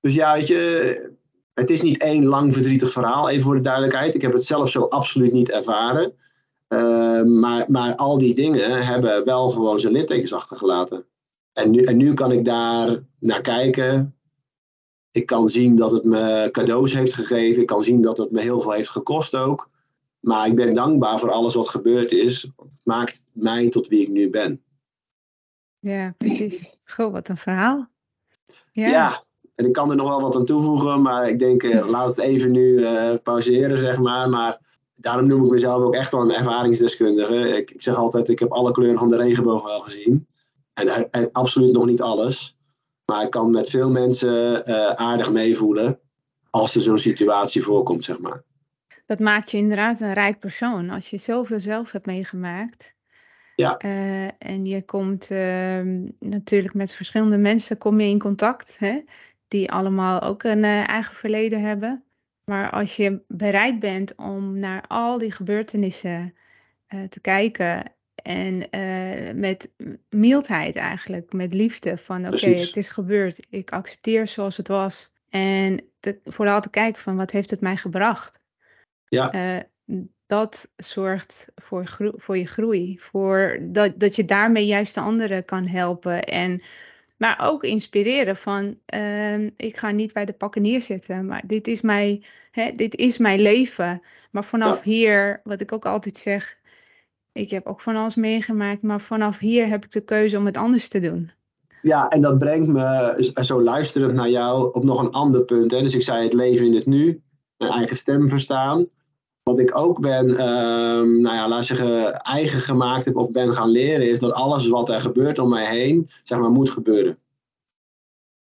Dus 0.00 0.14
ja, 0.14 0.36
het 1.54 1.70
is 1.70 1.82
niet 1.82 1.98
één 1.98 2.24
lang 2.24 2.52
verdrietig 2.52 2.90
verhaal, 2.90 3.28
even 3.28 3.42
voor 3.42 3.56
de 3.56 3.60
duidelijkheid. 3.60 4.14
Ik 4.14 4.22
heb 4.22 4.32
het 4.32 4.44
zelf 4.44 4.70
zo 4.70 4.82
absoluut 4.82 5.32
niet 5.32 5.50
ervaren. 5.50 6.12
Ehm, 6.68 7.38
maar, 7.38 7.64
maar 7.68 7.96
al 7.96 8.18
die 8.18 8.34
dingen 8.34 8.86
hebben 8.86 9.24
wel 9.24 9.48
gewoon 9.48 9.80
zijn 9.80 9.92
littekens 9.92 10.32
achtergelaten. 10.32 11.06
En 11.52 11.70
nu, 11.70 11.82
en 11.82 11.96
nu 11.96 12.14
kan 12.14 12.32
ik 12.32 12.44
daar 12.44 13.02
naar 13.18 13.40
kijken. 13.40 14.17
Ik 15.10 15.26
kan 15.26 15.48
zien 15.48 15.74
dat 15.74 15.92
het 15.92 16.04
me 16.04 16.48
cadeaus 16.52 16.92
heeft 16.92 17.14
gegeven. 17.14 17.60
Ik 17.60 17.66
kan 17.66 17.82
zien 17.82 18.00
dat 18.00 18.18
het 18.18 18.30
me 18.30 18.40
heel 18.40 18.60
veel 18.60 18.72
heeft 18.72 18.88
gekost 18.88 19.36
ook. 19.36 19.70
Maar 20.20 20.46
ik 20.46 20.56
ben 20.56 20.72
dankbaar 20.72 21.18
voor 21.18 21.30
alles 21.30 21.54
wat 21.54 21.68
gebeurd 21.68 22.12
is. 22.12 22.50
Want 22.56 22.72
het 22.72 22.80
maakt 22.84 23.24
mij 23.32 23.68
tot 23.68 23.88
wie 23.88 24.02
ik 24.02 24.08
nu 24.08 24.30
ben. 24.30 24.62
Ja, 25.78 26.14
precies. 26.18 26.78
Goh, 26.84 27.12
wat 27.12 27.28
een 27.28 27.36
verhaal. 27.36 27.88
Ja. 28.72 28.88
ja. 28.88 29.24
en 29.54 29.66
ik 29.66 29.72
kan 29.72 29.90
er 29.90 29.96
nog 29.96 30.08
wel 30.08 30.20
wat 30.20 30.36
aan 30.36 30.44
toevoegen. 30.44 31.02
Maar 31.02 31.28
ik 31.28 31.38
denk, 31.38 31.62
uh, 31.62 31.88
laat 31.88 32.08
het 32.08 32.18
even 32.18 32.50
nu 32.50 32.78
uh, 32.78 33.14
pauzeren, 33.22 33.78
zeg 33.78 33.98
maar. 33.98 34.28
Maar 34.28 34.60
daarom 34.94 35.26
noem 35.26 35.44
ik 35.44 35.50
mezelf 35.50 35.82
ook 35.82 35.94
echt 35.94 36.12
wel 36.12 36.20
een 36.20 36.34
ervaringsdeskundige. 36.34 37.56
Ik, 37.56 37.70
ik 37.70 37.82
zeg 37.82 37.96
altijd, 37.96 38.28
ik 38.28 38.38
heb 38.38 38.52
alle 38.52 38.72
kleuren 38.72 38.98
van 38.98 39.08
de 39.08 39.16
regenboog 39.16 39.62
wel 39.62 39.80
gezien. 39.80 40.26
En, 40.74 41.10
en 41.10 41.32
absoluut 41.32 41.72
nog 41.72 41.86
niet 41.86 42.02
alles. 42.02 42.57
Maar 43.10 43.22
ik 43.22 43.30
kan 43.30 43.50
met 43.50 43.70
veel 43.70 43.90
mensen 43.90 44.62
uh, 44.70 44.90
aardig 44.90 45.32
meevoelen 45.32 45.98
als 46.50 46.74
er 46.74 46.80
zo'n 46.80 46.98
situatie 46.98 47.62
voorkomt, 47.62 48.04
zeg 48.04 48.18
maar. 48.18 48.42
Dat 49.06 49.18
maakt 49.18 49.50
je 49.50 49.56
inderdaad 49.56 50.00
een 50.00 50.12
rijk 50.12 50.38
persoon. 50.38 50.90
Als 50.90 51.10
je 51.10 51.18
zoveel 51.18 51.60
zelf 51.60 51.92
hebt 51.92 52.06
meegemaakt. 52.06 52.94
Ja. 53.54 53.84
Uh, 53.84 54.24
en 54.24 54.66
je 54.66 54.84
komt 54.84 55.30
uh, 55.30 55.80
natuurlijk 56.20 56.74
met 56.74 56.94
verschillende 56.94 57.38
mensen 57.38 57.78
kom 57.78 58.00
je 58.00 58.08
in 58.08 58.18
contact. 58.18 58.78
Hè? 58.78 59.02
Die 59.48 59.72
allemaal 59.72 60.20
ook 60.20 60.42
een 60.42 60.64
uh, 60.64 60.88
eigen 60.88 61.14
verleden 61.14 61.60
hebben. 61.60 62.04
Maar 62.44 62.70
als 62.70 62.96
je 62.96 63.20
bereid 63.28 63.78
bent 63.78 64.16
om 64.16 64.58
naar 64.58 64.84
al 64.88 65.18
die 65.18 65.32
gebeurtenissen 65.32 66.34
te 67.08 67.20
kijken 67.20 67.92
en 68.22 68.66
uh, 68.70 69.34
met 69.34 69.70
mildheid 70.08 70.76
eigenlijk, 70.76 71.32
met 71.32 71.54
liefde 71.54 71.96
van 71.96 72.26
oké, 72.26 72.48
het 72.48 72.76
is 72.76 72.90
gebeurd, 72.90 73.46
ik 73.50 73.70
accepteer 73.70 74.26
zoals 74.26 74.56
het 74.56 74.68
was. 74.68 75.12
En 75.28 75.84
te, 76.00 76.20
vooral 76.24 76.60
te 76.60 76.70
kijken 76.70 77.02
van 77.02 77.16
wat 77.16 77.30
heeft 77.30 77.50
het 77.50 77.60
mij 77.60 77.76
gebracht. 77.76 78.40
Ja. 79.08 79.34
Uh, 79.34 80.02
dat 80.26 80.72
zorgt 80.76 81.46
voor, 81.54 82.12
voor 82.16 82.38
je 82.38 82.46
groei, 82.46 82.98
voor 82.98 83.58
dat, 83.62 84.00
dat 84.00 84.16
je 84.16 84.24
daarmee 84.24 84.66
juist 84.66 84.94
de 84.94 85.00
anderen 85.00 85.44
kan 85.44 85.68
helpen. 85.68 86.24
En 86.24 86.62
maar 87.16 87.38
ook 87.42 87.64
inspireren 87.64 88.36
van, 88.36 88.78
uh, 88.94 89.46
ik 89.56 89.76
ga 89.76 89.90
niet 89.90 90.12
bij 90.12 90.24
de 90.24 90.32
pakken 90.32 90.62
neerzitten, 90.62 91.26
maar 91.26 91.42
dit 91.46 91.68
is 91.68 91.80
mijn, 91.80 92.24
hè, 92.50 92.72
dit 92.72 92.96
is 92.96 93.18
mijn 93.18 93.40
leven. 93.40 94.02
Maar 94.30 94.44
vanaf 94.44 94.82
hier, 94.82 95.40
wat 95.44 95.60
ik 95.60 95.72
ook 95.72 95.86
altijd 95.86 96.16
zeg, 96.16 96.57
ik 97.38 97.50
heb 97.50 97.66
ook 97.66 97.80
van 97.80 97.96
alles 97.96 98.14
meegemaakt, 98.14 98.82
maar 98.82 99.00
vanaf 99.00 99.38
hier 99.38 99.68
heb 99.68 99.84
ik 99.84 99.90
de 99.90 100.00
keuze 100.00 100.36
om 100.36 100.46
het 100.46 100.56
anders 100.56 100.88
te 100.88 100.98
doen. 100.98 101.30
Ja, 101.82 102.08
en 102.08 102.20
dat 102.20 102.38
brengt 102.38 102.68
me, 102.68 103.32
zo 103.42 103.62
luisterend 103.62 104.14
naar 104.14 104.30
jou, 104.30 104.74
op 104.74 104.84
nog 104.84 105.00
een 105.00 105.10
ander 105.10 105.42
punt. 105.42 105.70
Hè? 105.70 105.82
Dus 105.82 105.94
ik 105.94 106.02
zei 106.02 106.22
het 106.22 106.32
leven 106.32 106.66
in 106.66 106.74
het 106.74 106.86
nu, 106.86 107.22
mijn 107.56 107.72
eigen 107.72 107.96
stem 107.96 108.28
verstaan. 108.28 108.86
Wat 109.42 109.58
ik 109.58 109.76
ook 109.76 110.00
ben, 110.00 110.28
um, 110.28 111.20
nou 111.20 111.34
ja, 111.34 111.48
laat 111.48 111.64
zeggen, 111.64 112.14
eigen 112.14 112.60
gemaakt 112.60 113.04
heb 113.04 113.16
of 113.16 113.30
ben 113.30 113.54
gaan 113.54 113.70
leren, 113.70 114.08
is 114.08 114.18
dat 114.18 114.32
alles 114.32 114.68
wat 114.68 114.88
er 114.88 115.00
gebeurt 115.00 115.38
om 115.38 115.48
mij 115.48 115.66
heen, 115.66 116.08
zeg 116.22 116.38
maar, 116.38 116.50
moet 116.50 116.70
gebeuren. 116.70 117.18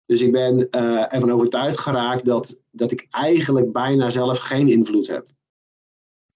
Dus 0.07 0.20
ik 0.20 0.33
ben 0.33 0.68
uh, 0.70 1.14
ervan 1.14 1.33
overtuigd 1.33 1.79
geraakt 1.79 2.25
dat, 2.25 2.59
dat 2.70 2.92
ik 2.92 3.07
eigenlijk 3.11 3.72
bijna 3.72 4.11
zelf 4.11 4.38
geen 4.38 4.68
invloed 4.68 5.07
heb. 5.07 5.27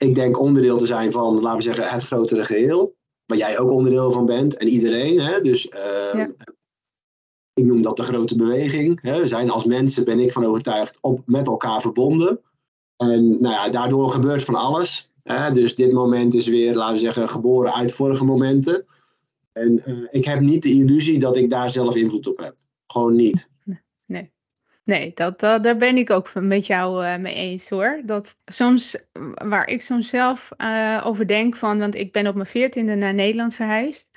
Ik 0.03 0.15
denk 0.15 0.41
onderdeel 0.41 0.77
te 0.77 0.87
zijn 0.87 1.13
van, 1.13 1.41
laten 1.41 1.57
we 1.57 1.63
zeggen, 1.63 1.89
het 1.89 2.03
grotere 2.03 2.45
geheel. 2.45 2.95
Waar 3.27 3.39
jij 3.39 3.59
ook 3.59 3.71
onderdeel 3.71 4.13
van 4.13 4.27
bent 4.27 4.57
en 4.57 4.69
iedereen. 4.69 5.21
Hè? 5.21 5.41
Dus 5.41 5.67
uh, 5.67 6.13
ja. 6.13 6.31
ik 7.55 7.65
noem 7.65 7.83
dat 7.83 7.97
de 7.97 8.03
grote 8.03 8.37
beweging. 8.37 9.03
Hè? 9.03 9.21
We 9.21 9.29
zijn 9.29 9.51
als 9.51 9.65
mensen, 9.65 10.05
ben 10.05 10.21
ik 10.21 10.33
van 10.33 10.45
overtuigd, 10.45 10.99
op, 11.01 11.23
met 11.27 11.47
elkaar 11.47 11.81
verbonden. 11.81 12.41
En 12.97 13.41
nou 13.41 13.55
ja, 13.55 13.69
daardoor 13.69 14.11
gebeurt 14.11 14.45
van 14.45 14.55
alles. 14.55 15.11
Hè? 15.23 15.53
Dus 15.53 15.75
dit 15.75 15.93
moment 15.93 16.35
is 16.35 16.47
weer, 16.47 16.75
laten 16.75 16.95
we 16.95 17.01
zeggen, 17.01 17.29
geboren 17.29 17.75
uit 17.75 17.93
vorige 17.93 18.25
momenten. 18.25 18.87
En 19.53 19.83
uh, 19.87 20.07
ik 20.11 20.25
heb 20.25 20.41
niet 20.41 20.63
de 20.63 20.71
illusie 20.71 21.19
dat 21.19 21.37
ik 21.37 21.51
daar 21.51 21.71
zelf 21.71 21.95
invloed 21.95 22.27
op 22.27 22.39
heb. 22.39 22.57
Gewoon 22.87 23.15
niet. 23.15 23.49
Nee. 23.65 23.81
Nee, 24.07 24.33
dat, 25.15 25.41
dat, 25.41 25.63
daar 25.63 25.77
ben 25.77 25.97
ik 25.97 26.11
ook 26.11 26.35
met 26.35 26.67
jou 26.67 27.05
uh, 27.05 27.17
mee 27.17 27.35
eens 27.35 27.69
hoor. 27.69 28.01
Dat 28.05 28.37
soms, 28.45 28.99
waar 29.35 29.67
ik 29.67 29.83
soms 29.83 30.09
zelf 30.09 30.51
uh, 30.57 31.03
over 31.05 31.27
denk 31.27 31.57
van, 31.57 31.79
want 31.79 31.95
ik 31.95 32.13
ben 32.13 32.27
op 32.27 32.35
mijn 32.35 32.47
veertiende 32.47 32.95
naar 32.95 33.15
Nederland 33.15 33.55
verhuisd. 33.55 34.11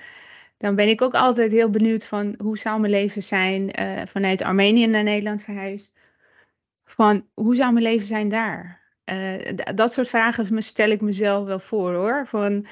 Dan 0.58 0.76
ben 0.76 0.88
ik 0.88 1.02
ook 1.02 1.14
altijd 1.14 1.52
heel 1.52 1.70
benieuwd 1.70 2.06
van 2.06 2.36
hoe 2.38 2.58
zou 2.58 2.80
mijn 2.80 2.92
leven 2.92 3.24
zijn 3.24 3.80
uh, 3.80 4.02
vanuit 4.06 4.42
Armenië 4.42 4.88
naar 4.88 5.04
Nederland 5.04 5.44
verhuisd 5.44 5.94
van 6.86 7.28
hoe 7.34 7.56
zou 7.56 7.74
mijn 7.74 7.86
leven 7.86 8.06
zijn 8.06 8.30
daar? 8.30 8.82
Dat 9.76 9.94
soort 9.94 10.10
vragen 10.10 10.64
stel 10.64 10.90
ik 10.90 11.02
mezelf 11.02 11.46
wel 11.46 11.60
voor 11.60 11.94
hoor. 11.94 12.28
Van, 12.28 12.66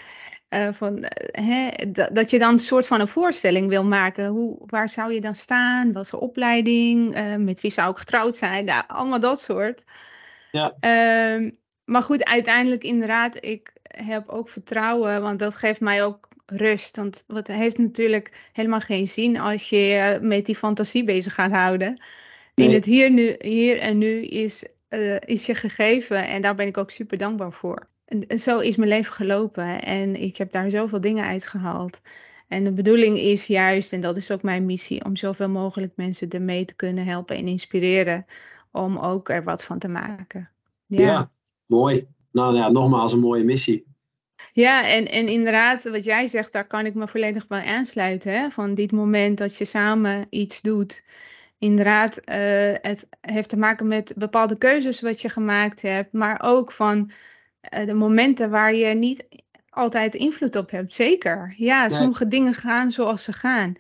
uh, 0.54 0.68
van, 0.72 0.98
uh, 0.98 1.06
hè, 1.32 1.70
dat 2.12 2.30
je 2.30 2.40
dan 2.40 2.54
een 2.54 2.60
soort 2.60 2.88
van 2.88 3.00
een 3.00 3.08
voorstelling 3.08 3.68
wil 3.68 3.84
maken. 3.84 4.28
Hoe, 4.28 4.58
waar 4.66 4.90
zou 4.90 5.14
je 5.14 5.22
dan 5.22 5.36
staan? 5.36 5.94
Wat 5.94 6.10
voor 6.10 6.20
opleiding? 6.20 7.16
met 7.38 7.62
wie 7.62 7.72
zou 7.72 7.92
ik 7.92 7.98
getrouwd 7.98 8.36
zijn? 8.36 8.66
Nou, 8.66 8.84
allemaal 8.88 9.20
dat 9.20 9.42
soort. 9.42 9.84
Ja. 10.52 10.76
Ehm, 10.80 11.52
maar 11.86 12.02
goed, 12.02 12.26
uiteindelijk 12.26 12.84
inderdaad, 12.84 13.44
ik 13.44 13.74
heb 13.84 14.28
ook 14.28 14.50
vertrouwen, 14.50 15.22
want 15.22 15.40
dat 15.40 15.56
geeft 15.56 15.82
mij 15.82 16.04
ook 16.04 16.28
rust. 16.46 16.96
Want 16.96 17.24
het 17.28 17.48
heeft 17.48 17.78
natuurlijk 17.78 18.50
helemaal 18.54 18.80
geen 18.80 19.08
zin 19.08 19.40
als 19.40 19.70
je 19.70 20.18
met 20.22 20.46
die 20.46 20.56
fantasie 20.56 21.04
bezig 21.04 21.34
gaat 21.34 21.52
houden. 21.52 22.02
In 22.56 22.72
het 22.72 22.86
hier, 22.86 23.12
nu, 23.12 23.36
hier 23.40 23.80
en 23.80 23.98
nu 23.98 24.24
is, 24.26 24.66
is 25.20 25.46
je 25.46 25.56
gegeven 25.56 26.28
en 26.28 26.42
daar 26.42 26.56
ben 26.56 26.68
ik 26.68 26.78
ook 26.78 26.92
super 26.92 27.18
dankbaar 27.18 27.52
voor. 27.52 27.90
En, 28.12 28.40
zo 28.40 28.60
is 28.60 28.76
mijn 28.76 28.90
leven 28.90 29.14
gelopen 29.14 29.82
en 29.82 30.22
ik 30.22 30.38
heb 30.38 30.52
daar 30.52 30.70
zoveel 30.70 31.02
dingen 31.02 31.26
uitgehaald. 31.26 32.02
En 32.48 32.64
de 32.64 32.72
bedoeling 32.72 33.18
is 33.18 33.46
juist, 33.46 33.94
en 33.94 34.02
dat 34.02 34.18
is 34.18 34.32
ook 34.32 34.44
mijn 34.44 34.66
missie, 34.66 35.06
om 35.06 35.16
zoveel 35.16 35.50
mogelijk 35.50 35.92
mensen 35.96 36.30
ermee 36.30 36.66
te 36.66 36.76
kunnen 36.76 37.06
helpen 37.06 37.36
en 37.36 37.48
inspireren 37.48 38.26
om 38.72 38.98
ook 38.98 39.30
er 39.30 39.44
wat 39.44 39.66
van 39.66 39.80
te 39.80 39.88
maken. 39.88 40.50
Ja. 40.88 41.30
mooi. 41.66 42.08
Nou 42.32 42.56
ja, 42.56 42.70
nogmaals 42.70 43.14
een 43.14 43.20
mooie 43.20 43.44
missie. 43.44 43.86
Ja, 44.54 44.88
en, 44.88 45.08
en 45.08 45.28
inderdaad, 45.28 45.84
wat 45.84 46.04
jij 46.04 46.28
zegt, 46.28 46.52
daar 46.52 46.68
kan 46.68 46.86
ik 46.86 46.94
me 46.94 47.08
volledig 47.08 47.48
bij 47.48 47.66
aansluiten. 47.66 48.34
Hè? 48.34 48.50
Van 48.50 48.74
dit 48.74 48.92
moment 48.92 49.38
dat 49.38 49.58
je 49.58 49.66
samen 49.66 50.28
iets 50.30 50.62
doet. 50.62 51.04
Inderdaad, 51.58 52.18
uh, 52.18 52.36
het 52.82 53.08
heeft 53.22 53.50
te 53.50 53.58
maken 53.58 53.88
met 53.88 54.14
bepaalde 54.18 54.58
keuzes 54.58 55.02
wat 55.02 55.22
je 55.22 55.30
gemaakt 55.30 55.82
hebt, 55.82 56.14
maar 56.14 56.42
ook 56.44 56.72
van 56.72 57.12
de 57.62 57.94
momenten 57.94 58.50
waar 58.50 58.76
je 58.76 58.96
niet 58.96 59.28
altijd 59.70 60.16
invloed 60.16 60.56
op 60.56 60.72
hebt. 60.72 60.94
Zeker. 60.94 61.54
Ja, 61.58 61.90
sommige 61.90 62.28
dingen 62.28 62.54
gaan 62.54 62.92
zoals 62.92 63.24
ze 63.24 63.34
gaan. 63.34 63.76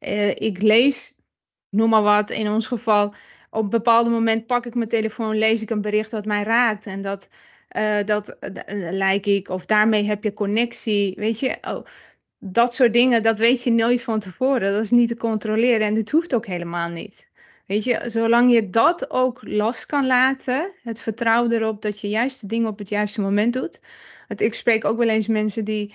Uh, 0.00 0.28
ik 0.28 0.62
lees, 0.62 1.16
noem 1.70 1.88
maar 1.88 2.02
wat, 2.02 2.30
in 2.30 2.48
ons 2.48 2.66
geval, 2.66 3.14
op 3.50 3.62
een 3.62 3.68
bepaald 3.68 4.08
moment 4.08 4.46
pak 4.46 4.66
ik 4.66 4.74
mijn 4.74 4.88
telefoon, 4.88 5.38
lees 5.38 5.62
ik 5.62 5.70
een 5.70 5.80
bericht 5.80 6.10
dat 6.10 6.24
mij 6.24 6.42
raakt. 6.42 6.86
En 6.86 7.02
dat, 7.02 7.28
uh, 7.76 8.04
dat 8.04 8.28
uh, 8.28 8.90
lijk 8.90 9.26
ik, 9.26 9.48
of 9.48 9.66
daarmee 9.66 10.04
heb 10.04 10.24
je 10.24 10.32
connectie. 10.32 11.14
Weet 11.16 11.38
je, 11.38 11.56
oh, 11.62 11.86
dat 12.38 12.74
soort 12.74 12.92
dingen, 12.92 13.22
dat 13.22 13.38
weet 13.38 13.62
je 13.62 13.72
nooit 13.72 14.02
van 14.02 14.20
tevoren. 14.20 14.72
Dat 14.72 14.82
is 14.82 14.90
niet 14.90 15.08
te 15.08 15.16
controleren 15.16 15.86
en 15.86 15.94
dit 15.94 16.10
hoeft 16.10 16.34
ook 16.34 16.46
helemaal 16.46 16.88
niet. 16.88 17.28
Weet 17.66 17.84
je, 17.84 18.02
zolang 18.04 18.52
je 18.52 18.70
dat 18.70 19.10
ook 19.10 19.38
los 19.42 19.86
kan 19.86 20.06
laten, 20.06 20.72
het 20.82 21.00
vertrouwen 21.00 21.52
erop 21.52 21.82
dat 21.82 22.00
je 22.00 22.08
juiste 22.08 22.46
dingen 22.46 22.68
op 22.68 22.78
het 22.78 22.88
juiste 22.88 23.20
moment 23.20 23.52
doet. 23.52 23.80
Want 24.28 24.40
ik 24.40 24.54
spreek 24.54 24.84
ook 24.84 24.98
wel 24.98 25.08
eens 25.08 25.26
mensen 25.26 25.64
die 25.64 25.94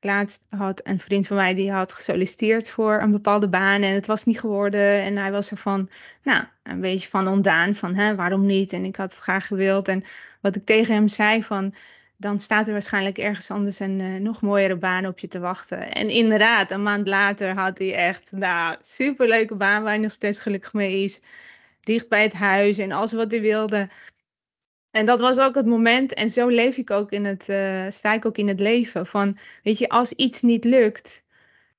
laatst 0.00 0.46
had 0.48 0.80
een 0.84 1.00
vriend 1.00 1.26
van 1.26 1.36
mij 1.36 1.54
die 1.54 1.72
had 1.72 1.92
gesolliciteerd 1.92 2.70
voor 2.70 3.00
een 3.00 3.10
bepaalde 3.10 3.48
baan 3.48 3.82
en 3.82 3.94
het 3.94 4.06
was 4.06 4.24
niet 4.24 4.40
geworden. 4.40 5.02
En 5.02 5.16
hij 5.16 5.32
was 5.32 5.50
er 5.50 5.56
van, 5.56 5.90
nou, 6.22 6.44
een 6.62 6.80
beetje 6.80 7.08
van 7.08 7.28
ontdaan 7.28 7.74
van, 7.74 7.94
hè, 7.94 8.14
waarom 8.14 8.46
niet? 8.46 8.72
En 8.72 8.84
ik 8.84 8.96
had 8.96 9.12
het 9.12 9.20
graag 9.20 9.46
gewild. 9.46 9.88
En 9.88 10.04
wat 10.40 10.56
ik 10.56 10.64
tegen 10.64 10.94
hem 10.94 11.08
zei 11.08 11.42
van, 11.42 11.74
dan 12.22 12.40
staat 12.40 12.66
er 12.66 12.72
waarschijnlijk 12.72 13.18
ergens 13.18 13.50
anders 13.50 13.78
een 13.78 14.00
uh, 14.00 14.20
nog 14.20 14.40
mooiere 14.40 14.76
baan 14.76 15.06
op 15.06 15.18
je 15.18 15.28
te 15.28 15.38
wachten. 15.38 15.92
En 15.92 16.08
inderdaad, 16.08 16.70
een 16.70 16.82
maand 16.82 17.06
later 17.06 17.54
had 17.54 17.78
hij 17.78 17.94
echt, 17.94 18.32
nou, 18.32 18.76
superleuke 18.82 19.56
baan 19.56 19.82
waar 19.82 19.92
hij 19.92 20.02
nog 20.02 20.12
steeds 20.12 20.40
gelukkig 20.40 20.72
mee 20.72 21.04
is. 21.04 21.20
Dicht 21.80 22.08
bij 22.08 22.22
het 22.22 22.32
huis 22.32 22.78
en 22.78 22.92
alles 22.92 23.12
wat 23.12 23.30
hij 23.30 23.40
wilde. 23.40 23.88
En 24.90 25.06
dat 25.06 25.20
was 25.20 25.38
ook 25.38 25.54
het 25.54 25.66
moment, 25.66 26.14
en 26.14 26.30
zo 26.30 26.48
leef 26.48 26.76
ik 26.76 26.90
ook 26.90 27.10
in 27.10 27.24
het, 27.24 27.48
uh, 27.48 27.86
sta 27.88 28.12
ik 28.12 28.26
ook 28.26 28.36
in 28.36 28.48
het 28.48 28.60
leven. 28.60 29.06
Van, 29.06 29.38
weet 29.62 29.78
je, 29.78 29.88
als 29.88 30.12
iets 30.12 30.42
niet 30.42 30.64
lukt, 30.64 31.24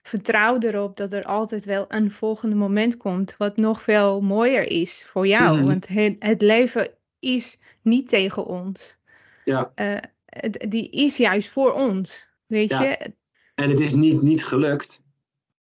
vertrouw 0.01 0.57
erop 0.59 0.97
dat 0.97 1.13
er 1.13 1.23
altijd 1.23 1.65
wel 1.65 1.85
een 1.87 2.11
volgende 2.11 2.55
moment 2.55 2.97
komt, 2.97 3.35
wat 3.37 3.57
nog 3.57 3.81
veel 3.81 4.21
mooier 4.21 4.71
is 4.71 5.07
voor 5.09 5.27
jou. 5.27 5.59
Mm. 5.59 5.65
Want 5.65 5.87
het, 5.87 6.15
het, 6.19 6.41
leven 6.41 6.89
is 7.19 7.59
niet 7.81 8.09
tegen 8.09 8.45
ons. 8.45 8.97
Ja. 9.43 9.71
Uh, 9.75 9.97
het, 10.39 10.65
die 10.69 10.89
is 10.89 11.17
juist 11.17 11.49
voor 11.49 11.73
ons, 11.73 12.29
weet 12.45 12.69
ja. 12.69 12.81
je. 12.81 13.13
En 13.55 13.69
het 13.69 13.79
is 13.79 13.93
niet 13.93 14.21
niet 14.21 14.45
gelukt. 14.45 15.01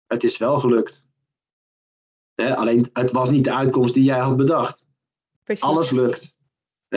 Het 0.07 0.23
is 0.23 0.37
wel 0.37 0.57
gelukt. 0.57 1.07
Alleen, 2.35 2.89
het 2.93 3.11
was 3.11 3.29
niet 3.29 3.43
de 3.43 3.53
uitkomst 3.53 3.93
die 3.93 4.03
jij 4.03 4.19
had 4.19 4.37
bedacht. 4.37 4.85
Precies. 5.43 5.63
Alles 5.63 5.89
lukt 5.89 6.35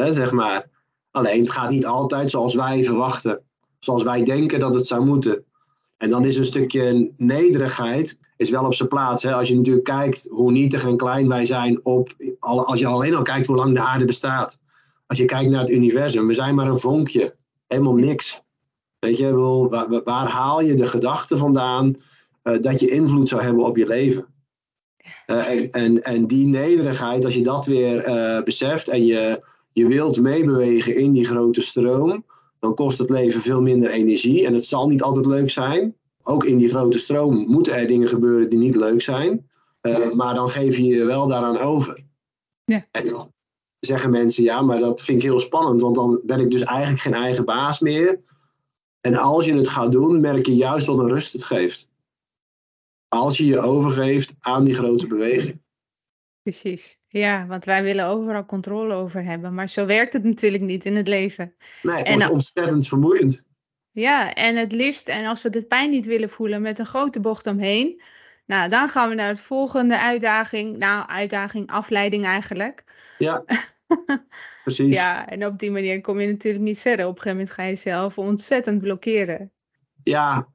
hè, 0.01 0.13
zeg 0.13 0.33
maar. 0.33 0.69
Alleen 1.11 1.41
het 1.41 1.51
gaat 1.51 1.71
niet 1.71 1.87
altijd 1.87 2.31
zoals 2.31 2.55
wij 2.55 2.85
verwachten, 2.85 3.43
zoals 3.79 4.03
wij 4.03 4.25
denken 4.25 4.61
dat 4.61 4.75
het 4.75 4.87
zou 4.87 5.05
moeten. 5.05 5.45
En 5.97 6.11
dan 6.11 6.25
is 6.25 6.37
een 6.37 6.45
stukje 6.45 7.13
nederigheid 7.17 8.19
is 8.37 8.51
wel 8.51 8.65
op 8.65 8.75
zijn 8.75 8.89
plaats. 8.89 9.23
Hè? 9.23 9.35
Als 9.35 9.49
je 9.49 9.57
natuurlijk 9.57 9.85
kijkt 9.85 10.29
hoe 10.31 10.53
nietig 10.53 10.85
en 10.85 10.97
klein 10.97 11.29
wij 11.29 11.47
zijn 11.47 11.85
op, 11.85 12.15
als 12.41 12.79
je 12.79 12.87
alleen 12.87 13.15
al 13.15 13.23
kijkt 13.23 13.47
hoe 13.47 13.57
lang 13.57 13.75
de 13.75 13.81
aarde 13.81 14.05
bestaat. 14.05 14.61
Als 15.07 15.19
je 15.19 15.25
kijkt 15.25 15.51
naar 15.51 15.61
het 15.61 15.71
universum, 15.71 16.27
we 16.27 16.35
zijn 16.35 16.55
maar 16.55 16.67
een 16.67 16.79
vonkje, 16.79 17.37
helemaal 17.67 17.95
niks. 17.95 18.43
Weet 18.99 19.19
je, 19.19 19.33
waar, 19.69 20.03
waar 20.05 20.29
haal 20.29 20.61
je 20.61 20.75
de 20.75 20.87
gedachte 20.87 21.37
vandaan 21.37 21.95
uh, 22.45 22.61
dat 22.61 22.81
je 22.81 22.89
invloed 22.89 23.29
zou 23.29 23.43
hebben 23.43 23.65
op 23.65 23.77
je 23.77 23.87
leven? 23.87 24.27
Uh, 25.27 25.49
en, 25.49 25.71
en, 25.71 26.03
en, 26.03 26.27
die 26.27 26.47
nederigheid, 26.47 27.25
als 27.25 27.35
je 27.35 27.43
dat 27.43 27.67
weer 27.67 28.09
uh, 28.09 28.43
beseft 28.43 28.89
en 28.89 29.07
je 29.07 29.43
je 29.77 29.87
wilt 29.87 30.21
meebewegen 30.21 30.97
in 30.97 31.13
die 31.13 31.25
grote 31.25 31.61
stroom, 31.61 32.25
dan 32.59 32.75
kost 32.75 32.99
het 32.99 33.11
leven 33.11 33.41
veel 33.41 33.61
minder 33.61 33.91
energie. 33.91 34.47
En 34.47 34.55
het 34.55 34.65
zal 34.65 34.89
niet 34.89 35.03
altijd 35.03 35.27
leuk 35.27 35.51
zijn. 35.51 35.97
Ook 36.23 36.45
in 36.45 36.59
die 36.59 36.69
grote 36.69 36.99
stroom 36.99 37.51
moeten 37.51 37.75
er 37.75 37.87
dingen 37.87 38.09
gebeuren 38.09 38.51
die 38.51 38.59
niet 38.59 38.77
leuk 38.77 39.03
zijn. 39.03 39.49
Uh, 39.83 40.13
maar 40.13 40.35
dan 40.35 40.49
geef 40.49 40.77
je 40.77 40.85
je 40.85 41.05
wel 41.05 41.27
daaraan 41.27 41.59
over. 41.59 42.05
Ja. 42.65 42.87
En 42.91 43.33
zeggen 43.81 44.11
mensen, 44.11 44.45
ja, 44.45 44.63
maar 44.63 44.79
dat 44.79 45.03
vind 45.03 45.19
ik 45.19 45.29
heel 45.29 45.41
spannend, 45.41 45.81
want 45.81 45.95
dan 45.95 46.21
ben 46.25 46.41
ik 46.41 46.51
dus 46.51 46.63
eigenlijk 46.63 47.01
geen 47.01 47.15
eigen 47.15 47.45
baas 47.45 47.81
meer. 47.81 48.21
En 49.01 49.17
als 49.17 49.47
je 49.47 49.55
het 49.55 49.69
gaat 49.69 49.93
doen, 49.93 50.21
merk 50.21 50.47
je 50.47 50.55
juist 50.55 50.87
wat 50.87 50.99
een 50.99 51.09
rust 51.09 51.33
het 51.33 51.45
geeft. 51.45 51.91
Als 53.09 53.37
je 53.37 53.47
je 53.47 53.61
overgeeft 53.61 54.35
aan 54.41 54.65
die 54.65 54.75
grote 54.75 55.07
beweging. 55.07 55.65
Precies. 56.43 56.99
Ja, 57.09 57.47
want 57.47 57.65
wij 57.65 57.83
willen 57.83 58.07
overal 58.07 58.47
controle 58.47 58.95
over 58.95 59.25
hebben. 59.25 59.55
Maar 59.55 59.69
zo 59.69 59.87
werkt 59.87 60.13
het 60.13 60.25
natuurlijk 60.25 60.63
niet 60.63 60.85
in 60.85 60.97
het 60.97 61.09
leven. 61.09 61.55
Nee, 61.83 62.03
het 62.03 62.21
is 62.21 62.29
ontzettend 62.29 62.89
vermoeiend. 62.89 63.45
Ja, 63.91 64.35
en 64.35 64.57
het 64.57 64.73
liefst, 64.73 65.09
en 65.09 65.27
als 65.27 65.43
we 65.43 65.51
de 65.51 65.65
pijn 65.65 65.91
niet 65.91 66.07
willen 66.07 66.31
voelen 66.31 66.63
met 66.63 66.79
een 66.79 66.87
grote 66.87 67.21
bocht 67.21 67.47
omheen. 67.47 68.03
Nou, 68.47 68.69
dan 68.69 68.89
gaan 68.89 69.09
we 69.09 69.15
naar 69.15 69.35
de 69.35 69.43
volgende 69.43 70.01
uitdaging. 70.01 70.77
Nou, 70.77 71.09
uitdaging, 71.09 71.71
afleiding 71.71 72.25
eigenlijk. 72.25 72.85
Ja, 73.19 73.45
precies. 74.65 74.95
Ja, 74.95 75.29
en 75.29 75.47
op 75.47 75.59
die 75.59 75.71
manier 75.71 76.01
kom 76.01 76.21
je 76.21 76.27
natuurlijk 76.27 76.65
niet 76.65 76.81
verder. 76.81 77.07
Op 77.07 77.17
een 77.17 77.23
gegeven 77.23 77.39
moment 77.39 77.55
ga 77.55 77.63
je 77.63 77.69
jezelf 77.69 78.19
ontzettend 78.19 78.81
blokkeren. 78.81 79.51
Ja, 80.03 80.49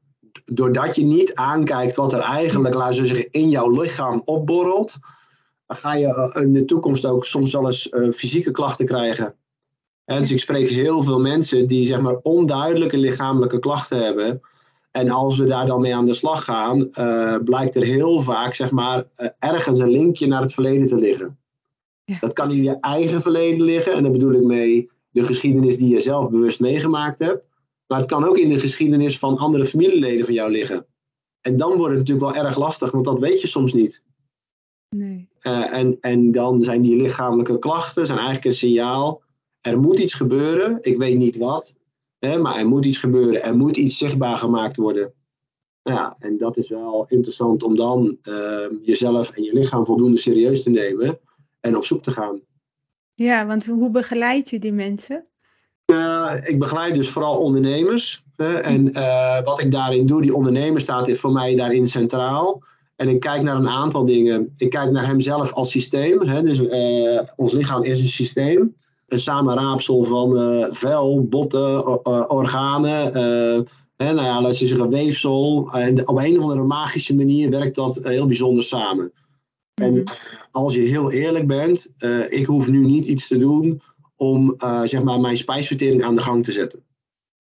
doordat 0.46 0.96
je 0.96 1.04
niet 1.04 1.36
aankijkt 1.36 1.96
wat 1.96 2.14
er 2.14 2.20
eigenlijk, 2.20 2.76
laten 2.76 3.02
we 3.02 3.08
zeggen, 3.08 3.32
in 3.32 3.50
jouw 3.50 3.70
lichaam 3.70 4.22
opborrelt 4.26 5.00
ga 5.76 5.94
je 5.94 6.08
eh, 6.08 6.42
in 6.42 6.54
de 6.54 6.66
toekomst 6.66 7.06
ook 7.06 7.26
soms 7.26 7.52
wel 7.52 7.66
eens 7.66 7.92
uh, 7.92 8.12
fysieke 8.12 8.52
klachten 8.52 8.86
krijgen. 8.86 9.36
En 10.06 10.18
dus 10.18 10.32
ik 10.32 10.40
spreek 10.40 10.70
heel 10.70 11.04
veel 11.04 11.20
mensen 11.20 11.68
die 11.68 11.86
zeg 11.86 12.00
maar 12.00 12.16
onduidelijke 12.16 12.98
lichamelijke 12.98 13.60
klachten 13.60 14.04
hebben. 14.04 14.42
En 14.92 15.10
als 15.10 15.38
we 15.38 15.46
daar 15.46 15.66
dan 15.66 15.82
mee 15.82 15.96
aan 15.96 16.06
de 16.06 16.14
slag 16.14 16.44
gaan, 16.44 16.90
uh, 16.94 17.36
blijkt 17.44 17.76
er 17.76 17.84
heel 17.84 18.20
vaak 18.20 18.54
zeg 18.54 18.72
maar, 18.72 19.06
uh, 19.18 19.28
ergens 19.40 19.80
een 19.80 19.90
linkje 19.90 20.28
naar 20.28 20.42
het 20.42 20.54
verleden 20.54 20.88
te 20.88 20.96
liggen. 20.96 21.38
Ja. 22.12 22.20
Dat 22.20 22.34
kan 22.34 22.52
in 22.52 22.64
je 22.64 22.80
eigen 22.80 23.22
verleden 23.22 23.62
liggen. 23.62 23.94
En 23.94 24.04
daar 24.04 24.12
bedoel 24.12 24.34
ik 24.34 24.44
mee 24.44 24.90
de 25.10 25.26
geschiedenis 25.26 25.78
die 25.78 25.90
je 25.90 26.02
zelf 26.02 26.30
bewust 26.30 26.60
meegemaakt 26.60 27.20
hebt. 27.20 27.44
Maar 27.88 28.00
het 28.00 28.10
kan 28.10 28.26
ook 28.26 28.38
in 28.38 28.50
de 28.50 28.60
geschiedenis 28.60 29.20
van 29.20 29.38
andere 29.38 29.66
familieleden 29.66 30.26
van 30.26 30.34
jou 30.34 30.52
liggen. 30.52 30.86
En 31.42 31.58
dan 31.58 31.78
wordt 31.78 31.96
het 31.96 32.08
natuurlijk 32.08 32.36
wel 32.36 32.46
erg 32.46 32.58
lastig, 32.58 32.92
want 32.92 33.06
dat 33.06 33.20
weet 33.20 33.42
je 33.42 33.48
soms 33.48 33.74
niet. 33.74 34.04
Nee. 34.90 35.30
Uh, 35.42 35.74
en, 35.74 35.98
en 36.00 36.32
dan 36.32 36.62
zijn 36.62 36.82
die 36.82 36.96
lichamelijke 36.96 37.60
klachten 37.60 38.06
zijn 38.06 38.18
eigenlijk 38.18 38.48
een 38.48 38.54
signaal. 38.54 39.22
Er 39.62 39.80
moet 39.80 40.00
iets 40.00 40.14
gebeuren, 40.14 40.78
ik 40.82 40.98
weet 40.98 41.18
niet 41.18 41.38
wat, 41.38 41.76
hè, 42.20 42.38
maar 42.38 42.58
er 42.58 42.68
moet 42.68 42.86
iets 42.86 42.98
gebeuren. 42.98 43.44
Er 43.44 43.58
moet 43.58 43.78
iets 43.78 43.98
zichtbaar 43.98 44.38
gemaakt 44.38 44.78
worden. 44.78 45.14
Ja, 45.84 46.16
en 46.20 46.38
dat 46.38 46.58
is 46.58 46.70
wel 46.70 47.06
interessant 47.08 47.64
om 47.64 47.76
dan 47.76 48.18
uh, 48.24 48.66
jezelf 48.82 49.32
en 49.32 49.44
je 49.44 49.54
lichaam 49.54 49.86
voldoende 49.86 50.18
serieus 50.18 50.64
te 50.64 50.70
nemen 50.70 51.20
en 51.62 51.78
op 51.78 51.86
zoek 51.86 52.04
te 52.04 52.12
gaan. 52.12 52.40
Ja, 53.16 53.46
want 53.46 53.66
hoe 53.66 53.92
begeleid 53.92 54.50
je 54.50 54.60
die 54.60 54.74
mensen? 54.74 55.26
Uh, 55.86 56.34
ik 56.44 56.60
begeleid 56.60 56.94
dus 56.94 57.10
vooral 57.10 57.38
ondernemers. 57.38 58.24
Hè, 58.36 58.54
en 58.54 58.88
uh, 58.88 59.44
wat 59.44 59.62
ik 59.62 59.72
daarin 59.72 60.06
doe, 60.06 60.22
die 60.22 60.36
ondernemer 60.36 60.82
staat 60.82 61.18
voor 61.18 61.32
mij 61.32 61.56
daarin 61.56 61.88
centraal. 61.88 62.64
En 62.96 63.10
ik 63.10 63.20
kijk 63.20 63.42
naar 63.42 63.56
een 63.56 63.70
aantal 63.70 64.06
dingen. 64.06 64.54
Ik 64.58 64.70
kijk 64.70 64.92
naar 64.92 65.06
hemzelf 65.06 65.54
als 65.54 65.70
systeem. 65.70 66.22
Hè? 66.22 66.42
Dus 66.42 66.60
uh, 66.60 67.22
ons 67.36 67.54
lichaam 67.54 67.84
is 67.84 68.02
een 68.02 68.08
systeem. 68.08 68.76
Een 69.08 69.20
samenraapsel 69.20 70.04
van 70.04 70.32
vel, 70.72 71.24
botten, 71.24 72.06
organen. 72.30 73.14
Hè, 73.96 74.14
nou 74.14 74.46
ja, 74.46 74.52
zeggen 74.52 74.90
weefsel. 74.90 75.70
En 75.72 76.08
op 76.08 76.18
een 76.18 76.38
of 76.38 76.44
andere 76.44 76.64
magische 76.64 77.16
manier 77.16 77.50
werkt 77.50 77.76
dat 77.76 78.00
heel 78.04 78.26
bijzonder 78.26 78.64
samen. 78.64 79.12
En 79.82 80.04
als 80.52 80.74
je 80.74 80.82
heel 80.82 81.12
eerlijk 81.12 81.48
bent, 81.48 81.94
ik 82.30 82.46
hoef 82.46 82.68
nu 82.68 82.86
niet 82.86 83.06
iets 83.06 83.28
te 83.28 83.38
doen 83.38 83.82
om 84.16 84.56
zeg 84.84 85.04
maar 85.04 85.20
mijn 85.20 85.38
spijsvertering 85.38 86.04
aan 86.04 86.16
de 86.16 86.22
gang 86.22 86.44
te 86.44 86.52
zetten. 86.52 86.84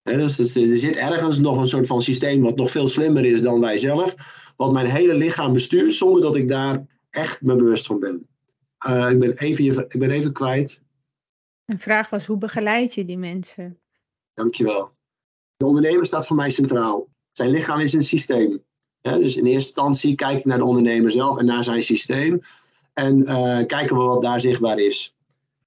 Dus 0.04 0.39
er 0.39 0.77
zit 0.77 0.95
ergens 0.95 1.39
nog 1.39 1.58
een 1.58 1.67
soort 1.67 1.88
van 1.88 2.01
systeem 2.01 2.41
wat 2.41 2.56
nog 2.56 2.71
veel 2.71 2.88
slimmer 2.88 3.25
is 3.25 3.41
dan 3.41 3.60
wij 3.60 3.77
zelf 3.77 4.15
wat 4.56 4.71
mijn 4.71 4.86
hele 4.86 5.13
lichaam 5.13 5.54
bestuurt, 5.54 5.93
zonder 5.93 6.21
dat 6.21 6.36
ik 6.36 6.47
daar 6.47 6.86
echt 7.10 7.41
me 7.41 7.56
bewust 7.56 7.86
van 7.86 7.99
ben. 7.99 8.27
Uh, 8.88 9.10
ik, 9.10 9.19
ben 9.19 9.38
even, 9.38 9.86
ik 9.89 9.99
ben 9.99 10.10
even 10.10 10.34
kwijt. 10.34 10.82
Een 11.65 11.80
vraag 11.80 12.10
was, 12.10 12.25
hoe 12.25 12.38
begeleid 12.38 12.93
je 12.93 13.06
die 13.06 13.17
mensen? 13.17 13.80
Dankjewel. 14.34 14.91
De 15.56 15.65
ondernemer 15.65 16.06
staat 16.06 16.27
voor 16.27 16.36
mij 16.36 16.51
centraal. 16.51 17.08
Zijn 17.32 17.49
lichaam 17.49 17.80
is 17.80 17.93
een 17.93 18.04
systeem. 18.04 18.63
Ja, 19.01 19.17
dus 19.17 19.35
in 19.35 19.45
eerste 19.45 19.67
instantie 19.67 20.15
kijk 20.15 20.37
ik 20.37 20.45
naar 20.45 20.57
de 20.57 20.65
ondernemer 20.65 21.11
zelf 21.11 21.37
en 21.37 21.45
naar 21.45 21.63
zijn 21.63 21.83
systeem. 21.83 22.41
En 22.93 23.17
uh, 23.17 23.65
kijken 23.65 23.97
we 23.97 24.03
wat 24.03 24.21
daar 24.21 24.41
zichtbaar 24.41 24.79
is. 24.79 25.15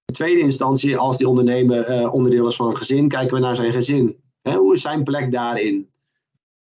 tweede 0.04 0.40
instantie, 0.40 0.96
als 0.96 1.16
die 1.16 1.28
ondernemer 1.28 2.10
onderdeel 2.10 2.46
is 2.46 2.56
van 2.56 2.66
een 2.66 2.76
gezin, 2.76 3.08
kijken 3.08 3.34
we 3.34 3.42
naar 3.42 3.54
zijn 3.54 3.72
gezin. 3.72 4.16
hoe 4.42 4.74
is 4.74 4.80
zijn 4.80 5.02
plek 5.02 5.30
daarin? 5.30 5.88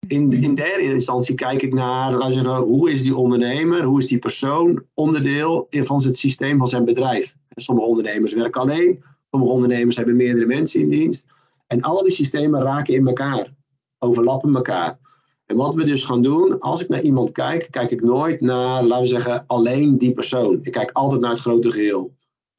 In, 0.08 0.32
in 0.32 0.56
derde 0.56 0.84
instantie 0.84 1.36
kijk 1.36 1.62
ik 1.62 1.74
naar, 1.74 2.12
laten 2.12 2.34
zeggen, 2.34 2.56
hoe 2.56 2.92
is 2.92 3.04
die 3.04 3.16
ondernemer, 3.16 3.84
hoe 3.84 4.00
is 4.00 4.08
die 4.08 4.20
persoon 4.20 4.84
onderdeel 4.94 5.68
van 5.70 6.04
het 6.04 6.18
systeem 6.18 6.58
van 6.58 6.68
zijn 6.68 6.86
bedrijf. 6.86 7.36
Sommige 7.56 7.88
ondernemers 7.88 8.34
werken 8.34 8.62
alleen, 8.62 9.04
sommige 9.32 9.54
ondernemers 9.54 9.96
hebben 9.96 10.16
meerdere 10.16 10.46
mensen 10.46 10.80
in 10.80 10.90
dienst. 10.90 11.26
En 11.68 11.82
al 11.82 12.04
die 12.04 12.14
systemen 12.14 12.62
raken 12.62 12.94
in 12.94 13.08
elkaar, 13.08 13.54
overlappen 14.00 14.56
elkaar. 14.56 15.00
En 15.46 15.56
wat 15.56 15.76
we 15.76 15.84
dus 15.84 16.04
gaan 16.04 16.22
doen, 16.22 16.60
als 16.60 16.82
ik 16.82 16.90
naar 16.90 17.02
iemand 17.02 17.32
kijk, 17.32 17.68
kijk 17.70 17.92
ik 17.92 18.02
nooit 18.02 18.42
naar, 18.42 18.84
laten 18.84 19.04
we 19.04 19.10
zeggen, 19.10 19.44
alleen 19.48 19.98
die 19.98 20.14
persoon. 20.14 20.60
Ik 20.62 20.72
kijk 20.72 20.92
altijd 20.92 21.22
naar 21.22 21.32
het 21.32 21.40
grote 21.40 21.72
geheel. 21.72 22.16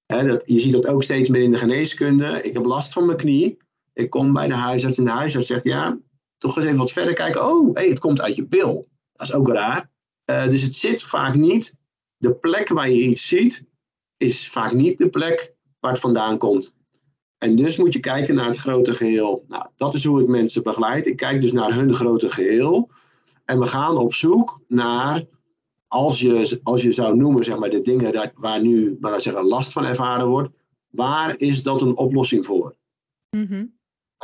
dat, 0.07 0.43
je 0.47 0.61
ziet 0.61 0.73
dat 0.73 0.87
ook 0.87 1.03
steeds 1.03 1.29
meer 1.29 1.43
in 1.43 1.51
de 1.51 1.59
geneeskunde. 1.59 2.43
Ik 2.43 2.53
heb 2.53 2.65
last 2.65 2.93
van 2.93 3.07
mijn 3.07 3.19
knie. 3.19 3.57
Ik 3.93 4.11
kom 4.11 4.33
bij 4.33 4.49
de 4.49 4.55
huisarts 4.55 4.99
en 4.99 5.05
de 5.05 5.11
huisarts 5.11 5.47
zegt, 5.47 5.65
ja, 5.65 5.99
toch 6.39 6.57
eens 6.57 6.65
even 6.65 6.79
wat 6.79 6.93
verder 6.93 7.15
kijken. 7.15 7.47
Oh, 7.47 7.77
het 7.77 7.99
komt 7.99 8.21
uit 8.21 8.37
je 8.37 8.47
bil. 8.47 8.89
Dat 9.13 9.29
is 9.29 9.35
ook 9.35 9.49
raar. 9.49 9.91
Uh, 10.31 10.49
dus 10.49 10.63
het 10.63 10.77
zit 10.77 11.03
vaak 11.03 11.35
niet, 11.35 11.77
de 12.17 12.35
plek 12.35 12.69
waar 12.69 12.91
je 12.91 13.03
iets 13.03 13.27
ziet, 13.27 13.65
is 14.17 14.49
vaak 14.49 14.73
niet 14.73 14.99
de 14.99 15.09
plek 15.09 15.55
waar 15.81 15.93
het 15.93 16.01
vandaan 16.01 16.39
komt. 16.39 16.75
En 17.45 17.57
dus 17.57 17.77
moet 17.77 17.93
je 17.93 18.01
kijken 18.01 18.35
naar 18.35 18.47
het 18.47 18.57
grote 18.57 18.95
geheel. 18.95 19.45
Nou, 19.49 19.67
dat 19.77 19.95
is 19.95 20.05
hoe 20.05 20.21
ik 20.21 20.29
mensen 20.29 20.63
begeleid. 20.63 21.07
Ik 21.07 21.17
kijk 21.17 21.41
dus 21.41 21.53
naar 21.53 21.75
hun 21.75 21.95
grote 21.95 22.31
geheel. 22.31 22.91
En 23.45 23.59
we 23.59 23.67
gaan 23.67 23.97
op 23.97 24.15
zoek 24.15 24.61
naar, 24.69 25.27
als 25.87 26.21
je, 26.21 26.61
als 26.63 26.83
je 26.83 26.93
zou 26.93 27.17
noemen, 27.17 27.45
zeg 27.45 27.59
maar, 27.59 27.71
de 27.71 27.81
dingen 27.81 28.13
dat, 28.13 28.33
waar 28.35 28.61
nu 28.61 28.97
waar 29.01 29.21
zeggen, 29.21 29.45
last 29.45 29.73
van 29.73 29.85
ervaren 29.85 30.27
wordt, 30.27 30.51
waar 30.89 31.35
is 31.39 31.63
dat 31.63 31.83
een 31.83 31.97
oplossing 31.97 32.47
voor? 32.47 32.77
Mm 33.31 33.73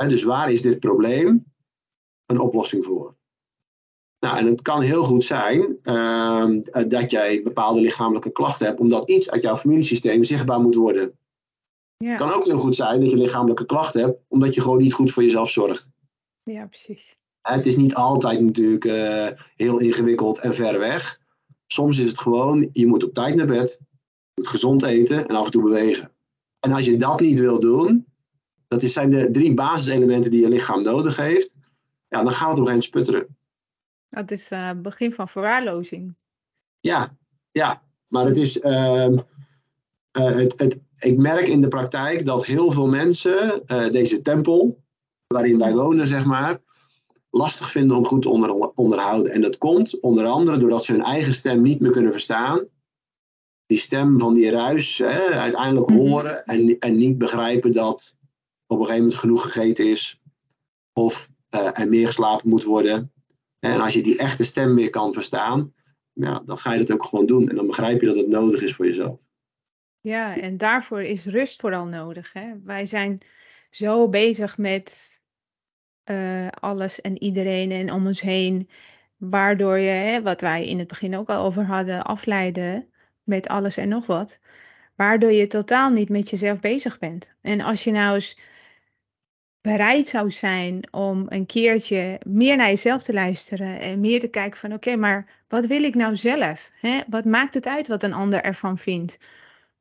dus 0.07 0.23
waar 0.23 0.53
is 0.53 0.63
dit 0.63 0.81
probleem 0.81 1.45
een 2.27 2.41
oplossing 2.41 2.85
voor? 2.85 3.17
Nou, 4.21 4.39
en 4.39 4.47
het 4.47 4.63
kan 4.63 4.81
heel 4.81 5.03
goed 5.03 5.25
zijn 5.25 5.79
uh, 5.83 6.47
dat 6.89 7.11
jij 7.11 7.43
bepaalde 7.43 7.81
lichamelijke 7.81 8.31
klachten 8.31 8.67
hebt, 8.67 8.81
omdat 8.81 9.11
iets 9.11 9.31
uit 9.31 9.43
jouw 9.43 9.57
familiesysteem 9.57 10.25
zichtbaar 10.25 10.61
moet 10.61 10.75
worden. 10.75 11.19
Het 12.09 12.17
kan 12.17 12.33
ook 12.33 12.45
heel 12.45 12.59
goed 12.59 12.75
zijn 12.75 13.01
dat 13.01 13.11
je 13.11 13.17
lichamelijke 13.17 13.67
klachten 13.67 14.01
hebt, 14.01 14.19
omdat 14.29 14.55
je 14.55 14.61
gewoon 14.61 14.79
niet 14.79 14.93
goed 14.93 15.11
voor 15.11 15.23
jezelf 15.23 15.51
zorgt. 15.51 15.91
Ja, 16.43 16.67
precies. 16.67 17.19
Het 17.41 17.67
is 17.67 17.77
niet 17.77 17.95
altijd 17.95 18.41
natuurlijk 18.41 18.85
uh, 18.85 19.29
heel 19.57 19.79
ingewikkeld 19.79 20.39
en 20.39 20.55
ver 20.55 20.79
weg. 20.79 21.21
Soms 21.67 21.99
is 21.99 22.07
het 22.07 22.21
gewoon, 22.21 22.69
je 22.73 22.87
moet 22.87 23.05
op 23.05 23.15
tijd 23.15 23.35
naar 23.35 23.47
bed, 23.47 23.77
je 23.81 24.33
moet 24.35 24.47
gezond 24.47 24.83
eten 24.83 25.29
en 25.29 25.37
af 25.37 25.45
en 25.45 25.51
toe 25.51 25.63
bewegen. 25.63 26.13
En 26.61 26.73
als 26.73 26.85
je 26.85 26.97
dat 26.97 27.21
niet 27.21 27.39
wil 27.39 27.61
doen, 27.61 28.07
dat 28.69 28.83
zijn 28.83 29.11
de 29.11 29.31
drie 29.31 29.55
basiselementen 29.55 30.31
die 30.31 30.41
je 30.41 30.49
lichaam 30.49 30.83
nodig 30.83 31.17
heeft, 31.17 31.55
ja, 32.09 32.23
dan 32.23 32.33
gaat 32.33 32.51
het 32.51 32.61
op 32.61 32.69
een 32.69 32.83
sputteren. 32.83 33.37
Dat 34.09 34.31
is 34.31 34.49
het 34.49 34.77
uh, 34.77 34.83
begin 34.83 35.13
van 35.13 35.29
verwaarlozing. 35.29 36.15
Ja, 36.81 37.17
ja. 37.51 37.83
maar 38.07 38.27
het 38.27 38.37
is, 38.37 38.57
uh, 38.57 39.17
het, 40.13 40.55
het, 40.57 40.83
ik 40.99 41.17
merk 41.17 41.49
in 41.49 41.61
de 41.61 41.69
praktijk 41.69 42.25
dat 42.25 42.45
heel 42.45 42.71
veel 42.71 42.89
mensen 42.89 43.63
uh, 43.67 43.91
deze 43.91 44.21
tempel, 44.21 44.83
waarin 45.27 45.59
wij 45.59 45.75
wonen, 45.75 46.07
zeg 46.07 46.25
maar, 46.25 46.61
lastig 47.31 47.71
vinden 47.71 47.97
om 47.97 48.07
goed 48.07 48.23
te 48.23 48.29
onder, 48.29 48.55
onderhouden. 48.75 49.33
En 49.33 49.41
dat 49.41 49.59
komt 49.59 50.01
onder 50.01 50.27
andere 50.27 50.59
doordat 50.59 50.85
ze 50.85 50.93
hun 50.93 51.03
eigen 51.03 51.35
stem 51.35 51.63
niet 51.63 51.81
meer 51.81 51.91
kunnen 51.91 52.13
verstaan. 52.13 52.67
Die 53.67 53.79
stem 53.79 54.19
van 54.19 54.35
die 54.35 54.51
ruis 54.51 54.99
hè, 54.99 55.27
uiteindelijk 55.27 55.89
mhm. 55.89 55.99
horen 55.99 56.45
en, 56.45 56.79
en 56.79 56.97
niet 56.97 57.19
begrijpen 57.19 57.73
dat 57.73 58.17
op 58.67 58.79
een 58.79 58.85
gegeven 58.85 59.03
moment 59.03 59.21
genoeg 59.21 59.43
gegeten 59.43 59.91
is. 59.91 60.21
Of 60.93 61.31
uh, 61.51 61.79
er 61.79 61.89
meer 61.89 62.07
geslapen 62.07 62.49
moet 62.49 62.65
worden. 62.65 63.13
En 63.59 63.81
als 63.81 63.95
je 63.95 64.03
die 64.03 64.19
echte 64.19 64.45
stem 64.45 64.75
weer 64.75 64.91
kan 64.91 65.13
verstaan, 65.13 65.75
ja, 66.13 66.43
dan 66.45 66.59
ga 66.59 66.73
je 66.73 66.79
dat 66.79 66.93
ook 66.93 67.05
gewoon 67.05 67.27
doen. 67.27 67.49
En 67.49 67.57
dan 67.57 67.67
begrijp 67.67 68.01
je 68.01 68.07
dat 68.07 68.17
het 68.17 68.29
nodig 68.29 68.63
is 68.63 68.75
voor 68.75 68.87
jezelf. 68.87 69.29
Ja, 70.01 70.37
en 70.37 70.57
daarvoor 70.57 71.03
is 71.03 71.27
rust 71.27 71.61
vooral 71.61 71.87
nodig. 71.87 72.33
Hè? 72.33 72.53
Wij 72.65 72.87
zijn 72.87 73.19
zo 73.71 74.09
bezig 74.09 74.59
met 74.59 75.19
uh, 76.05 76.49
alles 76.49 77.01
en 77.01 77.23
iedereen 77.23 77.71
en 77.71 77.93
om 77.93 78.07
ons 78.07 78.21
heen. 78.21 78.69
Waardoor 79.17 79.79
je, 79.79 79.91
hè, 79.91 80.23
wat 80.23 80.41
wij 80.41 80.69
in 80.69 80.79
het 80.79 80.89
begin 80.89 81.17
ook 81.17 81.29
al 81.29 81.45
over 81.45 81.65
hadden, 81.65 82.03
afleiden 82.03 82.89
met 83.23 83.49
alles 83.49 83.77
en 83.77 83.89
nog 83.89 84.07
wat. 84.07 84.39
Waardoor 84.97 85.33
je 85.33 85.47
totaal 85.47 85.91
niet 85.91 86.09
met 86.09 86.31
jezelf 86.31 86.61
bezig 86.61 86.99
bent. 86.99 87.33
En 87.41 87.61
als 87.61 87.85
je 87.85 87.91
nou 87.91 88.15
eens 88.15 88.39
bereid 89.61 90.09
zou 90.09 90.31
zijn 90.31 90.93
om 90.93 91.27
een 91.29 91.47
keertje 91.47 92.21
meer 92.27 92.57
naar 92.57 92.69
jezelf 92.69 93.03
te 93.03 93.13
luisteren 93.13 93.81
en 93.81 94.01
meer 94.01 94.21
te 94.21 94.29
kijken 94.29 94.59
van 94.59 94.73
oké, 94.73 94.97
maar 94.97 95.45
wat 95.49 95.67
wil 95.67 95.83
ik 95.83 95.95
nou 95.95 96.17
zelf? 96.17 96.71
Hè? 96.81 97.01
Wat 97.09 97.25
maakt 97.25 97.55
het 97.55 97.67
uit 97.67 97.89
wat 97.89 98.03
een 98.03 98.13
ander 98.13 98.43
ervan 98.43 98.79
vindt? 98.79 99.19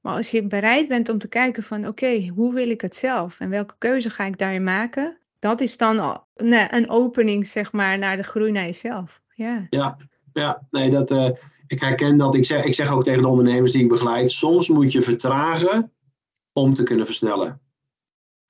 Maar 0.01 0.15
als 0.15 0.31
je 0.31 0.47
bereid 0.47 0.87
bent 0.87 1.09
om 1.09 1.17
te 1.17 1.27
kijken 1.27 1.63
van 1.63 1.87
oké, 1.87 2.27
hoe 2.27 2.53
wil 2.53 2.69
ik 2.69 2.81
het 2.81 2.95
zelf 2.95 3.39
en 3.39 3.49
welke 3.49 3.75
keuze 3.77 4.09
ga 4.09 4.25
ik 4.25 4.37
daarin 4.37 4.63
maken? 4.63 5.17
Dat 5.39 5.61
is 5.61 5.77
dan 5.77 6.21
een 6.35 6.89
opening 6.89 7.47
zeg 7.47 7.71
maar 7.71 7.97
naar 7.97 8.15
de 8.15 8.23
groei 8.23 8.51
naar 8.51 8.65
jezelf. 8.65 9.21
Ja, 9.33 9.67
ja, 9.69 9.97
ja 10.33 10.67
nee, 10.71 10.89
dat, 10.89 11.11
uh, 11.11 11.29
ik 11.67 11.81
herken 11.81 12.17
dat. 12.17 12.35
Ik 12.35 12.45
zeg, 12.45 12.65
ik 12.65 12.73
zeg 12.73 12.93
ook 12.93 13.03
tegen 13.03 13.21
de 13.21 13.27
ondernemers 13.27 13.71
die 13.71 13.81
ik 13.81 13.89
begeleid, 13.89 14.31
soms 14.31 14.67
moet 14.67 14.91
je 14.91 15.01
vertragen 15.01 15.91
om 16.53 16.73
te 16.73 16.83
kunnen 16.83 17.05
versnellen. 17.05 17.61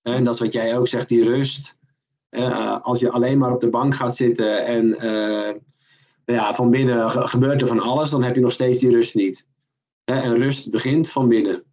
En 0.01 0.23
dat 0.23 0.33
is 0.33 0.39
wat 0.39 0.53
jij 0.53 0.77
ook 0.77 0.87
zegt, 0.87 1.07
die 1.07 1.23
rust. 1.23 1.77
Uh, 2.29 2.79
als 2.81 2.99
je 2.99 3.11
alleen 3.11 3.37
maar 3.37 3.53
op 3.53 3.59
de 3.59 3.69
bank 3.69 3.95
gaat 3.95 4.15
zitten 4.15 4.65
en 4.65 4.85
uh, 5.03 5.49
ja, 6.25 6.53
van 6.53 6.69
binnen 6.69 7.11
gebeurt 7.11 7.61
er 7.61 7.67
van 7.67 7.79
alles, 7.79 8.09
dan 8.09 8.23
heb 8.23 8.35
je 8.35 8.41
nog 8.41 8.51
steeds 8.51 8.79
die 8.79 8.89
rust 8.89 9.15
niet. 9.15 9.47
En 10.15 10.37
rust 10.37 10.71
begint 10.71 11.11
van 11.11 11.27
binnen. 11.27 11.63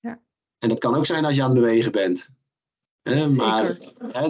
Ja. 0.00 0.22
En 0.58 0.68
dat 0.68 0.78
kan 0.78 0.94
ook 0.94 1.06
zijn 1.06 1.24
als 1.24 1.34
je 1.34 1.42
aan 1.42 1.50
het 1.50 1.60
bewegen 1.60 1.92
bent. 1.92 2.30
maar, 3.36 3.78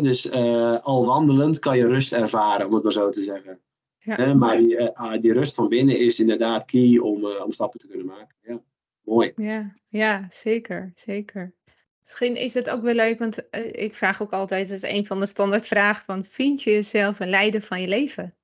dus 0.01 0.27
uh, 0.27 0.79
al 0.83 1.07
wandelend 1.07 1.59
kan 1.59 1.77
je 1.77 1.87
rust 1.87 2.13
ervaren, 2.13 2.67
om 2.67 2.75
het 2.75 2.83
maar 2.83 2.93
zo 2.93 3.11
te 3.11 3.23
zeggen. 3.23 3.61
Ja, 3.99 4.35
maar 4.35 4.59
die, 4.59 4.89
ah, 4.89 5.21
die, 5.21 5.33
rust 5.33 5.55
van 5.55 5.69
binnen 5.69 5.99
is 5.99 6.21
inderdaad 6.21 6.65
key 6.65 6.99
om, 6.99 7.27
om 7.27 7.53
stappen 7.53 7.81
te 7.81 7.87
kunnen 7.87 8.07
maken. 8.07 8.37
Ja, 8.43 8.63
mooi. 9.05 9.33
Ja, 9.37 9.77
ja 9.89 10.27
zeker, 10.29 10.93
zeker. 10.95 11.55
Misschien 11.99 12.37
is 12.37 12.55
het 12.55 12.71
ook 12.71 12.83
wel 12.83 12.95
leuk, 12.95 13.19
want 13.19 13.47
ik 13.71 13.95
vraag 13.95 14.23
ook 14.23 14.33
altijd, 14.33 14.69
dat 14.69 14.77
is 14.77 14.91
een 14.91 15.07
van 15.07 15.21
de 15.21 15.27
standaardvragen 15.27 16.05
van, 16.05 16.25
vind 16.25 16.63
je 16.63 16.71
jezelf 16.71 17.21
een 17.21 17.29
leider 17.29 17.61
van 17.61 17.81
je 17.81 17.89
leven? 17.89 18.35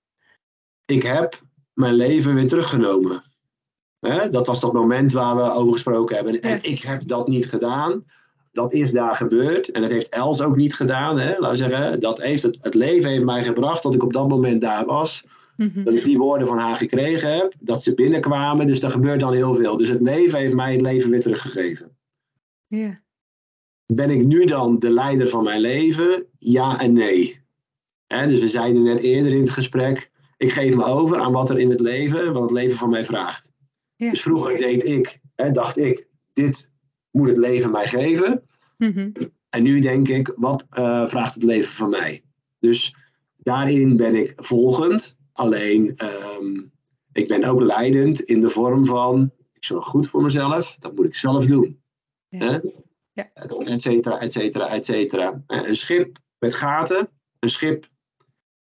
Ik 0.85 1.03
heb 1.03 1.43
mijn 1.73 1.95
leven 1.95 2.35
weer 2.35 2.49
teruggenomen. 2.49 3.23
Hè? 4.01 4.29
Dat 4.29 4.47
was 4.47 4.61
dat 4.61 4.73
moment 4.73 5.13
waar 5.13 5.37
we 5.37 5.53
over 5.53 5.73
gesproken 5.73 6.17
hebben. 6.17 6.41
En 6.41 6.59
ik 6.63 6.83
heb 6.83 7.07
dat 7.07 7.29
niet 7.29 7.49
gedaan. 7.49 8.05
Dat 8.53 8.73
is 8.73 8.93
daar 8.93 9.17
gebeurd. 9.17 9.71
En 9.71 9.83
dat 9.83 9.91
heeft 9.91 10.09
Els 10.09 10.41
ook 10.41 10.57
niet 10.57 10.75
gedaan. 10.75 11.19
Hè? 11.19 11.39
Laten 11.39 11.51
we 11.65 11.71
zeggen, 11.71 12.01
dat 12.01 12.23
heeft 12.23 12.43
het, 12.43 12.59
het 12.61 12.75
leven 12.75 13.11
heeft 13.11 13.25
mij 13.25 13.45
gebracht 13.45 13.83
dat 13.83 13.95
ik 13.95 14.03
op 14.03 14.13
dat 14.13 14.29
moment 14.29 14.61
daar 14.61 14.87
was. 14.87 15.25
Mhm. 15.57 15.85
Dat 15.85 15.95
ik 15.95 16.05
die 16.05 16.19
woorden 16.19 16.47
van 16.47 16.59
haar 16.59 16.77
gekregen 16.77 17.35
heb. 17.35 17.55
Dat 17.61 17.83
ze 17.83 17.95
binnenkwamen. 17.95 18.67
Dus 18.67 18.83
er 18.83 18.91
gebeurt 18.91 19.21
dan 19.21 19.33
heel 19.33 19.55
veel. 19.55 19.77
Dus 19.77 19.89
het 19.89 20.01
leven 20.01 20.39
heeft 20.39 20.55
mij 20.55 20.73
het 20.73 20.81
leven 20.81 21.11
weer 21.11 21.21
teruggegeven. 21.21 21.97
Ja. 22.67 23.01
Ben 23.87 24.11
ik 24.11 24.25
nu 24.25 24.45
dan 24.45 24.79
de 24.79 24.91
leider 24.91 25.29
van 25.29 25.45
mijn 25.45 25.61
leven? 25.61 26.27
Ja 26.39 26.81
en 26.81 26.93
nee. 26.93 27.41
dus 28.07 28.41
we 28.41 28.49
zeiden 28.49 28.83
net 28.83 29.01
eerder 29.01 29.33
in 29.33 29.41
het 29.41 29.51
gesprek, 29.51 30.11
ik 30.37 30.53
geef 30.53 30.75
me 30.75 30.85
over 30.85 31.19
aan 31.19 31.33
wat 31.33 31.51
er 31.51 31.59
in 31.59 31.71
het 31.71 31.81
leven, 31.81 32.33
wat 32.33 32.43
het 32.43 32.51
leven 32.51 32.77
van 32.79 32.91
mij 32.91 33.05
vraagt. 33.05 33.48
Dus 33.99 34.23
vroeger 34.23 34.57
deed 34.57 34.85
ik, 34.85 35.21
dacht 35.53 35.79
ik, 35.79 36.09
dit 36.33 36.71
moet 37.11 37.29
het 37.29 37.39
leven 37.39 37.71
mij 37.71 37.87
geven. 37.87 38.43
Mhm. 38.77 39.11
En 39.49 39.63
nu 39.63 39.79
denk 39.81 40.09
ik, 40.09 40.33
wat 40.37 40.67
uh, 40.73 41.09
vraagt 41.09 41.35
het 41.35 41.43
leven 41.43 41.71
van 41.71 41.91
mij? 41.91 42.23
Dus 42.59 42.95
daarin 43.37 43.97
ben 43.97 44.15
ik 44.15 44.33
volgend. 44.37 45.19
Alleen, 45.33 45.97
um, 46.39 46.73
ik 47.13 47.29
ben 47.29 47.45
ook 47.45 47.61
leidend 47.61 48.21
in 48.21 48.41
de 48.41 48.51
vorm 48.51 48.87
van, 48.87 49.31
ik 49.53 49.65
zorg 49.65 49.87
goed 49.87 50.09
voor 50.09 50.23
mezelf, 50.23 50.77
dat 50.79 50.95
moet 50.95 51.05
ik 51.05 51.15
zelf 51.15 51.47
doen. 51.47 51.81
Ja. 52.29 52.63
Ja. 53.13 53.31
Et 53.59 53.83
cetera, 53.83 54.21
et 54.21 54.33
cetera, 54.33 54.69
et 54.69 54.85
cetera. 54.85 55.43
Een 55.47 55.77
schip 55.77 56.19
met 56.39 56.55
gaten, 56.55 57.09
een 57.39 57.49
schip 57.49 57.89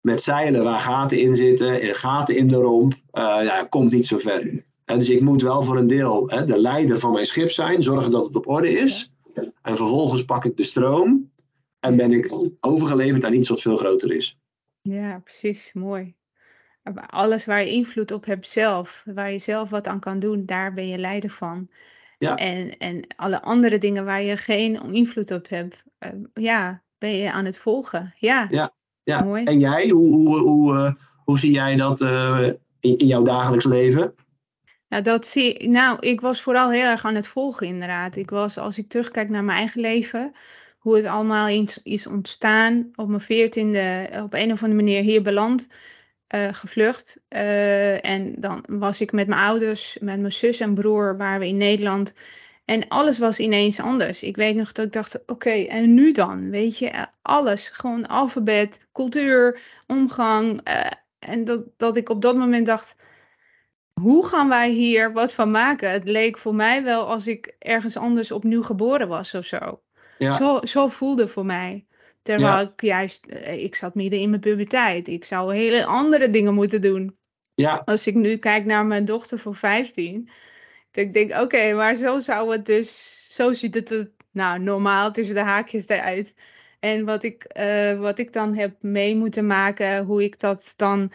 met 0.01 0.21
zeilen 0.21 0.63
waar 0.63 0.79
gaten 0.79 1.19
in 1.19 1.35
zitten 1.35 1.81
en 1.81 1.95
gaten 1.95 2.35
in 2.35 2.47
de 2.47 2.55
romp, 2.55 2.93
uh, 2.93 2.99
ja, 3.21 3.65
komt 3.69 3.91
niet 3.91 4.05
zo 4.05 4.17
ver. 4.17 4.65
Dus 4.97 5.09
ik 5.09 5.21
moet 5.21 5.41
wel 5.41 5.61
voor 5.61 5.77
een 5.77 5.87
deel 5.87 6.29
hè, 6.29 6.45
de 6.45 6.59
leider 6.59 6.99
van 6.99 7.11
mijn 7.11 7.25
schip 7.25 7.51
zijn, 7.51 7.83
zorgen 7.83 8.11
dat 8.11 8.25
het 8.25 8.35
op 8.35 8.47
orde 8.47 8.69
is. 8.71 9.11
En 9.61 9.77
vervolgens 9.77 10.25
pak 10.25 10.45
ik 10.45 10.57
de 10.57 10.63
stroom 10.63 11.31
en 11.79 11.97
ben 11.97 12.11
ik 12.11 12.33
overgeleverd 12.59 13.25
aan 13.25 13.33
iets 13.33 13.49
wat 13.49 13.61
veel 13.61 13.77
groter 13.77 14.11
is. 14.11 14.39
Ja, 14.81 15.19
precies, 15.19 15.71
mooi. 15.73 16.15
Alles 17.05 17.45
waar 17.45 17.65
je 17.65 17.71
invloed 17.71 18.11
op 18.11 18.25
hebt 18.25 18.49
zelf, 18.49 19.03
waar 19.05 19.31
je 19.31 19.39
zelf 19.39 19.69
wat 19.69 19.87
aan 19.87 19.99
kan 19.99 20.19
doen, 20.19 20.45
daar 20.45 20.73
ben 20.73 20.87
je 20.87 20.97
leider 20.97 21.29
van. 21.29 21.69
Ja. 22.17 22.35
En, 22.35 22.77
en 22.77 23.07
alle 23.15 23.41
andere 23.41 23.77
dingen 23.77 24.05
waar 24.05 24.21
je 24.21 24.37
geen 24.37 24.93
invloed 24.93 25.31
op 25.31 25.49
hebt, 25.49 25.83
uh, 25.99 26.09
ja, 26.33 26.83
ben 26.97 27.15
je 27.15 27.31
aan 27.31 27.45
het 27.45 27.57
volgen. 27.57 28.13
Ja, 28.17 28.47
ja, 28.49 28.73
ja. 29.03 29.23
mooi. 29.23 29.43
En 29.43 29.59
jij, 29.59 29.89
hoe, 29.89 30.07
hoe, 30.07 30.39
hoe, 30.39 30.73
uh, 30.73 30.93
hoe 31.23 31.39
zie 31.39 31.51
jij 31.51 31.75
dat 31.75 32.01
uh, 32.01 32.47
in, 32.79 32.97
in 32.97 33.07
jouw 33.07 33.23
dagelijks 33.23 33.65
leven? 33.65 34.15
Nou, 34.91 35.03
dat 35.03 35.27
zie, 35.27 35.69
nou, 35.69 35.97
ik 35.99 36.21
was 36.21 36.41
vooral 36.41 36.71
heel 36.71 36.83
erg 36.85 37.05
aan 37.05 37.15
het 37.15 37.27
volgen, 37.27 37.67
inderdaad. 37.67 38.15
Ik 38.15 38.29
was, 38.29 38.57
als 38.57 38.77
ik 38.77 38.89
terugkijk 38.89 39.29
naar 39.29 39.43
mijn 39.43 39.57
eigen 39.57 39.81
leven, 39.81 40.33
hoe 40.77 40.95
het 40.95 41.05
allemaal 41.05 41.47
is, 41.47 41.79
is 41.83 42.07
ontstaan, 42.07 42.89
op 42.95 43.07
mijn 43.07 43.21
veertiende 43.21 44.09
op 44.23 44.33
een 44.33 44.51
of 44.51 44.63
andere 44.63 44.81
manier 44.83 45.01
hier 45.01 45.21
beland, 45.21 45.67
uh, 46.35 46.53
gevlucht. 46.53 47.21
Uh, 47.29 48.05
en 48.05 48.35
dan 48.37 48.65
was 48.67 49.01
ik 49.01 49.11
met 49.11 49.27
mijn 49.27 49.41
ouders, 49.41 49.97
met 50.01 50.19
mijn 50.19 50.31
zus 50.31 50.59
en 50.59 50.73
broer, 50.73 51.17
waren 51.17 51.39
we 51.39 51.47
in 51.47 51.57
Nederland. 51.57 52.13
En 52.65 52.87
alles 52.87 53.17
was 53.17 53.39
ineens 53.39 53.79
anders. 53.79 54.23
Ik 54.23 54.35
weet 54.35 54.55
nog 54.55 54.71
dat 54.71 54.85
ik 54.85 54.93
dacht, 54.93 55.25
oké, 55.25 55.51
en 55.51 55.93
nu 55.93 56.11
dan? 56.11 56.49
Weet 56.49 56.77
je, 56.77 57.07
alles. 57.21 57.69
Gewoon 57.69 58.07
alfabet, 58.07 58.87
cultuur, 58.93 59.59
omgang. 59.87 60.67
Uh, 60.67 60.85
en 61.19 61.43
dat, 61.43 61.63
dat 61.77 61.97
ik 61.97 62.09
op 62.09 62.21
dat 62.21 62.35
moment 62.35 62.65
dacht, 62.65 62.95
hoe 63.93 64.27
gaan 64.27 64.49
wij 64.49 64.69
hier 64.69 65.13
wat 65.13 65.33
van 65.33 65.51
maken? 65.51 65.91
Het 65.91 66.07
leek 66.07 66.37
voor 66.37 66.55
mij 66.55 66.83
wel 66.83 67.07
als 67.07 67.27
ik 67.27 67.55
ergens 67.59 67.97
anders 67.97 68.31
opnieuw 68.31 68.61
geboren 68.61 69.07
was 69.07 69.33
of 69.33 69.45
zo. 69.45 69.81
Ja. 70.17 70.33
Zo, 70.35 70.59
zo 70.63 70.87
voelde 70.87 71.27
voor 71.27 71.45
mij. 71.45 71.85
Terwijl 72.21 72.59
ik 72.59 72.81
juist, 72.81 73.25
eh, 73.25 73.63
ik 73.63 73.75
zat 73.75 73.95
midden 73.95 74.19
in 74.19 74.29
mijn 74.29 74.41
puberteit. 74.41 75.07
Ik 75.07 75.25
zou 75.25 75.55
hele 75.55 75.85
andere 75.85 76.29
dingen 76.29 76.53
moeten 76.53 76.81
doen. 76.81 77.17
Ja. 77.53 77.81
Als 77.85 78.07
ik 78.07 78.15
nu 78.15 78.37
kijk 78.37 78.65
naar 78.65 78.85
mijn 78.85 79.05
dochter 79.05 79.37
van 79.37 79.55
15. 79.55 80.29
Ik 80.91 81.13
denk, 81.13 81.41
oké, 81.41 81.73
maar 81.73 81.95
zo 81.95 82.19
zou 82.19 82.51
het 82.51 82.65
dus, 82.65 83.19
zo 83.35 83.53
ziet 83.53 83.75
het 83.75 83.91
er, 83.91 84.11
nou, 84.31 84.59
normaal 84.59 85.11
tussen 85.11 85.35
de 85.35 85.41
haakjes 85.41 85.87
eruit. 85.87 86.33
En 86.79 87.05
wat 87.05 87.23
ik, 87.23 87.45
uh, 87.57 87.99
wat 87.99 88.19
ik 88.19 88.33
dan 88.33 88.55
heb 88.55 88.75
mee 88.81 89.15
moeten 89.15 89.47
maken, 89.47 90.03
hoe 90.03 90.23
ik 90.23 90.39
dat 90.39 90.73
dan 90.75 91.11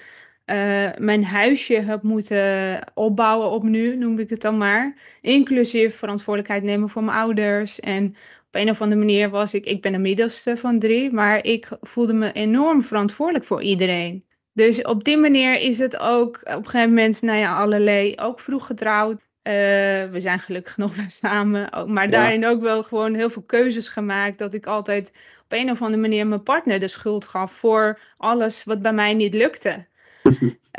uh, 0.47 0.89
mijn 0.99 1.25
huisje 1.25 1.75
heb 1.75 2.03
moeten 2.03 2.81
opbouwen 2.95 3.51
opnieuw, 3.51 3.97
noem 3.97 4.19
ik 4.19 4.31
het 4.31 4.41
dan 4.41 4.59
maar. 4.59 4.97
Inclusief 5.21 5.97
verantwoordelijkheid 5.97 6.63
nemen 6.63 6.89
voor 6.89 7.05
mijn 7.05 7.17
ouders. 7.17 7.81
En 7.81 8.17
op 8.47 8.55
een 8.55 8.71
of 8.71 8.81
andere 8.81 9.01
manier 9.01 9.31
was 9.31 9.55
ik, 9.55 9.65
ik 9.65 9.83
ben 9.83 9.93
de 9.93 9.99
middelste 9.99 10.57
van 10.57 10.79
drie, 10.79 11.13
maar 11.13 11.45
ik 11.45 11.69
voelde 11.81 12.13
me 12.13 12.33
enorm 12.33 12.83
verantwoordelijk 12.83 13.45
voor 13.45 13.63
iedereen. 13.63 14.25
Dus 14.53 14.83
op 14.83 15.05
die 15.05 15.17
manier 15.17 15.61
is 15.61 15.79
het 15.79 15.99
ook 15.99 16.37
op 16.37 16.47
een 16.47 16.65
gegeven 16.65 16.89
moment, 16.89 17.23
nou 17.23 17.39
ja, 17.39 17.57
allerlei, 17.57 18.15
ook 18.17 18.41
vroeg 18.41 18.67
getrouwd. 18.67 19.15
Uh, 19.15 19.53
we 20.11 20.17
zijn 20.17 20.39
gelukkig 20.39 20.77
nog 20.87 20.97
wel 20.97 21.09
samen, 21.09 21.93
maar 21.93 22.11
daarin 22.11 22.47
ook 22.47 22.61
wel 22.61 22.83
gewoon 22.83 23.15
heel 23.15 23.31
veel 23.31 23.43
keuzes 23.43 23.89
gemaakt. 23.89 24.39
Dat 24.39 24.55
ik 24.55 24.67
altijd 24.67 25.13
op 25.45 25.53
een 25.53 25.71
of 25.71 25.83
andere 25.83 26.03
manier 26.03 26.27
mijn 26.27 26.43
partner 26.43 26.79
de 26.79 26.89
schuld 26.89 27.25
gaf 27.25 27.53
voor 27.53 28.01
alles 28.17 28.65
wat 28.65 28.83
bij 28.83 28.93
mij 28.93 29.15
niet 29.15 29.35
lukte. 29.35 29.87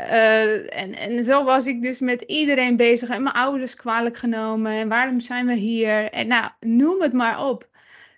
Uh, 0.00 0.78
en, 0.78 0.94
en 0.94 1.24
zo 1.24 1.44
was 1.44 1.66
ik 1.66 1.82
dus 1.82 1.98
met 1.98 2.22
iedereen 2.22 2.76
bezig 2.76 3.08
en 3.08 3.22
mijn 3.22 3.34
ouders 3.34 3.74
kwalijk 3.74 4.16
genomen. 4.16 4.72
En 4.72 4.88
waarom 4.88 5.20
zijn 5.20 5.46
we 5.46 5.54
hier? 5.54 6.10
En 6.10 6.26
nou, 6.26 6.50
noem 6.60 7.02
het 7.02 7.12
maar 7.12 7.46
op. 7.46 7.68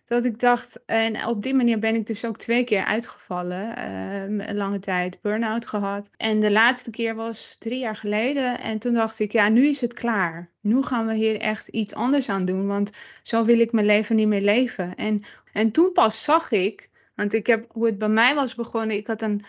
Dat 0.05 0.25
ik 0.25 0.41
dacht, 0.41 0.81
en 0.87 1.27
op 1.27 1.43
die 1.43 1.55
manier 1.55 1.79
ben 1.79 1.95
ik 1.95 2.07
dus 2.07 2.25
ook 2.25 2.37
twee 2.37 2.65
keer 2.65 2.85
uitgevallen. 2.85 3.79
Uh, 3.79 4.23
een 4.23 4.57
lange 4.57 4.79
tijd 4.79 5.21
burn-out 5.21 5.67
gehad. 5.67 6.11
En 6.17 6.41
de 6.41 6.51
laatste 6.51 6.91
keer 6.91 7.15
was 7.15 7.57
drie 7.59 7.79
jaar 7.79 7.97
geleden. 7.97 8.61
En 8.61 8.79
toen 8.79 8.95
dacht 8.95 9.19
ik, 9.19 9.33
ja, 9.33 9.49
nu 9.49 9.67
is 9.67 9.81
het 9.81 9.93
klaar. 9.93 10.51
Nu 10.61 10.83
gaan 10.83 11.07
we 11.07 11.15
hier 11.15 11.41
echt 11.41 11.69
iets 11.69 11.95
anders 11.95 12.29
aan 12.29 12.45
doen. 12.45 12.67
Want 12.67 12.91
zo 13.23 13.45
wil 13.45 13.61
ik 13.61 13.73
mijn 13.73 13.87
leven 13.87 14.17
niet 14.17 14.27
meer 14.29 14.41
leven. 14.41 14.95
En, 14.95 15.23
en 15.53 15.71
toen 15.71 15.93
pas 15.93 16.25
zag 16.25 16.51
ik, 16.51 16.89
want 17.15 17.33
ik 17.33 17.47
heb 17.47 17.65
hoe 17.69 17.87
het 17.87 17.99
bij 17.99 18.09
mij 18.09 18.35
was 18.35 18.55
begonnen. 18.55 18.97
Ik 18.97 19.07
had 19.07 19.23
een 19.23 19.45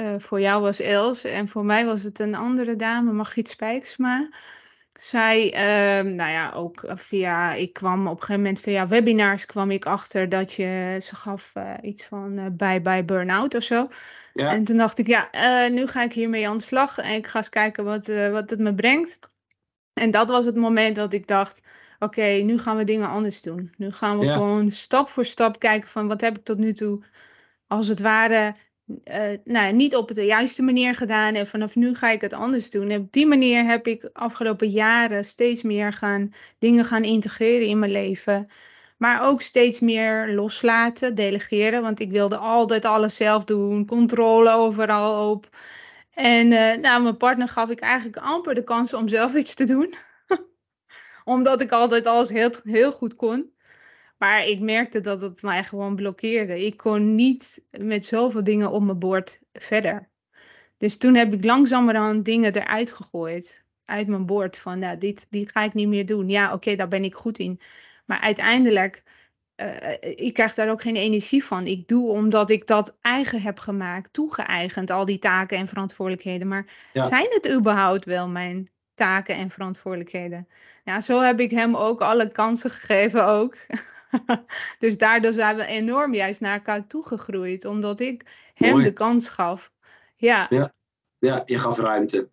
uh, 0.00 0.14
voor 0.18 0.40
jou 0.40 0.62
was 0.62 0.80
Els 0.80 1.24
en 1.24 1.48
voor 1.48 1.64
mij 1.64 1.86
was 1.86 2.02
het 2.02 2.18
een 2.18 2.34
andere 2.34 2.76
dame, 2.76 3.12
Margriet 3.12 3.48
Spijksma. 3.48 4.28
Zij, 4.92 5.46
uh, 5.46 6.12
nou 6.12 6.30
ja, 6.30 6.52
ook 6.52 6.84
via, 6.86 7.54
ik 7.54 7.72
kwam 7.72 8.06
op 8.06 8.12
een 8.12 8.20
gegeven 8.20 8.42
moment 8.42 8.60
via 8.60 8.88
webinars 8.88 9.46
kwam 9.46 9.70
ik 9.70 9.86
achter 9.86 10.28
dat 10.28 10.52
je, 10.52 10.96
ze 11.00 11.16
gaf 11.16 11.52
uh, 11.56 11.74
iets 11.82 12.04
van 12.04 12.56
bij, 12.56 12.82
bij 12.82 13.04
burn-out 13.04 13.54
of 13.54 13.62
zo. 13.62 13.88
Ja. 14.32 14.52
En 14.52 14.64
toen 14.64 14.76
dacht 14.76 14.98
ik, 14.98 15.06
ja, 15.06 15.28
nu 15.68 15.86
ga 15.86 16.02
ik 16.02 16.12
hiermee 16.12 16.48
aan 16.48 16.56
de 16.56 16.62
slag 16.62 16.98
en 16.98 17.14
ik 17.14 17.26
ga 17.26 17.38
eens 17.38 17.48
kijken 17.48 17.84
wat, 17.84 18.06
wat 18.06 18.50
het 18.50 18.58
me 18.58 18.74
brengt. 18.74 19.18
En 19.92 20.10
dat 20.10 20.28
was 20.28 20.44
het 20.44 20.56
moment 20.56 20.96
dat 20.96 21.12
ik 21.12 21.26
dacht, 21.26 21.62
oké, 21.98 22.22
nu 22.22 22.58
gaan 22.58 22.76
we 22.76 22.84
dingen 22.84 23.08
anders 23.08 23.42
doen. 23.42 23.74
Nu 23.76 23.90
gaan 23.90 24.18
we 24.18 24.24
ja. 24.24 24.34
gewoon 24.34 24.70
stap 24.70 25.08
voor 25.08 25.24
stap 25.24 25.58
kijken 25.58 25.88
van 25.88 26.08
wat 26.08 26.20
heb 26.20 26.38
ik 26.38 26.44
tot 26.44 26.58
nu 26.58 26.72
toe 26.72 27.04
als 27.66 27.88
het 27.88 28.00
ware 28.00 28.54
uh, 28.88 29.38
nou, 29.44 29.72
niet 29.72 29.96
op 29.96 30.14
de 30.14 30.24
juiste 30.24 30.62
manier 30.62 30.94
gedaan. 30.94 31.34
En 31.34 31.46
vanaf 31.46 31.76
nu 31.76 31.94
ga 31.94 32.10
ik 32.10 32.20
het 32.20 32.32
anders 32.32 32.70
doen. 32.70 32.90
En 32.90 33.00
op 33.00 33.12
die 33.12 33.26
manier 33.26 33.64
heb 33.64 33.86
ik 33.86 34.10
afgelopen 34.12 34.68
jaren 34.68 35.24
steeds 35.24 35.62
meer 35.62 35.92
gaan, 35.92 36.34
dingen 36.58 36.84
gaan 36.84 37.04
integreren 37.04 37.66
in 37.66 37.78
mijn 37.78 37.92
leven. 37.92 38.48
Maar 38.96 39.22
ook 39.22 39.42
steeds 39.42 39.80
meer 39.80 40.32
loslaten, 40.34 41.14
delegeren. 41.14 41.82
Want 41.82 42.00
ik 42.00 42.10
wilde 42.10 42.36
altijd 42.36 42.84
alles 42.84 43.16
zelf 43.16 43.44
doen. 43.44 43.86
Controle 43.86 44.50
overal 44.50 45.30
op. 45.30 45.48
En 46.12 46.46
uh, 46.46 46.74
nou, 46.74 47.02
mijn 47.02 47.16
partner 47.16 47.48
gaf 47.48 47.68
ik 47.68 47.80
eigenlijk 47.80 48.16
amper 48.16 48.54
de 48.54 48.64
kans 48.64 48.94
om 48.94 49.08
zelf 49.08 49.34
iets 49.34 49.54
te 49.54 49.64
doen. 49.64 49.94
Omdat 51.24 51.60
ik 51.60 51.72
altijd 51.72 52.06
alles 52.06 52.28
heel, 52.28 52.50
heel 52.62 52.92
goed 52.92 53.16
kon. 53.16 53.52
Maar 54.18 54.46
ik 54.46 54.60
merkte 54.60 55.00
dat 55.00 55.20
het 55.20 55.42
mij 55.42 55.64
gewoon 55.64 55.96
blokkeerde. 55.96 56.64
Ik 56.64 56.76
kon 56.76 57.14
niet 57.14 57.62
met 57.70 58.06
zoveel 58.06 58.44
dingen 58.44 58.70
op 58.70 58.82
mijn 58.82 58.98
bord 58.98 59.40
verder. 59.52 60.08
Dus 60.76 60.96
toen 60.96 61.14
heb 61.14 61.32
ik 61.32 61.44
langzamerhand 61.44 62.24
dingen 62.24 62.56
eruit 62.56 62.92
gegooid. 62.92 63.64
Uit 63.84 64.06
mijn 64.06 64.26
bord. 64.26 64.58
Van 64.58 64.78
nou, 64.78 64.98
dit, 64.98 65.26
dit 65.30 65.50
ga 65.50 65.62
ik 65.62 65.74
niet 65.74 65.88
meer 65.88 66.06
doen. 66.06 66.28
Ja, 66.28 66.52
oké, 66.52 66.76
daar 66.76 66.88
ben 66.88 67.04
ik 67.04 67.14
goed 67.14 67.38
in. 67.38 67.60
Maar 68.04 68.20
uiteindelijk, 68.20 69.02
uh, 69.56 69.92
ik 70.00 70.34
krijg 70.34 70.54
daar 70.54 70.70
ook 70.70 70.82
geen 70.82 70.96
energie 70.96 71.44
van. 71.44 71.66
Ik 71.66 71.88
doe 71.88 72.08
omdat 72.08 72.50
ik 72.50 72.66
dat 72.66 72.96
eigen 73.00 73.40
heb 73.40 73.58
gemaakt, 73.58 74.12
toegeëigend, 74.12 74.90
al 74.90 75.04
die 75.04 75.18
taken 75.18 75.58
en 75.58 75.68
verantwoordelijkheden. 75.68 76.48
Maar 76.48 76.66
zijn 76.92 77.26
het 77.28 77.50
überhaupt 77.50 78.04
wel 78.04 78.28
mijn 78.28 78.70
taken 78.94 79.34
en 79.34 79.50
verantwoordelijkheden? 79.50 80.48
Ja, 80.84 81.00
zo 81.00 81.20
heb 81.20 81.40
ik 81.40 81.50
hem 81.50 81.76
ook 81.76 82.00
alle 82.00 82.32
kansen 82.32 82.70
gegeven 82.70 83.26
ook. 83.26 83.56
dus 84.78 84.98
daardoor 84.98 85.32
zijn 85.32 85.56
we 85.56 85.64
enorm 85.64 86.14
juist 86.14 86.40
naar 86.40 86.54
elkaar 86.54 86.86
toegegroeid, 86.86 87.64
omdat 87.64 88.00
ik 88.00 88.50
hem 88.54 88.82
de 88.82 88.92
kans 88.92 89.28
gaf. 89.28 89.72
Ja. 90.16 90.46
ja. 90.50 90.72
Ja, 91.18 91.42
je 91.44 91.58
gaf 91.58 91.78
ruimte. 91.78 92.28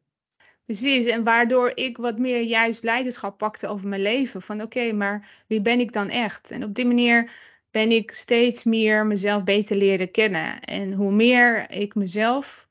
Precies, 0.66 1.06
en 1.06 1.24
waardoor 1.24 1.72
ik 1.76 1.98
wat 1.98 2.20
meer 2.20 2.42
juist 2.42 2.84
leiderschap 2.84 3.38
pakte 3.38 3.68
over 3.68 3.88
mijn 3.88 4.02
leven. 4.02 4.42
Van 4.42 4.62
oké, 4.62 4.92
maar 4.92 5.30
wie 5.48 5.62
ben 5.62 5.80
ik 5.80 5.94
dan 5.94 6.10
echt? 6.10 6.52
En 6.52 6.64
op 6.64 6.74
die 6.74 6.86
manier 6.86 7.32
ben 7.72 7.92
ik 7.92 8.12
steeds 8.12 8.64
meer 8.64 9.06
mezelf 9.06 9.44
beter 9.44 9.76
leren 9.76 10.12
kennen. 10.12 10.60
En 10.60 10.94
hoe 10.94 11.12
meer 11.12 11.72
ik 11.72 11.96
mezelf 11.96 12.68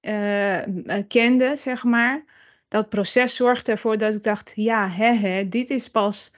uh, 0.00 0.62
kende, 1.08 1.56
zeg 1.56 1.84
maar, 1.84 2.24
dat 2.68 2.88
proces 2.88 3.34
zorgde 3.34 3.72
ervoor 3.72 3.98
dat 3.98 4.14
ik 4.14 4.22
dacht, 4.22 4.52
ja, 4.54 4.88
hè, 4.88 5.12
hè, 5.12 5.48
dit 5.48 5.70
is 5.70 5.88
pas 5.88 6.32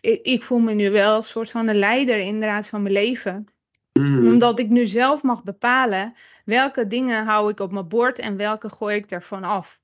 ik, 0.00 0.22
ik, 0.22 0.42
voel 0.42 0.58
me 0.58 0.72
nu 0.72 0.90
wel 0.90 1.16
een 1.16 1.22
soort 1.22 1.50
van 1.50 1.68
een 1.68 1.78
leider 1.78 2.18
inderdaad 2.18 2.68
van 2.68 2.82
mijn 2.82 2.94
leven. 2.94 3.46
Mm. 3.92 4.26
Omdat 4.26 4.58
ik 4.58 4.68
nu 4.68 4.86
zelf 4.86 5.22
mag 5.22 5.42
bepalen 5.42 6.14
welke 6.44 6.86
dingen 6.86 7.24
hou 7.24 7.50
ik 7.50 7.60
op 7.60 7.72
mijn 7.72 7.88
bord 7.88 8.18
en 8.18 8.36
welke 8.36 8.68
gooi 8.68 8.96
ik 8.96 9.10
ervan 9.10 9.44
af. 9.44 9.80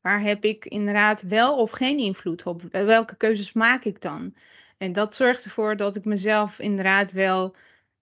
Waar 0.00 0.20
heb 0.20 0.44
ik 0.44 0.64
inderdaad 0.64 1.22
wel 1.22 1.56
of 1.56 1.70
geen 1.70 1.98
invloed 1.98 2.42
op? 2.46 2.62
Welke 2.70 3.16
keuzes 3.16 3.52
maak 3.52 3.84
ik 3.84 4.00
dan? 4.00 4.34
En 4.78 4.92
dat 4.92 5.14
zorgt 5.14 5.44
ervoor 5.44 5.76
dat 5.76 5.96
ik 5.96 6.04
mezelf 6.04 6.58
inderdaad 6.58 7.12
wel 7.12 7.54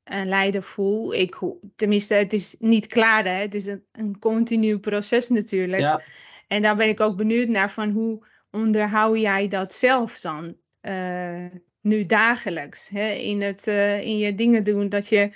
een 0.05 0.29
leider 0.29 0.63
voel. 0.63 1.15
Ik, 1.15 1.37
tenminste, 1.77 2.15
het 2.15 2.33
is 2.33 2.57
niet 2.59 2.87
klaar. 2.87 3.25
Hè? 3.25 3.31
Het 3.31 3.55
is 3.55 3.67
een, 3.67 3.85
een 3.93 4.19
continu 4.19 4.79
proces 4.79 5.29
natuurlijk. 5.29 5.83
Ja. 5.83 6.01
En 6.47 6.63
daar 6.63 6.77
ben 6.77 6.89
ik 6.89 7.01
ook 7.01 7.17
benieuwd 7.17 7.49
naar 7.49 7.71
van 7.71 7.91
hoe 7.91 8.27
onderhoud 8.51 9.19
jij 9.19 9.49
dat 9.49 9.75
zelf 9.75 10.21
dan? 10.21 10.57
Uh, 10.89 11.45
nu 11.81 12.07
dagelijks. 12.07 12.89
Hè, 12.89 13.11
in, 13.11 13.43
het, 13.43 13.67
uh, 13.67 14.01
in 14.01 14.19
je 14.19 14.35
dingen 14.35 14.65
doen, 14.65 14.89
dat 14.89 15.09
je 15.09 15.31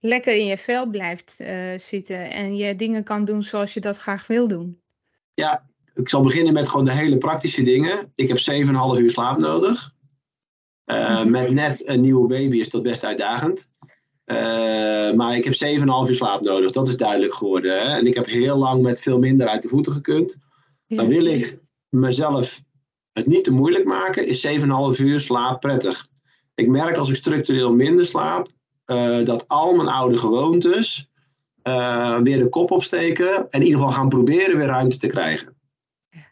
lekker 0.00 0.34
in 0.34 0.46
je 0.46 0.58
vel 0.58 0.86
blijft 0.86 1.36
uh, 1.40 1.78
zitten 1.78 2.30
en 2.30 2.56
je 2.56 2.76
dingen 2.76 3.04
kan 3.04 3.24
doen 3.24 3.42
zoals 3.42 3.74
je 3.74 3.80
dat 3.80 3.96
graag 3.96 4.26
wil 4.26 4.48
doen. 4.48 4.80
Ja, 5.34 5.66
ik 5.94 6.08
zal 6.08 6.22
beginnen 6.22 6.52
met 6.52 6.68
gewoon 6.68 6.84
de 6.84 6.92
hele 6.92 7.18
praktische 7.18 7.62
dingen. 7.62 8.12
Ik 8.14 8.28
heb 8.28 8.38
7,5 8.38 9.00
uur 9.00 9.10
slaap 9.10 9.38
nodig. 9.38 9.94
Mm-hmm. 10.84 11.30
Met 11.30 11.50
net 11.50 11.88
een 11.88 12.00
nieuwe 12.00 12.28
baby 12.28 12.60
is 12.60 12.68
dat 12.68 12.82
best 12.82 13.04
uitdagend. 13.04 13.70
maar 15.16 15.36
ik 15.36 15.44
heb 15.44 15.54
7,5 15.54 15.80
uur 16.08 16.14
slaap 16.14 16.42
nodig, 16.42 16.72
dat 16.72 16.88
is 16.88 16.96
duidelijk 16.96 17.34
geworden. 17.34 17.80
Hè? 17.80 17.98
En 17.98 18.06
ik 18.06 18.14
heb 18.14 18.26
heel 18.26 18.56
lang 18.56 18.82
met 18.82 19.00
veel 19.00 19.18
minder 19.18 19.46
uit 19.46 19.62
de 19.62 19.68
voeten 19.68 19.92
gekund. 19.92 20.36
Dan 20.88 21.08
wil 21.08 21.24
ik 21.24 21.60
mezelf 21.88 22.62
het 23.16 23.26
niet 23.26 23.44
te 23.44 23.52
moeilijk 23.52 23.84
maken, 23.84 24.26
is 24.26 24.46
7,5 24.46 24.54
uur 24.98 25.20
slaap 25.20 25.60
prettig. 25.60 26.08
Ik 26.54 26.68
merk 26.68 26.96
als 26.96 27.08
ik 27.08 27.16
structureel 27.16 27.72
minder 27.72 28.06
slaap, 28.06 28.48
uh, 28.86 29.24
dat 29.24 29.48
al 29.48 29.74
mijn 29.74 29.88
oude 29.88 30.16
gewoontes 30.16 31.10
uh, 31.62 32.18
weer 32.18 32.38
de 32.38 32.48
kop 32.48 32.70
opsteken 32.70 33.36
en 33.36 33.60
in 33.60 33.62
ieder 33.62 33.78
geval 33.78 33.94
gaan 33.94 34.08
proberen 34.08 34.56
weer 34.56 34.66
ruimte 34.66 34.98
te 34.98 35.06
krijgen. 35.06 35.56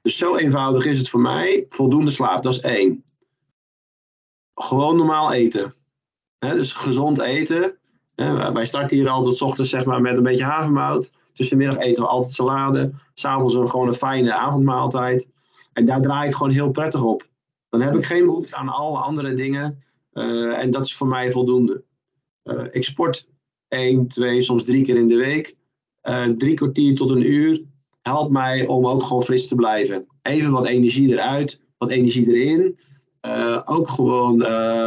Dus 0.03 0.17
zo 0.17 0.37
eenvoudig 0.37 0.87
is 0.87 0.99
het 0.99 1.09
voor 1.09 1.21
mij. 1.21 1.67
Voldoende 1.69 2.11
slaap, 2.11 2.43
dat 2.43 2.53
is 2.53 2.61
één. 2.61 3.05
Gewoon 4.55 4.97
normaal 4.97 5.33
eten. 5.33 5.75
dus 6.39 6.73
gezond 6.73 7.21
eten. 7.21 7.79
wij 8.53 8.67
starten 8.67 8.97
hier 8.97 9.09
altijd 9.09 9.37
s 9.37 9.43
ochtends 9.43 9.71
zeg 9.71 9.85
maar, 9.85 10.01
met 10.01 10.17
een 10.17 10.23
beetje 10.23 10.45
havermout. 10.45 11.13
Tussenmiddag 11.33 11.79
eten 11.79 12.03
we 12.03 12.09
altijd 12.09 12.33
salade. 12.33 12.93
S'avonds 13.15 13.55
gewoon 13.55 13.89
een 13.89 13.95
fijne 13.95 14.35
avondmaaltijd. 14.35 15.29
En 15.75 15.85
daar 15.85 16.01
draai 16.01 16.29
ik 16.29 16.35
gewoon 16.35 16.53
heel 16.53 16.71
prettig 16.71 17.03
op. 17.03 17.29
Dan 17.69 17.81
heb 17.81 17.95
ik 17.95 18.05
geen 18.05 18.27
behoefte 18.27 18.57
aan 18.57 18.69
alle 18.69 18.99
andere 18.99 19.35
dingen. 19.35 19.83
Uh, 20.13 20.59
en 20.59 20.71
dat 20.71 20.85
is 20.85 20.95
voor 20.95 21.07
mij 21.07 21.31
voldoende. 21.31 21.85
Uh, 22.45 22.65
ik 22.71 22.85
sport 22.85 23.29
één, 23.69 24.09
twee, 24.09 24.43
soms 24.43 24.65
drie 24.65 24.85
keer 24.85 24.97
in 24.97 25.07
de 25.07 25.17
week. 25.17 25.57
Uh, 26.03 26.27
drie 26.27 26.55
kwartier 26.55 26.95
tot 26.95 27.11
een 27.11 27.31
uur 27.31 27.63
helpt 28.03 28.31
mij 28.31 28.67
om 28.67 28.87
ook 28.87 29.03
gewoon 29.03 29.23
fris 29.23 29.49
te 29.49 29.55
blijven. 29.55 30.07
Even 30.23 30.51
wat 30.51 30.67
energie 30.67 31.13
eruit, 31.13 31.63
wat 31.79 31.91
energie 31.91 32.35
erin. 32.35 32.79
ook 33.65 33.89
gewoon 33.89 34.39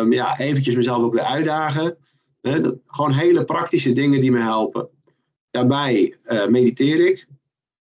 ja, 0.09 0.39
eventjes 0.39 0.75
mezelf 0.75 1.03
ook 1.03 1.13
weer 1.13 1.23
uitdagen. 1.23 1.97
dat, 2.41 2.75
gewoon 2.85 3.11
hele 3.11 3.45
praktische 3.45 3.91
dingen 3.91 4.21
die 4.21 4.31
me 4.31 4.39
helpen. 4.39 4.89
Daarbij 5.51 6.15
mediteer 6.49 7.07
ik. 7.07 7.27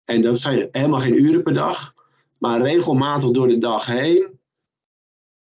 En 0.03 0.21
dat 0.21 0.39
zijn 0.39 0.67
helemaal 0.71 0.99
geen 0.99 1.23
uren 1.23 1.43
per 1.43 1.53
dag. 1.53 1.92
Maar 2.43 2.61
regelmatig 2.61 3.31
door 3.31 3.47
de 3.47 3.57
dag 3.57 3.85
heen 3.85 4.39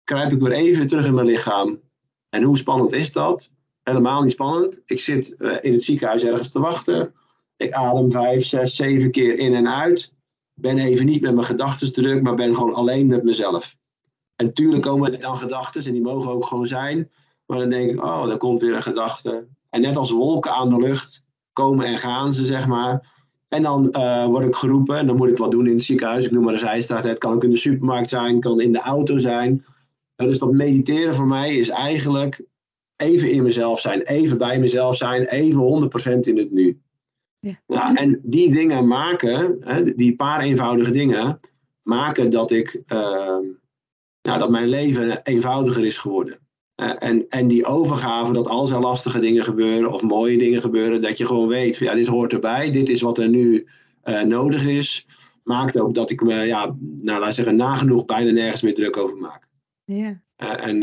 kruip 0.05 0.33
ik 0.33 0.41
weer 0.41 0.53
even 0.53 0.87
terug 0.87 1.07
in 1.07 1.15
mijn 1.15 1.27
lichaam. 1.27 1.81
En 2.29 2.43
hoe 2.43 2.57
spannend 2.57 2.93
is 2.93 3.13
dat? 3.13 3.53
Helemaal 3.83 4.23
niet 4.23 4.33
spannend. 4.33 4.81
Ik 4.85 5.01
zit 5.01 5.37
eh, 5.37 5.57
in 5.61 5.73
het 5.73 5.83
ziekenhuis 5.83 6.25
ergens 6.25 6.49
te 6.49 6.61
wachten. 6.61 7.15
Ik 7.57 7.73
adem 7.73 8.11
vijf, 8.11 8.47
zes, 8.47 8.77
zeven 8.77 9.11
keer 9.11 9.39
in 9.39 9.55
en 9.55 9.69
uit. 9.69 10.15
Ben 10.55 10.79
even 10.79 11.07
niet 11.07 11.21
met 11.21 11.35
mijn 11.35 11.47
gedachten 11.47 11.93
druk, 11.93 12.23
maar 12.23 12.35
ben 12.35 12.55
gewoon 12.55 12.75
alleen 12.75 13.07
met 13.07 13.25
mezelf. 13.25 13.77
En 14.37 14.55
tuurlijk 14.55 14.83
komen 14.83 15.13
er 15.13 15.21
dan 15.21 15.39
gedachten 15.39 15.85
en 15.85 15.93
die 15.93 16.03
mogen 16.03 16.31
ook 16.31 16.47
gewoon 16.47 16.67
zijn. 16.67 17.11
Maar 17.47 17.59
dan 17.59 17.71
denk 17.71 17.91
ik, 17.91 18.03
oh, 18.03 18.27
daar 18.27 18.37
komt 18.37 18.61
weer 18.61 18.75
een 18.75 18.83
gedachte. 18.83 19.47
En 19.71 19.81
net 19.81 19.97
als 19.97 20.11
wolken 20.11 20.53
aan 20.53 20.69
de 20.69 20.79
lucht 20.79 21.25
komen 21.53 21.87
en 21.87 21.99
gaan 21.99 22.33
ze, 22.33 22.45
zeg 22.45 22.67
maar. 22.67 23.17
En 23.49 23.63
dan 23.63 23.95
uh, 23.97 24.27
word 24.27 24.47
ik 24.47 24.55
geroepen 24.55 24.97
en 24.97 25.07
dan 25.07 25.17
moet 25.17 25.29
ik 25.29 25.37
wat 25.37 25.51
doen 25.51 25.67
in 25.67 25.75
het 25.75 25.83
ziekenhuis. 25.83 26.25
Ik 26.25 26.31
noem 26.31 26.45
maar 26.45 26.53
een 26.53 26.59
zijstraat. 26.59 27.05
Het 27.05 27.19
kan 27.19 27.35
ook 27.35 27.45
in 27.45 27.51
de 27.51 27.57
supermarkt 27.57 28.09
zijn, 28.09 28.41
kan 28.41 28.61
in 28.61 28.73
de 28.73 28.81
auto 28.81 29.19
zijn. 29.19 29.65
dus 30.17 30.39
dat 30.39 30.53
mediteren 30.53 31.15
voor 31.15 31.27
mij 31.27 31.57
is 31.57 31.69
eigenlijk 31.69 32.47
even 32.97 33.31
in 33.31 33.43
mezelf 33.43 33.81
zijn, 33.81 34.03
even 34.03 34.39
bij 34.39 34.61
mezelf 34.61 34.97
zijn, 34.97 35.25
even 35.25 35.91
100% 36.17 36.19
in 36.21 36.39
het 36.39 36.51
nu. 36.51 36.81
Ja. 37.41 37.61
Nou, 37.67 37.95
en 37.95 38.21
die 38.23 38.51
dingen 38.51 38.87
maken, 38.87 39.57
hè, 39.61 39.95
die 39.95 40.17
paar 40.17 40.41
eenvoudige 40.41 40.91
dingen, 40.91 41.41
maken 41.83 42.31
dat, 42.31 42.51
ik, 42.51 42.75
uh, 42.75 42.99
nou, 44.23 44.39
dat 44.39 44.51
mijn 44.51 44.69
leven 44.69 45.23
eenvoudiger 45.23 45.85
is 45.85 45.97
geworden. 45.97 46.48
Uh, 46.83 46.91
en, 46.99 47.29
en 47.29 47.49
die 47.49 47.65
overgave, 47.65 48.33
dat 48.33 48.49
als 48.49 48.71
er 48.71 48.81
lastige 48.81 49.19
dingen 49.19 49.45
gebeuren 49.45 49.93
of 49.93 50.03
mooie 50.03 50.39
dingen 50.39 50.61
gebeuren, 50.61 51.01
dat 51.01 51.19
je 51.19 51.27
gewoon 51.27 51.49
weet, 51.49 51.77
ja, 51.77 51.95
dit 51.95 52.07
hoort 52.07 52.33
erbij, 52.33 52.71
dit 52.71 52.89
is 52.89 53.01
wat 53.01 53.19
er 53.19 53.29
nu 53.29 53.67
uh, 54.05 54.23
nodig 54.23 54.67
is, 54.67 55.07
maakt 55.43 55.79
ook 55.79 55.95
dat 55.95 56.11
ik 56.11 56.23
me, 56.23 56.35
ja, 56.35 56.77
nou, 56.81 57.21
laat 57.21 57.35
zeggen, 57.35 57.57
nagenoeg 57.57 58.05
bijna 58.05 58.31
nergens 58.31 58.63
meer 58.63 58.75
druk 58.75 58.97
over 58.97 59.17
maak. 59.17 59.49
Ja. 59.85 60.21
Uh, 60.43 60.67
en 60.67 60.81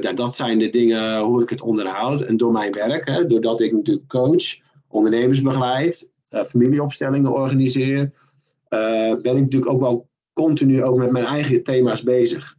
ja, 0.00 0.12
dat 0.12 0.36
zijn 0.36 0.58
de 0.58 0.68
dingen 0.68 1.20
hoe 1.20 1.42
ik 1.42 1.50
het 1.50 1.60
onderhoud. 1.60 2.20
En 2.20 2.36
door 2.36 2.52
mijn 2.52 2.72
werk, 2.72 3.06
hè, 3.06 3.26
doordat 3.26 3.60
ik 3.60 3.72
natuurlijk 3.72 4.08
coach, 4.08 4.58
ondernemers 4.88 5.42
begeleid, 5.42 6.10
familieopstellingen 6.46 7.32
organiseer, 7.32 8.12
ben 9.22 9.36
ik 9.36 9.40
natuurlijk 9.40 9.72
ook 9.72 9.80
wel 9.80 10.08
continu 10.32 10.82
ook 10.82 10.98
met 10.98 11.10
mijn 11.10 11.24
eigen 11.24 11.62
thema's 11.62 12.02
bezig. 12.02 12.58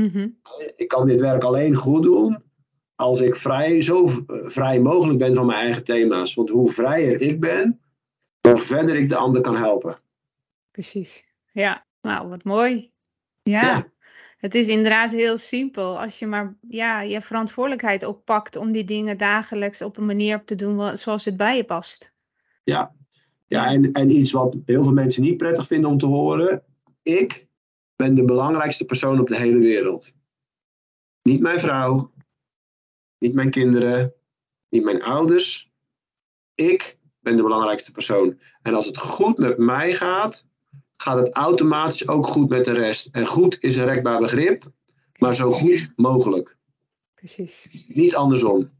Mhm. 0.00 0.28
Ik 0.76 0.88
kan 0.88 1.06
dit 1.06 1.20
werk 1.20 1.44
alleen 1.44 1.74
goed 1.74 2.02
doen 2.02 2.42
als 2.94 3.20
ik 3.20 3.36
vrij, 3.36 3.82
zo 3.82 4.08
vrij 4.26 4.80
mogelijk 4.80 5.18
ben 5.18 5.34
van 5.34 5.46
mijn 5.46 5.58
eigen 5.58 5.84
thema's. 5.84 6.34
Want 6.34 6.48
hoe 6.48 6.70
vrijer 6.70 7.20
ik 7.20 7.40
ben, 7.40 7.80
hoe 8.40 8.56
verder 8.56 8.94
ik 8.94 9.08
de 9.08 9.16
ander 9.16 9.42
kan 9.42 9.56
helpen. 9.56 10.00
Precies. 10.70 11.26
Ja, 11.52 11.86
nou 12.02 12.28
wat 12.28 12.44
mooi. 12.44 12.90
Ja. 13.42 13.88
Het 14.36 14.54
is 14.54 14.68
inderdaad 14.68 15.10
heel 15.10 15.36
simpel. 15.36 16.00
Als 16.00 16.18
je 16.18 16.26
maar 16.26 16.56
ja, 16.68 17.02
je 17.02 17.20
verantwoordelijkheid 17.20 18.04
oppakt 18.04 18.56
om 18.56 18.72
die 18.72 18.84
dingen 18.84 19.18
dagelijks 19.18 19.82
op 19.82 19.96
een 19.96 20.06
manier 20.06 20.36
op 20.36 20.46
te 20.46 20.54
doen 20.54 20.96
zoals 20.96 21.24
het 21.24 21.36
bij 21.36 21.56
je 21.56 21.64
past. 21.64 22.12
Ja, 22.64 22.94
ja 23.46 23.66
en, 23.66 23.92
en 23.92 24.10
iets 24.10 24.32
wat 24.32 24.56
heel 24.64 24.82
veel 24.82 24.92
mensen 24.92 25.22
niet 25.22 25.36
prettig 25.36 25.66
vinden 25.66 25.90
om 25.90 25.98
te 25.98 26.06
horen. 26.06 26.62
Ik 27.02 27.48
ben 28.00 28.14
de 28.14 28.24
belangrijkste 28.24 28.84
persoon 28.84 29.20
op 29.20 29.28
de 29.28 29.36
hele 29.36 29.58
wereld. 29.58 30.14
Niet 31.22 31.40
mijn 31.40 31.60
vrouw, 31.60 32.12
niet 33.18 33.34
mijn 33.34 33.50
kinderen, 33.50 34.14
niet 34.68 34.84
mijn 34.84 35.02
ouders. 35.02 35.70
Ik 36.54 36.98
ben 37.20 37.36
de 37.36 37.42
belangrijkste 37.42 37.92
persoon. 37.92 38.40
En 38.62 38.74
als 38.74 38.86
het 38.86 38.98
goed 38.98 39.38
met 39.38 39.58
mij 39.58 39.94
gaat, 39.94 40.46
gaat 40.96 41.18
het 41.18 41.34
automatisch 41.34 42.08
ook 42.08 42.26
goed 42.26 42.48
met 42.48 42.64
de 42.64 42.72
rest. 42.72 43.08
En 43.12 43.26
goed 43.26 43.56
is 43.60 43.76
een 43.76 43.92
rekbaar 43.92 44.20
begrip, 44.20 44.70
maar 45.18 45.34
zo 45.34 45.52
goed 45.52 45.92
mogelijk. 45.96 46.56
Precies. 47.14 47.66
Niet 47.88 48.14
andersom. 48.14 48.70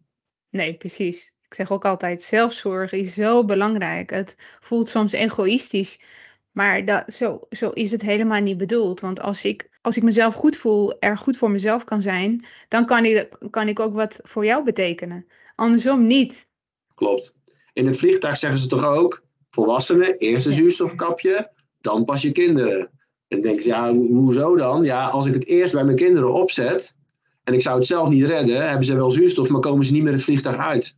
Nee, 0.50 0.74
precies. 0.74 1.34
Ik 1.46 1.54
zeg 1.54 1.70
ook 1.70 1.84
altijd, 1.84 2.22
zelfzorg 2.22 2.92
is 2.92 3.14
zo 3.14 3.44
belangrijk. 3.44 4.10
Het 4.10 4.36
voelt 4.60 4.88
soms 4.88 5.12
egoïstisch. 5.12 6.00
Maar 6.52 6.84
dat, 6.84 7.12
zo, 7.12 7.46
zo 7.50 7.70
is 7.70 7.90
het 7.90 8.02
helemaal 8.02 8.40
niet 8.40 8.56
bedoeld. 8.56 9.00
Want 9.00 9.20
als 9.20 9.44
ik, 9.44 9.78
als 9.80 9.96
ik 9.96 10.02
mezelf 10.02 10.34
goed 10.34 10.56
voel, 10.56 10.98
er 10.98 11.16
goed 11.16 11.36
voor 11.36 11.50
mezelf 11.50 11.84
kan 11.84 12.02
zijn, 12.02 12.44
dan 12.68 12.86
kan 12.86 13.04
ik, 13.04 13.36
kan 13.50 13.68
ik 13.68 13.80
ook 13.80 13.94
wat 13.94 14.20
voor 14.22 14.44
jou 14.44 14.64
betekenen. 14.64 15.26
Andersom 15.54 16.06
niet. 16.06 16.46
Klopt. 16.94 17.34
In 17.72 17.86
het 17.86 17.98
vliegtuig 17.98 18.36
zeggen 18.36 18.60
ze 18.60 18.66
toch 18.66 18.84
ook: 18.84 19.22
volwassenen, 19.50 20.18
eerst 20.18 20.46
een 20.46 20.52
zuurstofkapje, 20.52 21.50
dan 21.80 22.04
pas 22.04 22.22
je 22.22 22.32
kinderen. 22.32 22.90
En 23.28 23.40
denk 23.40 23.60
je, 23.60 23.68
ja, 23.68 23.92
hoezo 23.92 24.56
dan? 24.56 24.84
Ja, 24.84 25.06
als 25.06 25.26
ik 25.26 25.34
het 25.34 25.46
eerst 25.46 25.74
bij 25.74 25.84
mijn 25.84 25.96
kinderen 25.96 26.32
opzet 26.32 26.96
en 27.44 27.54
ik 27.54 27.60
zou 27.60 27.76
het 27.76 27.86
zelf 27.86 28.08
niet 28.08 28.24
redden, 28.24 28.68
hebben 28.68 28.86
ze 28.86 28.94
wel 28.94 29.10
zuurstof, 29.10 29.48
maar 29.48 29.60
komen 29.60 29.84
ze 29.84 29.92
niet 29.92 30.02
meer 30.02 30.12
het 30.12 30.22
vliegtuig 30.22 30.56
uit. 30.56 30.96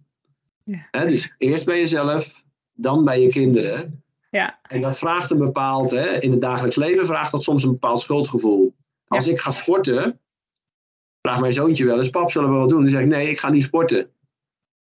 Ja. 0.65 1.05
dus 1.07 1.35
eerst 1.39 1.65
bij 1.65 1.79
jezelf, 1.79 2.45
dan 2.73 3.05
bij 3.05 3.21
je 3.21 3.29
kinderen. 3.29 4.02
Ja. 4.33 4.59
En 4.63 4.81
dat 4.81 4.99
vraagt 4.99 5.31
een 5.31 5.39
bepaald, 5.39 5.91
hè, 5.91 6.21
in 6.21 6.31
het 6.31 6.41
dagelijks 6.41 6.77
leven 6.77 7.07
vraagt 7.07 7.33
dat 7.33 7.43
soms 7.43 7.63
een 7.63 7.71
bepaald 7.71 8.01
schuldgevoel. 8.01 8.75
Als 9.07 9.27
ik 9.27 9.41
ga 9.41 9.51
sporten, 9.51 10.21
vraagt 11.21 11.41
mijn 11.41 11.53
zoontje 11.53 11.85
wel 11.85 11.99
eens, 11.99 12.11
pap, 12.11 12.31
zullen 12.31 12.51
we 12.51 12.57
wat 12.57 12.69
doen? 12.69 12.81
Dan 12.81 12.91
zeg 12.91 13.01
ik, 13.01 13.07
nee, 13.07 13.31
ik 13.31 13.39
ga 13.39 13.51
niet 13.51 13.63
sporten. 13.63 14.11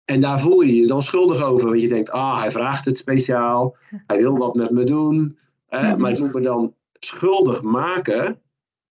En 0.06 0.22
daar 0.22 0.40
voel 0.40 0.62
je 0.62 0.76
je 0.76 0.88
dan 0.88 1.04
schuldig 1.04 1.42
over, 1.42 1.68
want 1.68 1.82
je 1.82 1.88
denkt, 1.88 2.12
ah, 2.12 2.40
hij 2.40 2.52
vraagt 2.52 2.86
het 2.86 2.98
speciaal, 2.98 3.76
hij 4.08 4.18
wil 4.18 4.38
wat 4.38 4.56
met 4.56 4.70
me 4.70 4.84
doen, 4.84 5.38
hè, 5.68 5.98
maar 5.98 6.12
ik 6.12 6.20
moet 6.20 6.34
me 6.34 6.42
dan 6.42 6.76
schuldig 7.00 7.62
maken 7.62 8.42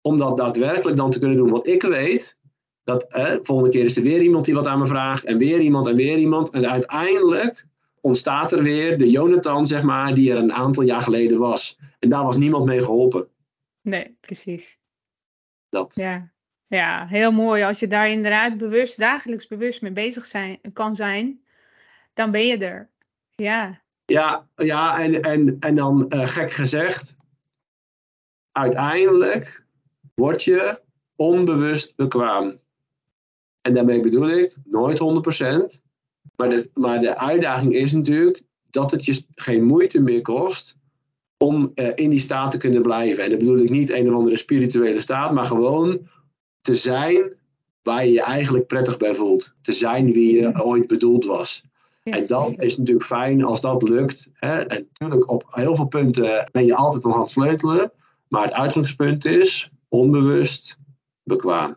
om 0.00 0.16
dat 0.16 0.36
daadwerkelijk 0.36 0.96
dan 0.96 1.10
te 1.10 1.18
kunnen 1.18 1.36
doen. 1.36 1.50
Want 1.50 1.66
ik 1.66 1.82
weet 1.82 2.38
dat 2.84 3.06
de 3.10 3.38
volgende 3.42 3.70
keer 3.70 3.84
is 3.84 3.96
er 3.96 4.02
weer 4.02 4.22
iemand 4.22 4.44
die 4.44 4.54
wat 4.54 4.66
aan 4.66 4.78
me 4.78 4.86
vraagt, 4.86 5.24
en 5.24 5.38
weer 5.38 5.60
iemand 5.60 5.86
en 5.86 5.96
weer 5.96 6.18
iemand. 6.18 6.50
En 6.50 6.70
uiteindelijk 6.70 7.66
ontstaat 8.02 8.52
er 8.52 8.62
weer 8.62 8.98
de 8.98 9.10
Jonathan, 9.10 9.66
zeg 9.66 9.82
maar, 9.82 10.14
die 10.14 10.30
er 10.30 10.36
een 10.36 10.52
aantal 10.52 10.82
jaar 10.82 11.02
geleden 11.02 11.38
was. 11.38 11.78
En 11.98 12.08
daar 12.08 12.24
was 12.24 12.36
niemand 12.36 12.64
mee 12.64 12.82
geholpen. 12.82 13.28
Nee, 13.80 14.16
precies. 14.20 14.78
Dat. 15.68 15.94
Ja. 15.94 16.32
ja, 16.66 17.06
heel 17.06 17.30
mooi. 17.30 17.62
Als 17.62 17.78
je 17.78 17.86
daar 17.86 18.08
inderdaad 18.08 18.56
bewust, 18.56 18.98
dagelijks 18.98 19.46
bewust 19.46 19.82
mee 19.82 19.92
bezig 19.92 20.26
zijn, 20.26 20.58
kan 20.72 20.94
zijn, 20.94 21.42
dan 22.12 22.30
ben 22.30 22.46
je 22.46 22.56
er. 22.56 22.90
Ja. 23.30 23.80
Ja, 24.04 24.46
ja 24.56 25.00
en, 25.00 25.22
en, 25.22 25.56
en 25.60 25.74
dan 25.74 26.06
uh, 26.08 26.26
gek 26.26 26.50
gezegd, 26.50 27.16
uiteindelijk 28.52 29.64
word 30.14 30.44
je 30.44 30.80
onbewust 31.16 31.96
bekwaam. 31.96 32.60
En 33.60 33.74
daarmee 33.74 34.00
bedoel 34.00 34.28
ik 34.28 34.56
nooit 34.64 35.00
100%, 35.00 35.82
maar 36.42 36.50
de, 36.50 36.70
maar 36.74 37.00
de 37.00 37.18
uitdaging 37.18 37.74
is 37.74 37.92
natuurlijk 37.92 38.42
dat 38.70 38.90
het 38.90 39.04
je 39.04 39.24
geen 39.34 39.64
moeite 39.64 40.00
meer 40.00 40.22
kost 40.22 40.76
om 41.36 41.72
uh, 41.74 41.88
in 41.94 42.10
die 42.10 42.20
staat 42.20 42.50
te 42.50 42.56
kunnen 42.56 42.82
blijven. 42.82 43.24
En 43.24 43.30
dat 43.30 43.38
bedoel 43.38 43.58
ik 43.58 43.70
niet 43.70 43.90
een 43.90 44.08
of 44.08 44.14
andere 44.14 44.36
spirituele 44.36 45.00
staat, 45.00 45.32
maar 45.32 45.46
gewoon 45.46 46.08
te 46.60 46.76
zijn 46.76 47.32
waar 47.82 48.04
je 48.04 48.12
je 48.12 48.22
eigenlijk 48.22 48.66
prettig 48.66 48.96
bij 48.96 49.14
voelt. 49.14 49.54
Te 49.60 49.72
zijn 49.72 50.12
wie 50.12 50.40
je 50.40 50.64
ooit 50.64 50.86
bedoeld 50.86 51.24
was. 51.24 51.62
En 52.02 52.26
dan 52.26 52.54
is 52.56 52.70
het 52.70 52.78
natuurlijk 52.78 53.06
fijn 53.06 53.44
als 53.44 53.60
dat 53.60 53.88
lukt. 53.88 54.30
Hè? 54.32 54.60
En 54.60 54.88
natuurlijk 54.92 55.30
op 55.30 55.44
heel 55.50 55.76
veel 55.76 55.86
punten 55.86 56.48
ben 56.52 56.64
je 56.64 56.74
altijd 56.74 57.04
nog 57.04 57.14
aan 57.14 57.20
het 57.20 57.30
sleutelen. 57.30 57.92
Maar 58.28 58.42
het 58.42 58.52
uitgangspunt 58.52 59.24
is, 59.24 59.70
onbewust, 59.88 60.76
bekwaam. 61.22 61.76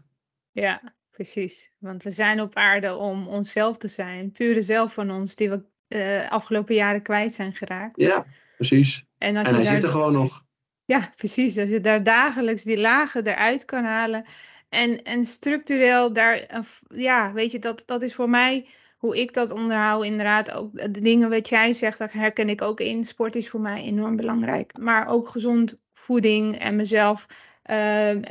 Ja, 0.51 0.94
precies. 1.15 1.71
Want 1.79 2.03
we 2.03 2.11
zijn 2.11 2.41
op 2.41 2.55
aarde 2.55 2.95
om 2.95 3.27
onszelf 3.27 3.77
te 3.77 3.87
zijn. 3.87 4.31
Pure 4.31 4.61
zelf 4.61 4.93
van 4.93 5.11
ons, 5.11 5.35
die 5.35 5.49
we 5.49 5.63
uh, 5.87 6.31
afgelopen 6.31 6.75
jaren 6.75 7.01
kwijt 7.01 7.33
zijn 7.33 7.53
geraakt. 7.53 8.01
Ja, 8.01 8.25
precies. 8.55 9.05
En, 9.17 9.35
als 9.35 9.47
en 9.47 9.55
hij 9.55 9.65
zit 9.65 9.83
er 9.83 9.89
gewoon 9.89 10.13
nog. 10.13 10.43
Ja, 10.85 11.11
precies. 11.15 11.57
Als 11.57 11.69
je 11.69 11.79
daar 11.79 12.03
dagelijks 12.03 12.63
die 12.63 12.77
lagen 12.77 13.27
eruit 13.27 13.65
kan 13.65 13.83
halen. 13.83 14.25
En, 14.69 15.03
en 15.03 15.25
structureel 15.25 16.13
daar, 16.13 16.63
ja, 16.87 17.33
weet 17.33 17.51
je, 17.51 17.59
dat, 17.59 17.83
dat 17.85 18.01
is 18.01 18.15
voor 18.15 18.29
mij 18.29 18.67
hoe 18.97 19.19
ik 19.19 19.33
dat 19.33 19.51
onderhoud. 19.51 20.05
Inderdaad, 20.05 20.51
ook 20.51 20.93
de 20.93 21.01
dingen 21.01 21.29
wat 21.29 21.49
jij 21.49 21.73
zegt, 21.73 21.97
daar 21.97 22.13
herken 22.13 22.49
ik 22.49 22.61
ook 22.61 22.79
in. 22.79 23.03
Sport 23.03 23.35
is 23.35 23.49
voor 23.49 23.61
mij 23.61 23.83
enorm 23.83 24.15
belangrijk. 24.15 24.77
Maar 24.77 25.07
ook 25.07 25.29
gezond 25.29 25.77
voeding 25.93 26.59
en 26.59 26.75
mezelf 26.75 27.25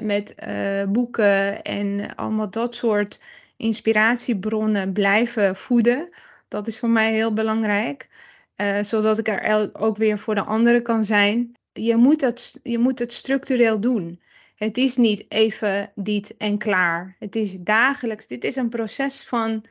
met 0.01 0.35
uh, 0.49 0.85
boeken 0.85 1.62
en 1.62 2.14
allemaal 2.14 2.51
dat 2.51 2.74
soort 2.74 3.22
inspiratiebronnen 3.57 4.93
blijven 4.93 5.57
voeden. 5.57 6.14
Dat 6.49 6.66
is 6.66 6.78
voor 6.78 6.91
mij 6.91 7.12
heel 7.12 7.32
belangrijk. 7.32 8.09
Uh, 8.57 8.82
zodat 8.82 9.18
ik 9.18 9.28
er 9.28 9.70
ook 9.72 9.97
weer 9.97 10.18
voor 10.18 10.35
de 10.35 10.43
anderen 10.43 10.82
kan 10.82 11.05
zijn. 11.05 11.53
Je 11.72 11.97
moet, 11.97 12.20
het, 12.20 12.61
je 12.62 12.78
moet 12.78 12.99
het 12.99 13.12
structureel 13.12 13.80
doen. 13.80 14.22
Het 14.55 14.76
is 14.76 14.97
niet 14.97 15.24
even 15.28 15.93
dit 15.95 16.37
en 16.37 16.59
klaar. 16.59 17.16
Het 17.18 17.37
is 17.37 17.61
dagelijks. 17.61 18.26
Dit 18.26 18.45
is 18.45 18.57
een 18.57 18.68
proces 18.68 19.24
van. 19.24 19.64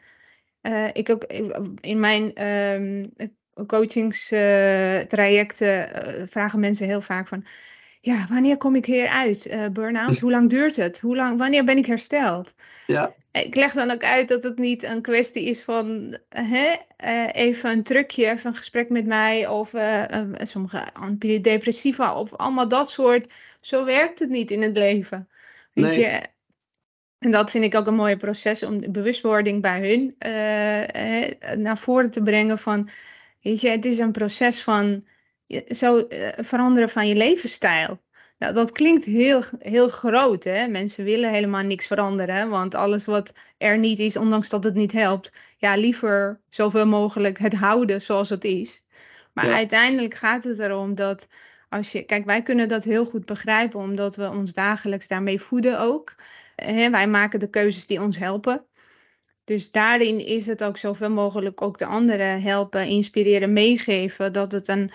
Uh, 0.62 0.90
ik 0.94 1.10
ook 1.10 1.24
in 1.82 2.00
mijn 2.00 2.48
um, 2.48 3.14
coachingstrajecten 3.68 6.20
uh, 6.20 6.28
vragen 6.28 6.60
mensen 6.60 6.88
heel 6.88 7.02
vaak 7.02 7.28
van 7.28 7.46
ja, 8.06 8.26
wanneer 8.30 8.58
kom 8.58 8.76
ik 8.76 8.86
hier 8.86 9.08
uit? 9.08 9.48
Uh, 9.48 9.68
Burn-out, 9.68 10.20
hoe 10.24 10.32
lang 10.32 10.50
duurt 10.50 10.76
het? 10.76 11.00
Hoe 11.00 11.16
lang, 11.16 11.38
wanneer 11.38 11.64
ben 11.64 11.78
ik 11.78 11.86
hersteld? 11.86 12.54
Ja. 12.88 13.14
Ik 13.32 13.56
leg 13.56 13.74
dan 13.74 13.92
ook 13.92 14.04
uit 14.04 14.28
dat 14.28 14.44
het 14.44 14.58
niet 14.58 14.84
een 14.84 15.02
kwestie 15.02 15.44
is 15.44 15.64
van 15.64 16.18
hè, 16.30 16.76
uh, 17.06 17.30
even 17.32 17.72
een 17.72 17.84
trucje, 17.84 18.30
even 18.30 18.50
een 18.50 18.56
gesprek 18.56 18.90
met 18.90 19.06
mij 19.06 19.48
of 19.48 19.74
uh, 19.74 20.04
sommige 20.38 20.94
antidepressiva 20.94 22.20
of 22.20 22.34
allemaal 22.34 22.68
dat 22.68 22.90
soort. 22.90 23.34
Zo 23.62 23.86
werkt 23.86 24.20
het 24.20 24.30
niet 24.30 24.52
in 24.52 24.62
het 24.62 24.78
leven. 24.78 25.30
Weet 25.74 25.86
nee. 25.86 26.00
je? 26.00 26.22
En 27.20 27.32
dat 27.32 27.52
vind 27.52 27.64
ik 27.64 27.76
ook 27.76 27.88
een 27.88 27.96
mooi 27.96 28.18
proces 28.18 28.64
om 28.64 28.82
de 28.82 28.90
bewustwording 28.90 29.62
bij 29.62 29.90
hun 29.90 30.16
naar 31.64 31.78
voren 31.78 32.12
te 32.12 32.22
brengen 32.22 32.60
van, 32.60 32.90
weet 33.42 33.62
je, 33.62 33.70
het 33.70 33.86
is 33.86 34.00
een 34.00 34.12
proces 34.12 34.64
van 34.64 35.04
zo 35.68 36.06
uh, 36.10 36.30
veranderen 36.38 36.90
van 36.90 37.08
je 37.08 37.16
levensstijl. 37.16 38.02
Nou, 38.38 38.54
dat 38.54 38.72
klinkt 38.72 39.06
heel, 39.06 39.44
heel 39.60 39.88
groot. 39.88 40.44
Hè? 40.44 40.68
Mensen 40.68 41.04
willen 41.04 41.30
helemaal 41.30 41.64
niks 41.64 41.88
veranderen. 41.88 42.50
Want 42.50 42.76
alles 42.76 43.06
wat 43.06 43.34
er 43.58 43.78
niet 43.78 44.00
is, 44.00 44.18
ondanks 44.18 44.50
dat 44.50 44.64
het 44.64 44.74
niet 44.74 44.92
helpt, 44.92 45.32
ja, 45.58 45.76
liever 45.76 46.42
zoveel 46.50 46.86
mogelijk 46.86 47.40
het 47.40 47.54
houden 47.54 48.02
zoals 48.02 48.30
het 48.30 48.44
is. 48.44 48.84
Maar 49.34 49.52
uiteindelijk 49.52 50.14
gaat 50.14 50.44
het 50.44 50.60
erom 50.60 50.96
dat 50.96 51.28
als 51.70 51.92
je. 51.92 52.04
Kijk, 52.04 52.26
wij 52.26 52.42
kunnen 52.42 52.68
dat 52.68 52.84
heel 52.84 53.06
goed 53.06 53.26
begrijpen, 53.26 53.80
omdat 53.80 54.16
we 54.16 54.30
ons 54.30 54.54
dagelijks 54.54 55.08
daarmee 55.08 55.42
voeden 55.42 55.80
ook. 55.80 56.16
Hè? 56.56 56.90
Wij 56.90 57.08
maken 57.08 57.40
de 57.40 57.50
keuzes 57.50 57.86
die 57.86 58.02
ons 58.02 58.18
helpen. 58.18 58.66
Dus 59.44 59.72
daarin 59.72 60.26
is 60.26 60.48
het 60.48 60.64
ook 60.64 60.78
zoveel 60.78 61.10
mogelijk 61.10 61.62
ook 61.62 61.78
de 61.78 61.86
anderen 61.86 62.42
helpen, 62.42 62.88
inspireren, 62.88 63.54
meegeven. 63.54 64.34
Dat 64.34 64.52
het 64.52 64.68
een 64.68 64.92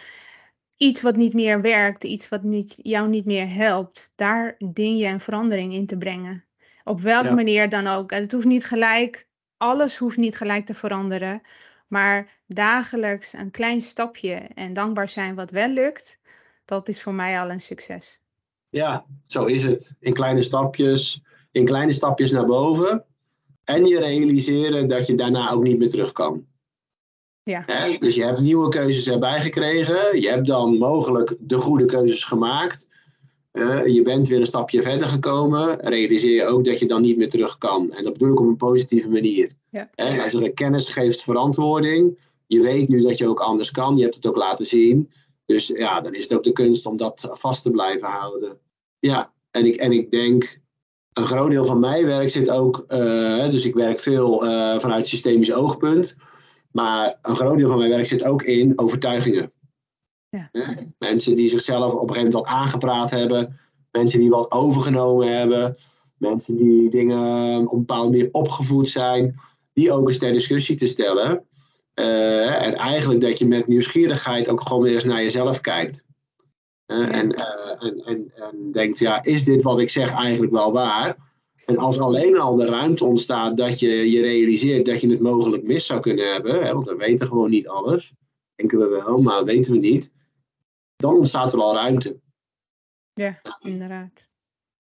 iets 0.79 1.03
wat 1.03 1.17
niet 1.17 1.35
meer 1.35 1.61
werkt, 1.61 2.05
iets 2.05 2.29
wat 2.29 2.43
niet, 2.43 2.79
jou 2.83 3.09
niet 3.09 3.25
meer 3.25 3.55
helpt, 3.55 4.13
daar 4.15 4.55
ding 4.59 4.99
je 4.99 5.07
een 5.07 5.21
verandering 5.21 5.73
in 5.73 5.87
te 5.87 5.97
brengen. 5.97 6.45
Op 6.85 7.01
welke 7.01 7.35
manier 7.35 7.69
dan 7.69 7.87
ook. 7.87 8.11
Het 8.11 8.33
hoeft 8.33 8.47
niet 8.47 8.65
gelijk, 8.65 9.29
alles 9.57 9.97
hoeft 9.97 10.17
niet 10.17 10.37
gelijk 10.37 10.67
te 10.67 10.75
veranderen, 10.75 11.43
maar 11.89 12.41
dagelijks 12.47 13.33
een 13.33 13.51
klein 13.51 13.83
stapje 13.83 14.35
en 14.35 14.73
dankbaar 14.73 15.09
zijn 15.09 15.35
wat 15.35 15.51
wel 15.51 15.69
lukt, 15.69 16.19
dat 16.65 16.89
is 16.89 17.03
voor 17.03 17.15
mij 17.15 17.41
al 17.41 17.51
een 17.51 17.61
succes. 17.61 18.21
Ja, 18.71 19.05
zo 19.25 19.45
is 19.45 19.65
het. 19.65 19.95
In 20.01 20.13
kleine 20.13 20.43
stapjes, 20.43 21.23
in 21.53 21.65
kleine 21.65 21.93
stapjes 21.93 22.31
naar 22.31 22.47
boven. 22.47 23.05
En 23.65 23.85
je 23.85 23.99
realiseren 23.99 24.87
dat 24.87 25.07
je 25.07 25.15
daarna 25.15 25.51
ook 25.51 25.63
niet 25.63 25.79
meer 25.79 25.89
terug 25.89 26.13
kan. 26.13 26.47
Ja. 27.49 27.65
Dus 27.99 28.15
je 28.15 28.25
hebt 28.25 28.41
nieuwe 28.41 28.69
keuzes 28.69 29.09
erbij 29.09 29.41
gekregen. 29.41 30.21
Je 30.21 30.29
hebt 30.29 30.47
dan 30.47 30.79
mogelijk 30.79 31.37
de 31.39 31.57
goede 31.57 31.85
keuzes 31.85 32.25
gemaakt. 32.25 32.89
Uh, 33.53 33.87
je 33.87 34.03
bent 34.03 34.29
weer 34.29 34.41
een 34.41 34.47
stapje 34.47 34.83
verder 34.83 35.07
gekomen. 35.07 35.81
Realiseer 35.81 36.35
je 36.35 36.45
ook 36.45 36.65
dat 36.65 36.79
je 36.79 36.87
dan 36.87 37.03
niet 37.03 37.17
meer 37.17 37.29
terug 37.29 37.59
kan. 37.59 37.93
En 37.93 38.05
dat 38.05 38.13
bedoel 38.13 38.33
ik 38.33 38.41
op 38.41 38.47
een 38.47 38.57
positieve 38.57 39.11
manier. 39.11 39.51
Ja. 39.71 39.91
En 39.95 40.21
als 40.21 40.35
er 40.35 40.53
kennis 40.53 40.89
geeft 40.93 41.23
verantwoording. 41.23 42.19
Je 42.47 42.61
weet 42.61 42.89
nu 42.89 43.01
dat 43.01 43.19
je 43.19 43.29
ook 43.29 43.41
anders 43.41 43.71
kan. 43.71 43.97
Je 43.97 44.03
hebt 44.03 44.15
het 44.15 44.27
ook 44.27 44.37
laten 44.37 44.67
zien. 44.67 45.11
Dus 45.47 45.67
ja, 45.67 46.01
dan 46.01 46.15
is 46.15 46.23
het 46.23 46.33
ook 46.33 46.45
de 46.45 46.53
kunst 46.53 46.87
om 46.87 46.97
dat 46.97 47.29
vast 47.33 47.63
te 47.63 47.71
blijven 47.71 48.09
houden. 48.09 48.59
Ja, 48.99 49.33
en 49.51 49.67
ik, 49.67 49.77
en 49.77 49.93
ik 49.93 50.11
denk, 50.11 50.61
een 51.13 51.27
groot 51.27 51.51
deel 51.51 51.65
van 51.65 51.81
mijn 51.81 52.07
werk 52.07 52.29
zit 52.29 52.51
ook, 52.51 52.85
uh, 52.89 53.51
dus 53.51 53.67
ik 53.67 53.75
werk 53.75 54.01
veel 54.01 54.45
uh, 54.45 54.79
vanuit 54.79 55.07
systemisch 55.07 55.53
oogpunt. 55.53 56.17
Maar 56.71 57.19
een 57.23 57.37
groot 57.37 57.59
deel 57.59 57.69
van 57.69 57.79
mijn 57.79 57.91
werk 57.91 58.07
zit 58.07 58.25
ook 58.25 58.43
in 58.43 58.79
overtuigingen. 58.79 59.53
Ja. 60.29 60.51
Mensen 60.99 61.35
die 61.35 61.49
zichzelf 61.49 61.95
op 61.95 62.09
een 62.09 62.15
gegeven 62.15 62.31
moment 62.33 62.49
al 62.49 62.57
aangepraat 62.57 63.11
hebben. 63.11 63.59
Mensen 63.91 64.21
die 64.21 64.31
wat 64.31 64.51
overgenomen 64.51 65.39
hebben. 65.39 65.77
Mensen 66.17 66.57
die 66.57 66.91
dingen 66.91 67.61
op 67.67 67.73
een 67.73 67.79
bepaalde 67.79 68.11
manier 68.11 68.29
opgevoed 68.33 68.89
zijn. 68.89 69.41
Die 69.73 69.93
ook 69.93 70.09
eens 70.09 70.19
ter 70.19 70.33
discussie 70.33 70.77
te 70.77 70.87
stellen. 70.87 71.47
Uh, 71.95 72.63
en 72.63 72.75
eigenlijk 72.75 73.21
dat 73.21 73.39
je 73.39 73.47
met 73.47 73.67
nieuwsgierigheid 73.67 74.49
ook 74.49 74.61
gewoon 74.61 74.83
weer 74.83 74.95
eens 74.95 75.05
naar 75.05 75.23
jezelf 75.23 75.61
kijkt. 75.61 76.05
Uh, 76.87 76.99
ja. 76.99 77.11
en, 77.11 77.35
uh, 77.35 77.89
en, 77.89 78.05
en, 78.05 78.33
en 78.35 78.73
denkt, 78.73 78.99
ja, 78.99 79.25
is 79.25 79.45
dit 79.45 79.63
wat 79.63 79.81
ik 79.81 79.91
zeg 79.91 80.13
eigenlijk 80.13 80.53
wel 80.53 80.73
waar? 80.73 81.17
En 81.69 81.79
als 81.79 82.01
alleen 82.01 82.39
al 82.39 82.55
de 82.55 82.65
ruimte 82.65 83.05
ontstaat 83.05 83.57
dat 83.57 83.81
je 83.81 84.11
je 84.11 84.21
realiseert 84.21 84.87
dat 84.87 85.01
je 85.01 85.11
het 85.11 85.21
mogelijk 85.21 85.63
mis 85.63 85.87
zou 85.87 86.01
kunnen 86.01 86.33
hebben, 86.33 86.65
hè, 86.65 86.73
want 86.73 86.87
we 86.87 86.97
weten 86.97 87.27
gewoon 87.27 87.51
niet 87.51 87.69
alles, 87.69 88.13
denken 88.55 88.79
we 88.79 88.87
wel, 88.87 89.23
maar 89.23 89.45
weten 89.45 89.73
we 89.73 89.79
niet, 89.79 90.13
dan 90.97 91.17
ontstaat 91.17 91.53
er 91.53 91.61
al 91.61 91.75
ruimte. 91.75 92.21
Ja, 93.15 93.41
inderdaad. 93.61 94.29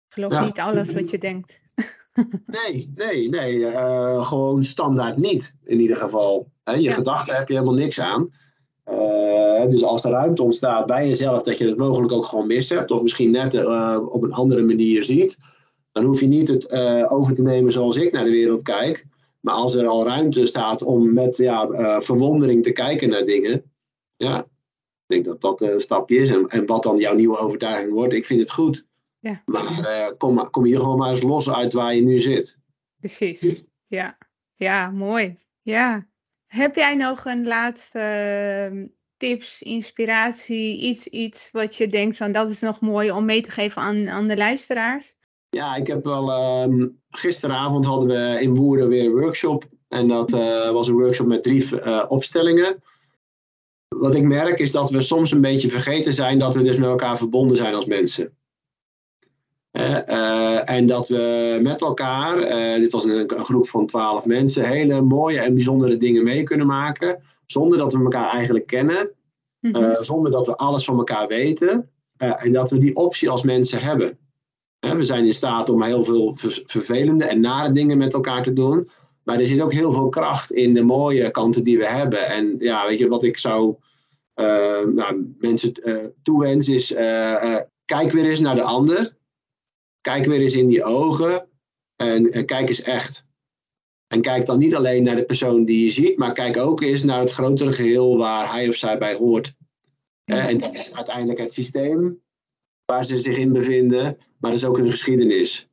Geloof 0.08 0.44
niet 0.44 0.58
alles 0.58 0.92
wat 0.92 1.10
je 1.10 1.18
denkt. 1.18 1.60
nee, 2.46 2.92
nee, 2.94 3.28
nee. 3.28 3.58
Uh, 3.58 4.26
gewoon 4.26 4.64
standaard 4.64 5.16
niet, 5.16 5.56
in 5.64 5.80
ieder 5.80 5.96
geval. 5.96 6.50
Hè, 6.64 6.72
je 6.72 6.82
ja. 6.82 6.92
gedachten 6.92 7.36
heb 7.36 7.48
je 7.48 7.54
helemaal 7.54 7.74
niks 7.74 8.00
aan. 8.00 8.30
Uh, 8.90 9.66
dus 9.66 9.82
als 9.82 10.04
er 10.04 10.10
ruimte 10.10 10.42
ontstaat 10.42 10.86
bij 10.86 11.08
jezelf 11.08 11.42
dat 11.42 11.58
je 11.58 11.66
het 11.66 11.76
mogelijk 11.76 12.12
ook 12.12 12.24
gewoon 12.24 12.46
mis 12.46 12.68
hebt, 12.68 12.90
of 12.90 13.02
misschien 13.02 13.30
net 13.30 13.54
uh, 13.54 13.98
op 14.08 14.22
een 14.22 14.32
andere 14.32 14.62
manier 14.62 15.04
ziet, 15.04 15.38
dan 15.96 16.04
hoef 16.04 16.20
je 16.20 16.26
niet 16.26 16.48
het 16.48 16.70
uh, 16.70 17.12
over 17.12 17.34
te 17.34 17.42
nemen 17.42 17.72
zoals 17.72 17.96
ik 17.96 18.12
naar 18.12 18.24
de 18.24 18.30
wereld 18.30 18.62
kijk. 18.62 19.06
Maar 19.40 19.54
als 19.54 19.74
er 19.74 19.86
al 19.86 20.06
ruimte 20.06 20.46
staat 20.46 20.82
om 20.82 21.12
met 21.12 21.36
ja, 21.36 21.68
uh, 21.68 22.00
verwondering 22.00 22.62
te 22.62 22.72
kijken 22.72 23.08
naar 23.08 23.24
dingen. 23.24 23.72
Ja, 24.12 24.38
ik 24.38 25.06
denk 25.06 25.24
dat 25.24 25.40
dat 25.40 25.60
een 25.60 25.80
stapje 25.80 26.16
is. 26.16 26.30
En, 26.30 26.48
en 26.48 26.66
wat 26.66 26.82
dan 26.82 26.98
jouw 26.98 27.14
nieuwe 27.14 27.38
overtuiging 27.38 27.92
wordt, 27.92 28.12
ik 28.12 28.26
vind 28.26 28.40
het 28.40 28.50
goed. 28.50 28.86
Ja. 29.18 29.42
Maar 29.44 29.80
uh, 29.80 30.08
kom, 30.18 30.50
kom 30.50 30.64
hier 30.64 30.78
gewoon 30.78 30.98
maar 30.98 31.10
eens 31.10 31.22
los 31.22 31.50
uit 31.50 31.72
waar 31.72 31.94
je 31.94 32.02
nu 32.02 32.20
zit. 32.20 32.58
Precies, 32.98 33.54
ja. 33.86 34.18
Ja, 34.54 34.90
mooi. 34.90 35.38
Ja. 35.62 36.06
Heb 36.46 36.74
jij 36.74 36.94
nog 36.94 37.24
een 37.24 37.46
laatste 37.46 37.98
ehm, 37.98 38.86
tips, 39.16 39.62
inspiratie, 39.62 40.80
iets, 40.80 41.06
iets 41.06 41.50
wat 41.50 41.76
je 41.76 41.88
denkt 41.88 42.16
van 42.16 42.32
dat 42.32 42.48
is 42.48 42.60
nog 42.60 42.80
mooi 42.80 43.10
om 43.10 43.24
mee 43.24 43.40
te 43.40 43.50
geven 43.50 43.82
aan, 43.82 44.08
aan 44.08 44.28
de 44.28 44.36
luisteraars? 44.36 45.16
Ja, 45.50 45.76
ik 45.76 45.86
heb 45.86 46.04
wel. 46.04 46.28
Uh, 46.28 46.86
gisteravond 47.10 47.84
hadden 47.84 48.08
we 48.08 48.40
in 48.40 48.54
Boeren 48.54 48.88
weer 48.88 49.04
een 49.04 49.20
workshop. 49.20 49.64
En 49.88 50.08
dat 50.08 50.32
uh, 50.32 50.70
was 50.70 50.88
een 50.88 50.94
workshop 50.94 51.26
met 51.26 51.42
drie 51.42 51.70
uh, 51.72 52.04
opstellingen. 52.08 52.82
Wat 53.88 54.14
ik 54.14 54.22
merk 54.22 54.58
is 54.58 54.72
dat 54.72 54.90
we 54.90 55.02
soms 55.02 55.30
een 55.30 55.40
beetje 55.40 55.70
vergeten 55.70 56.12
zijn 56.12 56.38
dat 56.38 56.54
we 56.54 56.62
dus 56.62 56.76
met 56.76 56.88
elkaar 56.88 57.16
verbonden 57.16 57.56
zijn 57.56 57.74
als 57.74 57.84
mensen. 57.84 58.36
Uh, 59.72 60.70
en 60.70 60.86
dat 60.86 61.08
we 61.08 61.58
met 61.62 61.80
elkaar, 61.80 62.36
dit 62.80 62.92
was 62.92 63.04
een, 63.04 63.38
een, 63.38 63.44
groep 63.44 63.68
van 63.68 63.86
twaalf 63.86 64.26
mensen, 64.26 64.68
hele 64.68 65.00
mooie 65.00 65.40
en 65.40 65.54
bijzondere 65.54 65.96
dingen 65.96 66.24
mee 66.24 66.42
kunnen 66.42 66.66
maken. 66.66 67.22
Zonder 67.46 67.78
dat 67.78 67.92
we 67.92 68.02
elkaar 68.02 68.30
eigenlijk 68.30 68.66
kennen. 68.66 69.10
Mm 69.60 69.74
-hmm. 69.74 69.96
zonder 70.04 70.30
dat 70.30 70.46
we 70.46 70.56
alles 70.56 70.84
van 70.84 70.98
elkaar 70.98 71.28
weten. 71.28 71.90
en 72.16 72.52
dat 72.52 72.70
we 72.70 72.78
die 72.78 72.96
optie 72.96 73.30
als 73.30 73.42
mensen 73.42 73.80
hebben. 73.80 74.18
We 74.94 75.04
zijn 75.04 75.26
in 75.26 75.34
staat 75.34 75.68
om 75.68 75.82
heel 75.82 76.04
veel 76.04 76.36
vervelende 76.64 77.24
en 77.24 77.40
nare 77.40 77.72
dingen 77.72 77.98
met 77.98 78.14
elkaar 78.14 78.42
te 78.42 78.52
doen. 78.52 78.88
Maar 79.22 79.40
er 79.40 79.46
zit 79.46 79.60
ook 79.60 79.72
heel 79.72 79.92
veel 79.92 80.08
kracht 80.08 80.52
in 80.52 80.74
de 80.74 80.82
mooie 80.82 81.30
kanten 81.30 81.64
die 81.64 81.78
we 81.78 81.86
hebben. 81.86 82.26
En 82.26 82.56
ja, 82.58 82.86
weet 82.86 82.98
je, 82.98 83.08
wat 83.08 83.22
ik 83.22 83.38
zou 83.38 83.76
uh, 84.34 84.84
nou, 84.94 85.34
mensen 85.38 85.72
uh, 85.82 86.06
toewens 86.22 86.68
is: 86.68 86.92
uh, 86.92 87.56
kijk 87.84 88.12
weer 88.12 88.24
eens 88.24 88.40
naar 88.40 88.54
de 88.54 88.62
ander. 88.62 89.16
Kijk 90.00 90.24
weer 90.24 90.40
eens 90.40 90.54
in 90.54 90.66
die 90.66 90.84
ogen 90.84 91.48
en, 91.96 92.32
en 92.32 92.46
kijk 92.46 92.68
eens 92.68 92.82
echt. 92.82 93.26
En 94.06 94.20
kijk 94.20 94.46
dan 94.46 94.58
niet 94.58 94.74
alleen 94.74 95.02
naar 95.02 95.16
de 95.16 95.24
persoon 95.24 95.64
die 95.64 95.84
je 95.84 95.90
ziet, 95.90 96.18
maar 96.18 96.32
kijk 96.32 96.56
ook 96.56 96.80
eens 96.80 97.02
naar 97.02 97.20
het 97.20 97.32
grotere 97.32 97.72
geheel 97.72 98.16
waar 98.16 98.52
hij 98.52 98.68
of 98.68 98.74
zij 98.74 98.98
bij 98.98 99.14
hoort. 99.14 99.54
En 100.24 100.58
dat 100.58 100.74
is 100.74 100.92
uiteindelijk 100.92 101.38
het 101.38 101.52
systeem 101.52 102.20
waar 102.86 103.04
ze 103.04 103.18
zich 103.18 103.36
in 103.36 103.52
bevinden, 103.52 104.18
maar 104.38 104.50
dat 104.50 104.60
is 104.60 104.64
ook 104.64 104.76
hun 104.76 104.90
geschiedenis. 104.90 105.68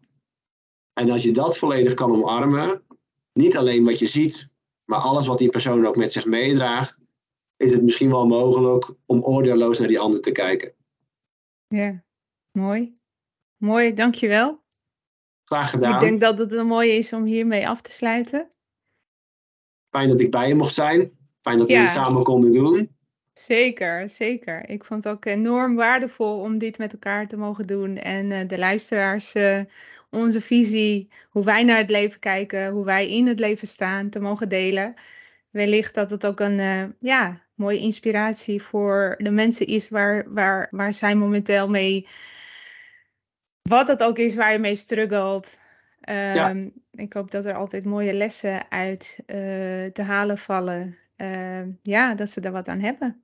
En 0.93 1.09
als 1.09 1.24
je 1.24 1.32
dat 1.32 1.57
volledig 1.57 1.93
kan 1.93 2.11
omarmen, 2.11 2.84
niet 3.34 3.57
alleen 3.57 3.86
wat 3.86 3.99
je 3.99 4.07
ziet, 4.07 4.49
maar 4.86 4.99
alles 4.99 5.28
wat 5.28 5.38
die 5.38 5.49
persoon 5.49 5.86
ook 5.86 5.95
met 5.95 6.11
zich 6.11 6.26
meedraagt, 6.26 6.99
is 7.57 7.72
het 7.72 7.84
misschien 7.84 8.09
wel 8.09 8.28
mogelijk 8.28 8.93
om 9.05 9.24
oordeelloos 9.24 9.80
naar 9.80 9.88
die 9.88 9.99
ander 9.99 10.22
te 10.22 10.32
kijken. 10.32 10.74
Ja, 11.68 12.03
mooi. 12.51 12.97
Mooi, 13.57 13.93
dankjewel. 13.93 14.61
Graag 15.43 15.70
gedaan. 15.70 15.93
Ik 15.93 15.99
denk 15.99 16.22
dat 16.22 16.38
het 16.38 16.51
een 16.51 16.68
mooie 16.68 16.91
is 16.91 17.14
om 17.14 17.24
hiermee 17.24 17.68
af 17.68 17.82
te 17.82 17.91
sluiten. 17.91 18.47
Fijn 19.89 20.09
dat 20.09 20.20
ik 20.20 20.32
bij 20.32 20.47
je 20.47 20.55
mocht 20.55 20.74
zijn. 20.74 21.18
Fijn 21.41 21.57
dat 21.57 21.68
we 21.68 21.78
dit 21.78 21.88
samen 21.88 22.24
konden 22.24 22.51
doen. 22.51 22.95
Zeker, 23.34 24.09
zeker. 24.09 24.69
Ik 24.69 24.84
vond 24.84 25.03
het 25.03 25.13
ook 25.13 25.25
enorm 25.25 25.75
waardevol 25.75 26.39
om 26.39 26.57
dit 26.57 26.77
met 26.77 26.93
elkaar 26.93 27.27
te 27.27 27.38
mogen 27.38 27.67
doen. 27.67 27.97
En 27.97 28.25
uh, 28.25 28.47
de 28.47 28.57
luisteraars 28.57 29.36
uh, 29.36 29.59
onze 30.09 30.41
visie, 30.41 31.09
hoe 31.29 31.43
wij 31.43 31.63
naar 31.63 31.77
het 31.77 31.89
leven 31.89 32.19
kijken, 32.19 32.71
hoe 32.71 32.86
wij 32.86 33.09
in 33.09 33.27
het 33.27 33.39
leven 33.39 33.67
staan, 33.67 34.09
te 34.09 34.19
mogen 34.19 34.49
delen. 34.49 34.93
Wellicht 35.49 35.93
dat 35.93 36.09
het 36.09 36.25
ook 36.25 36.39
een 36.39 36.59
uh, 36.59 36.84
ja, 36.99 37.41
mooie 37.55 37.79
inspiratie 37.79 38.61
voor 38.61 39.15
de 39.17 39.31
mensen 39.31 39.67
is 39.67 39.89
waar, 39.89 40.34
waar, 40.34 40.67
waar 40.71 40.93
zij 40.93 41.15
momenteel 41.15 41.69
mee, 41.69 42.07
wat 43.61 43.88
het 43.88 44.03
ook 44.03 44.17
is 44.17 44.36
waar 44.36 44.51
je 44.51 44.59
mee 44.59 44.75
struggelt. 44.75 45.57
Um, 46.09 46.73
Ik 46.91 47.13
hoop 47.13 47.31
dat 47.31 47.45
er 47.45 47.53
altijd 47.53 47.86
mooie 47.86 48.13
lessen 48.13 48.71
uit 48.71 49.17
te 49.93 50.01
halen 50.01 50.38
vallen. 50.38 50.97
Uh, 51.17 51.61
ja, 51.81 52.15
dat 52.15 52.29
ze 52.29 52.41
er 52.41 52.51
wat 52.51 52.67
aan 52.67 52.79
hebben. 52.79 53.22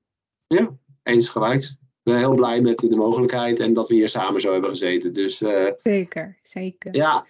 Ja, 0.50 0.78
eens 1.04 1.30
gelijks 1.30 1.78
ben 2.10 2.18
heel 2.18 2.36
blij 2.36 2.62
met 2.62 2.80
de 2.80 2.95
mogelijkheid 2.95 3.60
en 3.60 3.74
dat 3.74 3.88
we 3.88 3.95
hier 3.95 4.10
samen 4.10 4.41
zo 4.41 4.52
hebben 4.52 4.70
gezeten. 4.70 5.14
Dus, 5.14 5.41
uh, 5.41 5.68
zeker, 5.78 6.38
zeker. 6.41 6.95
Ja. 6.95 7.26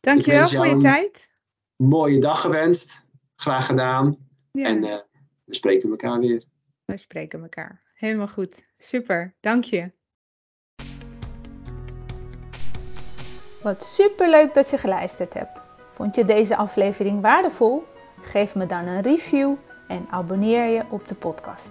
Dankjewel 0.00 0.48
voor 0.48 0.66
je 0.66 0.76
tijd. 0.76 1.30
Mooie 1.76 2.18
dag 2.18 2.40
gewenst. 2.40 3.08
Graag 3.36 3.66
gedaan. 3.66 4.16
Ja. 4.52 4.66
En 4.66 4.84
uh, 4.84 4.96
we 5.44 5.54
spreken 5.54 5.90
elkaar 5.90 6.18
weer. 6.18 6.44
We 6.84 6.96
spreken 6.96 7.42
elkaar. 7.42 7.82
Helemaal 7.94 8.28
goed. 8.28 8.64
Super. 8.78 9.34
Dank 9.40 9.64
je. 9.64 9.90
Wat 13.62 13.84
super 13.84 14.30
leuk 14.30 14.54
dat 14.54 14.70
je 14.70 14.78
geluisterd 14.78 15.34
hebt. 15.34 15.60
Vond 15.88 16.14
je 16.14 16.24
deze 16.24 16.56
aflevering 16.56 17.20
waardevol? 17.20 17.84
Geef 18.20 18.54
me 18.54 18.66
dan 18.66 18.86
een 18.86 19.02
review 19.02 19.54
en 19.88 20.06
abonneer 20.08 20.66
je 20.66 20.82
op 20.90 21.08
de 21.08 21.14
podcast. 21.14 21.70